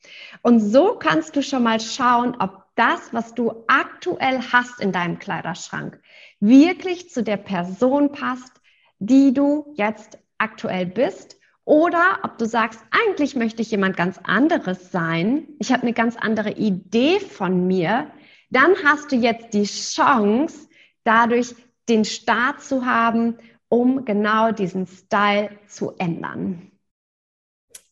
Und 0.42 0.60
so 0.60 0.94
kannst 0.94 1.34
du 1.34 1.42
schon 1.42 1.62
mal 1.62 1.80
schauen, 1.80 2.36
ob 2.38 2.64
das, 2.76 3.12
was 3.12 3.34
du 3.34 3.64
aktuell 3.66 4.40
hast 4.52 4.80
in 4.80 4.92
deinem 4.92 5.18
Kleiderschrank, 5.18 6.00
wirklich 6.40 7.10
zu 7.10 7.22
der 7.22 7.36
Person 7.36 8.12
passt, 8.12 8.52
die 8.98 9.32
du 9.32 9.72
jetzt 9.76 10.18
aktuell 10.38 10.86
bist. 10.86 11.36
Oder 11.64 12.20
ob 12.22 12.38
du 12.38 12.46
sagst, 12.46 12.80
eigentlich 12.90 13.36
möchte 13.36 13.60
ich 13.62 13.70
jemand 13.70 13.96
ganz 13.96 14.18
anderes 14.22 14.90
sein. 14.90 15.48
Ich 15.58 15.70
habe 15.70 15.82
eine 15.82 15.92
ganz 15.92 16.16
andere 16.16 16.52
Idee 16.52 17.20
von 17.20 17.66
mir. 17.66 18.10
Dann 18.50 18.74
hast 18.84 19.12
du 19.12 19.16
jetzt 19.16 19.52
die 19.52 19.64
Chance, 19.64 20.68
dadurch 21.04 21.54
den 21.88 22.04
Start 22.04 22.62
zu 22.62 22.86
haben, 22.86 23.36
um 23.68 24.06
genau 24.06 24.52
diesen 24.52 24.86
Style 24.86 25.50
zu 25.66 25.92
ändern. 25.98 26.72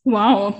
Wow, 0.04 0.54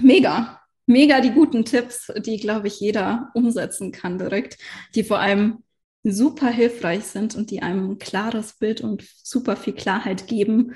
mega 0.00 0.60
mega 0.90 1.20
die 1.20 1.30
guten 1.30 1.64
Tipps, 1.64 2.12
die, 2.18 2.36
glaube 2.36 2.66
ich, 2.66 2.80
jeder 2.80 3.30
umsetzen 3.34 3.92
kann 3.92 4.18
direkt, 4.18 4.58
die 4.94 5.04
vor 5.04 5.20
allem 5.20 5.62
super 6.02 6.48
hilfreich 6.48 7.04
sind 7.04 7.34
und 7.34 7.50
die 7.50 7.62
einem 7.62 7.90
ein 7.90 7.98
klares 7.98 8.54
Bild 8.54 8.80
und 8.80 9.04
super 9.22 9.56
viel 9.56 9.74
Klarheit 9.74 10.26
geben, 10.26 10.74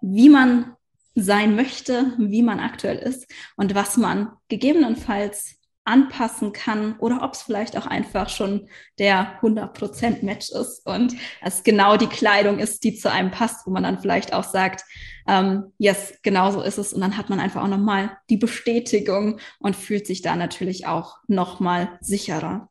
wie 0.00 0.28
man 0.28 0.74
sein 1.14 1.56
möchte, 1.56 2.12
wie 2.18 2.42
man 2.42 2.60
aktuell 2.60 2.98
ist 2.98 3.26
und 3.56 3.74
was 3.74 3.96
man 3.96 4.30
gegebenenfalls 4.48 5.56
anpassen 5.84 6.52
kann 6.52 6.98
oder 6.98 7.22
ob 7.22 7.34
es 7.34 7.42
vielleicht 7.42 7.76
auch 7.76 7.86
einfach 7.86 8.28
schon 8.28 8.68
der 8.98 9.40
100% 9.40 10.24
Match 10.24 10.50
ist 10.50 10.84
und 10.84 11.14
es 11.40 11.62
genau 11.62 11.96
die 11.96 12.08
Kleidung 12.08 12.58
ist, 12.58 12.82
die 12.84 12.96
zu 12.96 13.10
einem 13.10 13.30
passt, 13.30 13.66
wo 13.66 13.70
man 13.70 13.84
dann 13.84 14.00
vielleicht 14.00 14.32
auch 14.32 14.44
sagt, 14.44 14.82
ähm, 15.26 15.72
yes, 15.78 16.14
genau 16.22 16.50
so 16.50 16.62
ist 16.62 16.78
es 16.78 16.92
und 16.92 17.00
dann 17.00 17.16
hat 17.16 17.30
man 17.30 17.40
einfach 17.40 17.62
auch 17.62 17.68
nochmal 17.68 18.16
die 18.30 18.36
Bestätigung 18.36 19.38
und 19.58 19.76
fühlt 19.76 20.06
sich 20.06 20.22
da 20.22 20.36
natürlich 20.36 20.86
auch 20.86 21.18
nochmal 21.26 21.98
sicherer 22.00 22.68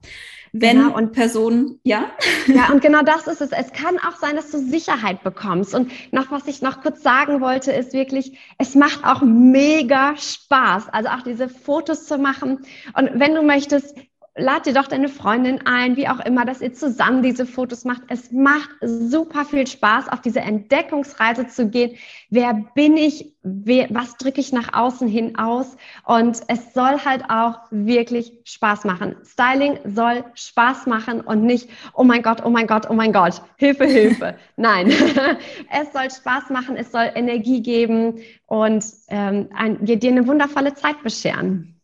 wenn 0.57 0.77
genau, 0.77 0.95
und 0.95 1.11
Personen, 1.11 1.81
ja? 1.83 2.11
Ja, 2.47 2.71
und 2.71 2.81
genau 2.81 3.01
das 3.01 3.27
ist 3.27 3.41
es. 3.41 3.51
Es 3.51 3.73
kann 3.73 3.97
auch 3.97 4.15
sein, 4.15 4.37
dass 4.37 4.51
du 4.51 4.57
Sicherheit 4.57 5.21
bekommst. 5.21 5.75
Und 5.75 5.91
noch, 6.13 6.31
was 6.31 6.47
ich 6.47 6.61
noch 6.61 6.81
kurz 6.81 7.03
sagen 7.03 7.41
wollte, 7.41 7.73
ist 7.73 7.91
wirklich, 7.91 8.37
es 8.57 8.73
macht 8.73 9.03
auch 9.03 9.21
mega 9.21 10.15
Spaß, 10.15 10.87
also 10.93 11.09
auch 11.09 11.23
diese 11.23 11.49
Fotos 11.49 12.05
zu 12.05 12.17
machen. 12.17 12.59
Und 12.93 13.19
wenn 13.19 13.35
du 13.35 13.41
möchtest, 13.41 13.97
lad 14.37 14.65
dir 14.65 14.73
doch 14.73 14.87
deine 14.87 15.07
Freundin 15.07 15.65
ein, 15.65 15.95
wie 15.95 16.09
auch 16.09 16.19
immer, 16.19 16.45
dass 16.45 16.61
ihr 16.61 16.73
zusammen 16.73 17.23
diese 17.23 17.45
Fotos 17.45 17.85
macht. 17.85 18.01
Es 18.09 18.31
macht 18.31 18.69
super 18.81 19.45
viel 19.45 19.65
Spaß, 19.65 20.09
auf 20.09 20.19
diese 20.21 20.41
Entdeckungsreise 20.41 21.47
zu 21.47 21.69
gehen. 21.69 21.95
Wer 22.29 22.65
bin 22.75 22.97
ich? 22.97 23.33
Wer, 23.43 23.87
was 23.91 24.17
drücke 24.17 24.41
ich 24.41 24.51
nach 24.51 24.73
außen 24.73 25.07
hin 25.07 25.37
aus? 25.37 25.77
Und 26.03 26.41
es 26.47 26.73
soll 26.73 26.99
halt 27.05 27.23
auch 27.29 27.59
wirklich 27.71 28.33
Spaß 28.43 28.83
machen. 28.83 29.15
Styling 29.23 29.79
soll 29.85 30.25
Spaß 30.33 30.85
machen 30.87 31.21
und 31.21 31.43
nicht, 31.43 31.69
oh 31.93 32.03
mein 32.03 32.21
Gott, 32.21 32.43
oh 32.43 32.49
mein 32.49 32.67
Gott, 32.67 32.89
oh 32.89 32.93
mein 32.93 33.13
Gott, 33.13 33.41
Hilfe, 33.55 33.85
Hilfe. 33.85 34.35
Nein, 34.57 34.87
es 35.71 35.93
soll 35.93 36.11
Spaß 36.11 36.49
machen, 36.49 36.75
es 36.75 36.91
soll 36.91 37.09
Energie 37.15 37.61
geben 37.61 38.19
und 38.47 38.83
ähm, 39.07 39.47
ein, 39.55 39.85
dir 39.85 40.09
eine 40.09 40.27
wundervolle 40.27 40.73
Zeit 40.73 41.01
bescheren. 41.03 41.74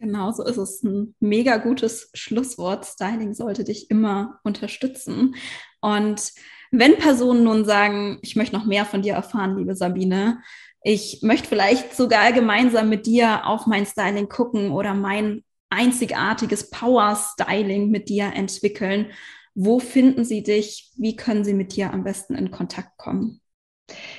Genau, 0.00 0.30
so 0.30 0.44
ist 0.44 0.56
es. 0.58 0.82
Ein 0.84 1.14
mega 1.18 1.56
gutes 1.56 2.10
Schlusswort. 2.14 2.86
Styling 2.86 3.34
sollte 3.34 3.64
dich 3.64 3.90
immer 3.90 4.38
unterstützen. 4.44 5.34
Und 5.80 6.32
wenn 6.70 6.96
Personen 6.98 7.44
nun 7.44 7.64
sagen, 7.64 8.18
ich 8.22 8.36
möchte 8.36 8.54
noch 8.54 8.64
mehr 8.64 8.84
von 8.84 9.02
dir 9.02 9.14
erfahren, 9.14 9.56
liebe 9.56 9.74
Sabine, 9.74 10.40
ich 10.82 11.20
möchte 11.22 11.48
vielleicht 11.48 11.96
sogar 11.96 12.32
gemeinsam 12.32 12.88
mit 12.88 13.06
dir 13.06 13.46
auf 13.46 13.66
mein 13.66 13.86
Styling 13.86 14.28
gucken 14.28 14.70
oder 14.70 14.94
mein 14.94 15.42
einzigartiges 15.70 16.70
Power-Styling 16.70 17.90
mit 17.90 18.08
dir 18.08 18.32
entwickeln. 18.34 19.06
Wo 19.54 19.80
finden 19.80 20.24
sie 20.24 20.44
dich? 20.44 20.92
Wie 20.96 21.16
können 21.16 21.44
sie 21.44 21.54
mit 21.54 21.74
dir 21.74 21.92
am 21.92 22.04
besten 22.04 22.36
in 22.36 22.52
Kontakt 22.52 22.96
kommen? 22.96 23.40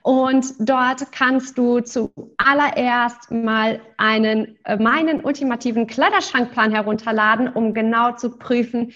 Und 0.03 0.47
dort 0.61 1.11
kannst 1.13 1.57
du 1.59 1.81
zuallererst 1.81 3.31
mal 3.31 3.81
einen, 3.97 4.59
äh, 4.65 4.77
meinen 4.77 5.25
ultimativen 5.25 5.87
Kleiderschrankplan 5.87 6.73
herunterladen, 6.73 7.49
um 7.49 7.73
genau 7.75 8.13
zu 8.13 8.39
prüfen, 8.39 8.93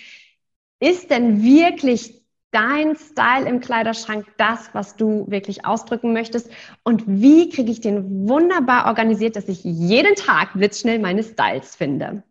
ist 0.79 1.11
denn 1.11 1.43
wirklich 1.43 2.22
dein 2.53 2.97
Style 2.97 3.49
im 3.49 3.61
Kleiderschrank 3.61 4.27
das, 4.37 4.71
was 4.73 4.97
du 4.97 5.27
wirklich 5.29 5.65
ausdrücken 5.65 6.13
möchtest? 6.13 6.51
Und 6.85 7.03
wie 7.07 7.49
kriege 7.49 7.73
ich 7.73 7.81
den 7.81 8.29
wunderbar 8.29 8.87
organisiert, 8.87 9.35
dass 9.37 9.49
ich 9.49 9.65
jeden 9.65 10.15
Tag 10.15 10.53
blitzschnell 10.53 11.01
meine 11.01 11.25
Styles 11.25 11.75
finde? 11.75 12.23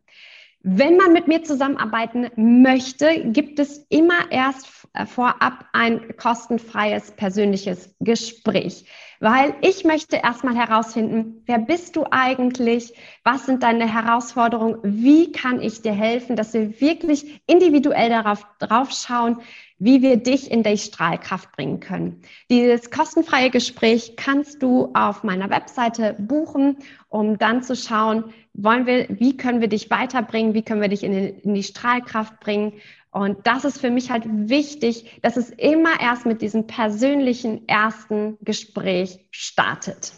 Wenn 0.64 0.96
man 0.96 1.12
mit 1.12 1.28
mir 1.28 1.44
zusammenarbeiten 1.44 2.30
möchte, 2.36 3.32
gibt 3.32 3.58
es 3.58 3.86
immer 3.90 4.32
erst 4.32 4.81
vorab 5.06 5.66
ein 5.74 6.16
kostenfreies 6.18 7.12
persönliches 7.12 7.96
Gespräch. 8.00 8.86
weil 9.24 9.54
ich 9.62 9.84
möchte 9.84 10.16
erstmal 10.16 10.56
herausfinden, 10.56 11.44
wer 11.46 11.60
bist 11.60 11.96
du 11.96 12.06
eigentlich? 12.10 12.96
Was 13.24 13.46
sind 13.46 13.62
deine 13.62 13.88
Herausforderungen? 13.88 14.80
Wie 14.82 15.32
kann 15.32 15.62
ich 15.62 15.84
dir 15.84 15.94
helfen, 15.94 16.36
dass 16.36 16.56
wir 16.56 16.82
wirklich 16.82 17.40
individuell 17.46 18.10
darauf 18.10 18.48
drauf 18.58 18.90
schauen, 18.92 19.38
wie 19.82 20.04
wir 20.04 20.18
dich 20.18 20.52
in 20.52 20.62
die 20.62 20.78
Strahlkraft 20.78 21.52
bringen 21.54 21.80
können. 21.80 22.22
Dieses 22.52 22.92
kostenfreie 22.92 23.50
Gespräch 23.50 24.16
kannst 24.16 24.62
du 24.62 24.92
auf 24.94 25.24
meiner 25.24 25.50
Webseite 25.50 26.16
buchen, 26.20 26.78
um 27.10 27.40
dann 27.40 27.64
zu 27.64 27.76
schauen, 27.76 28.26
wollen 28.54 28.86
wir, 28.86 29.08
wie 29.10 29.38
können 29.38 29.60
wir 29.60 29.70
dich 29.70 29.90
weiterbringen, 29.90 30.54
wie 30.54 30.62
können 30.62 30.82
wir 30.82 30.90
dich 30.90 31.04
in 31.04 31.54
die 31.56 31.64
Strahlkraft 31.64 32.40
bringen. 32.40 32.74
Und 33.12 33.46
das 33.46 33.66
ist 33.66 33.80
für 33.80 33.92
mich 33.92 34.10
halt 34.10 34.24
wichtig, 34.26 35.20
dass 35.22 35.36
es 35.36 35.50
immer 35.50 36.00
erst 36.00 36.26
mit 36.26 36.42
diesem 36.42 36.66
persönlichen 36.66 37.68
ersten 37.68 38.38
Gespräch 38.42 39.28
startet. 39.32 40.14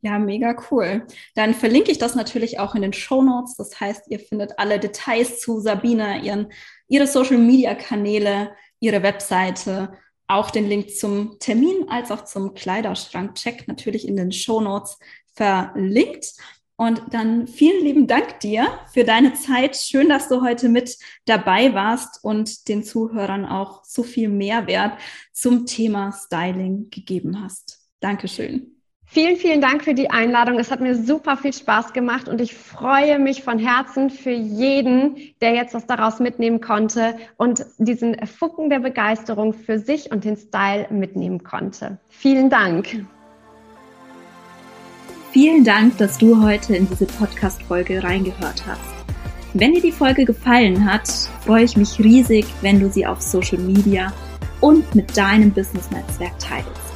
Ja, 0.00 0.20
mega 0.20 0.54
cool. 0.70 1.04
Dann 1.34 1.54
verlinke 1.54 1.90
ich 1.90 1.98
das 1.98 2.14
natürlich 2.14 2.60
auch 2.60 2.76
in 2.76 2.82
den 2.82 2.92
Show 2.92 3.22
Notes. 3.22 3.56
Das 3.56 3.80
heißt, 3.80 4.04
ihr 4.08 4.20
findet 4.20 4.56
alle 4.58 4.78
Details 4.78 5.40
zu 5.40 5.58
Sabina, 5.58 6.18
ihren, 6.18 6.52
ihre 6.86 7.08
Social 7.08 7.38
Media 7.38 7.74
Kanäle, 7.74 8.52
ihre 8.78 9.02
Webseite, 9.02 9.92
auch 10.28 10.52
den 10.52 10.68
Link 10.68 10.94
zum 10.94 11.38
Termin 11.40 11.88
als 11.88 12.12
auch 12.12 12.24
zum 12.24 12.54
Kleiderschrank. 12.54 13.34
Check 13.34 13.66
natürlich 13.66 14.06
in 14.06 14.16
den 14.16 14.30
Show 14.30 14.60
Notes 14.60 14.98
verlinkt. 15.34 16.34
Und 16.80 17.02
dann 17.10 17.48
vielen 17.48 17.84
lieben 17.84 18.06
Dank 18.06 18.38
dir 18.38 18.68
für 18.92 19.02
deine 19.02 19.34
Zeit. 19.34 19.74
Schön, 19.76 20.08
dass 20.08 20.28
du 20.28 20.42
heute 20.42 20.68
mit 20.68 20.96
dabei 21.26 21.74
warst 21.74 22.22
und 22.22 22.68
den 22.68 22.84
Zuhörern 22.84 23.44
auch 23.44 23.82
so 23.84 24.04
viel 24.04 24.28
Mehrwert 24.28 24.92
zum 25.32 25.66
Thema 25.66 26.12
Styling 26.12 26.88
gegeben 26.90 27.42
hast. 27.42 27.80
Dankeschön. 27.98 28.76
Vielen, 29.06 29.36
vielen 29.38 29.60
Dank 29.60 29.82
für 29.82 29.94
die 29.94 30.10
Einladung. 30.10 30.60
Es 30.60 30.70
hat 30.70 30.80
mir 30.80 30.94
super 30.94 31.36
viel 31.36 31.52
Spaß 31.52 31.94
gemacht 31.94 32.28
und 32.28 32.40
ich 32.40 32.54
freue 32.54 33.18
mich 33.18 33.42
von 33.42 33.58
Herzen 33.58 34.08
für 34.08 34.30
jeden, 34.30 35.16
der 35.40 35.54
jetzt 35.54 35.74
was 35.74 35.86
daraus 35.86 36.20
mitnehmen 36.20 36.60
konnte 36.60 37.16
und 37.38 37.66
diesen 37.78 38.24
Fucken 38.24 38.70
der 38.70 38.78
Begeisterung 38.78 39.52
für 39.52 39.80
sich 39.80 40.12
und 40.12 40.24
den 40.24 40.36
Style 40.36 40.86
mitnehmen 40.90 41.42
konnte. 41.42 41.98
Vielen 42.08 42.50
Dank. 42.50 43.04
Vielen 45.32 45.64
Dank, 45.64 45.98
dass 45.98 46.18
du 46.18 46.42
heute 46.42 46.74
in 46.74 46.88
diese 46.88 47.06
Podcast-Folge 47.06 48.02
reingehört 48.02 48.66
hast. 48.66 48.80
Wenn 49.54 49.72
dir 49.72 49.82
die 49.82 49.92
Folge 49.92 50.24
gefallen 50.24 50.90
hat, 50.90 51.08
freue 51.44 51.64
ich 51.64 51.76
mich 51.76 51.98
riesig, 51.98 52.46
wenn 52.60 52.80
du 52.80 52.90
sie 52.90 53.06
auf 53.06 53.20
Social 53.20 53.58
Media 53.58 54.12
und 54.60 54.94
mit 54.94 55.16
deinem 55.16 55.50
Business-Netzwerk 55.52 56.38
teilst 56.38 56.88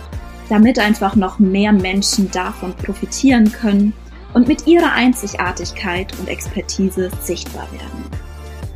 damit 0.52 0.78
einfach 0.78 1.16
noch 1.16 1.38
mehr 1.38 1.72
Menschen 1.72 2.30
davon 2.30 2.74
profitieren 2.74 3.50
können 3.50 3.94
und 4.34 4.48
mit 4.48 4.66
ihrer 4.66 4.92
Einzigartigkeit 4.92 6.12
und 6.18 6.28
Expertise 6.28 7.10
sichtbar 7.22 7.66
werden. 7.72 8.04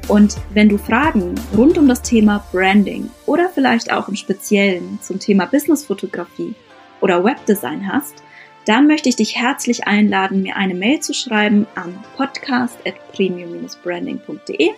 Und 0.09 0.39
wenn 0.55 0.71
du 0.71 0.79
Fragen 0.79 1.35
rund 1.55 1.77
um 1.77 1.87
das 1.87 2.01
Thema 2.01 2.47
Branding 2.51 3.11
oder 3.27 3.51
vielleicht 3.51 3.93
auch 3.93 4.09
im 4.09 4.17
Speziellen 4.17 4.99
zum 5.03 5.19
Thema 5.19 5.45
Businessfotografie 5.45 6.55
oder 7.03 7.23
Webdesign 7.23 7.93
hast, 7.93 8.23
dann 8.67 8.87
möchte 8.87 9.09
ich 9.09 9.17
dich 9.17 9.35
herzlich 9.37 9.87
einladen, 9.87 10.43
mir 10.43 10.57
eine 10.57 10.75
Mail 10.75 11.01
zu 11.01 11.15
schreiben 11.15 11.67
an 11.77 11.99
podcast.premium-branding.de. 12.17 14.71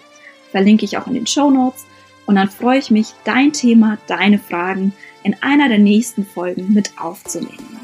Verlinke 0.51 0.85
ich 0.85 0.99
auch 0.99 1.07
in 1.07 1.15
den 1.15 1.27
Show 1.27 1.51
Notes. 1.51 1.87
Und 2.27 2.37
dann 2.37 2.51
freue 2.51 2.79
ich 2.79 2.91
mich, 2.91 3.15
dein 3.25 3.55
Thema, 3.55 3.97
deine 4.07 4.39
Fragen 4.39 4.93
in 5.23 5.35
einer 5.41 5.69
der 5.69 5.79
nächsten 5.79 6.27
Folgen 6.27 6.75
mit 6.75 6.91
aufzunehmen. 6.99 7.81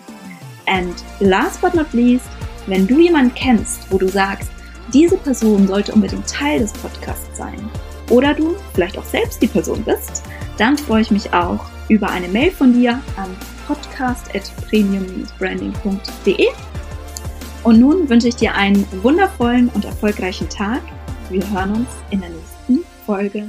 And 0.66 0.94
last 1.20 1.62
but 1.62 1.72
not 1.74 1.94
least, 1.94 2.28
wenn 2.66 2.86
du 2.86 3.00
jemanden 3.00 3.34
kennst, 3.34 3.90
wo 3.90 3.96
du 3.96 4.08
sagst, 4.08 4.50
diese 4.92 5.16
Person 5.16 5.66
sollte 5.66 5.94
unbedingt 5.94 6.28
Teil 6.28 6.58
des 6.58 6.74
Podcasts 6.74 7.38
sein, 7.38 7.70
oder 8.10 8.34
du 8.34 8.54
vielleicht 8.74 8.98
auch 8.98 9.04
selbst 9.04 9.40
die 9.40 9.46
Person 9.46 9.82
bist, 9.82 10.22
dann 10.58 10.76
freue 10.76 11.00
ich 11.00 11.10
mich 11.10 11.32
auch 11.32 11.64
über 11.88 12.10
eine 12.10 12.28
Mail 12.28 12.50
von 12.50 12.74
dir 12.74 13.00
an 13.16 13.34
podcast.premium-branding.de. 13.66 16.48
Und 17.62 17.80
nun 17.80 18.08
wünsche 18.08 18.28
ich 18.28 18.36
dir 18.36 18.54
einen 18.54 18.86
wundervollen 19.02 19.68
und 19.70 19.84
erfolgreichen 19.84 20.48
Tag. 20.48 20.80
Wir 21.30 21.42
hören 21.50 21.72
uns 21.72 21.88
in 22.10 22.20
der 22.20 22.30
nächsten 22.30 22.84
Folge. 23.06 23.48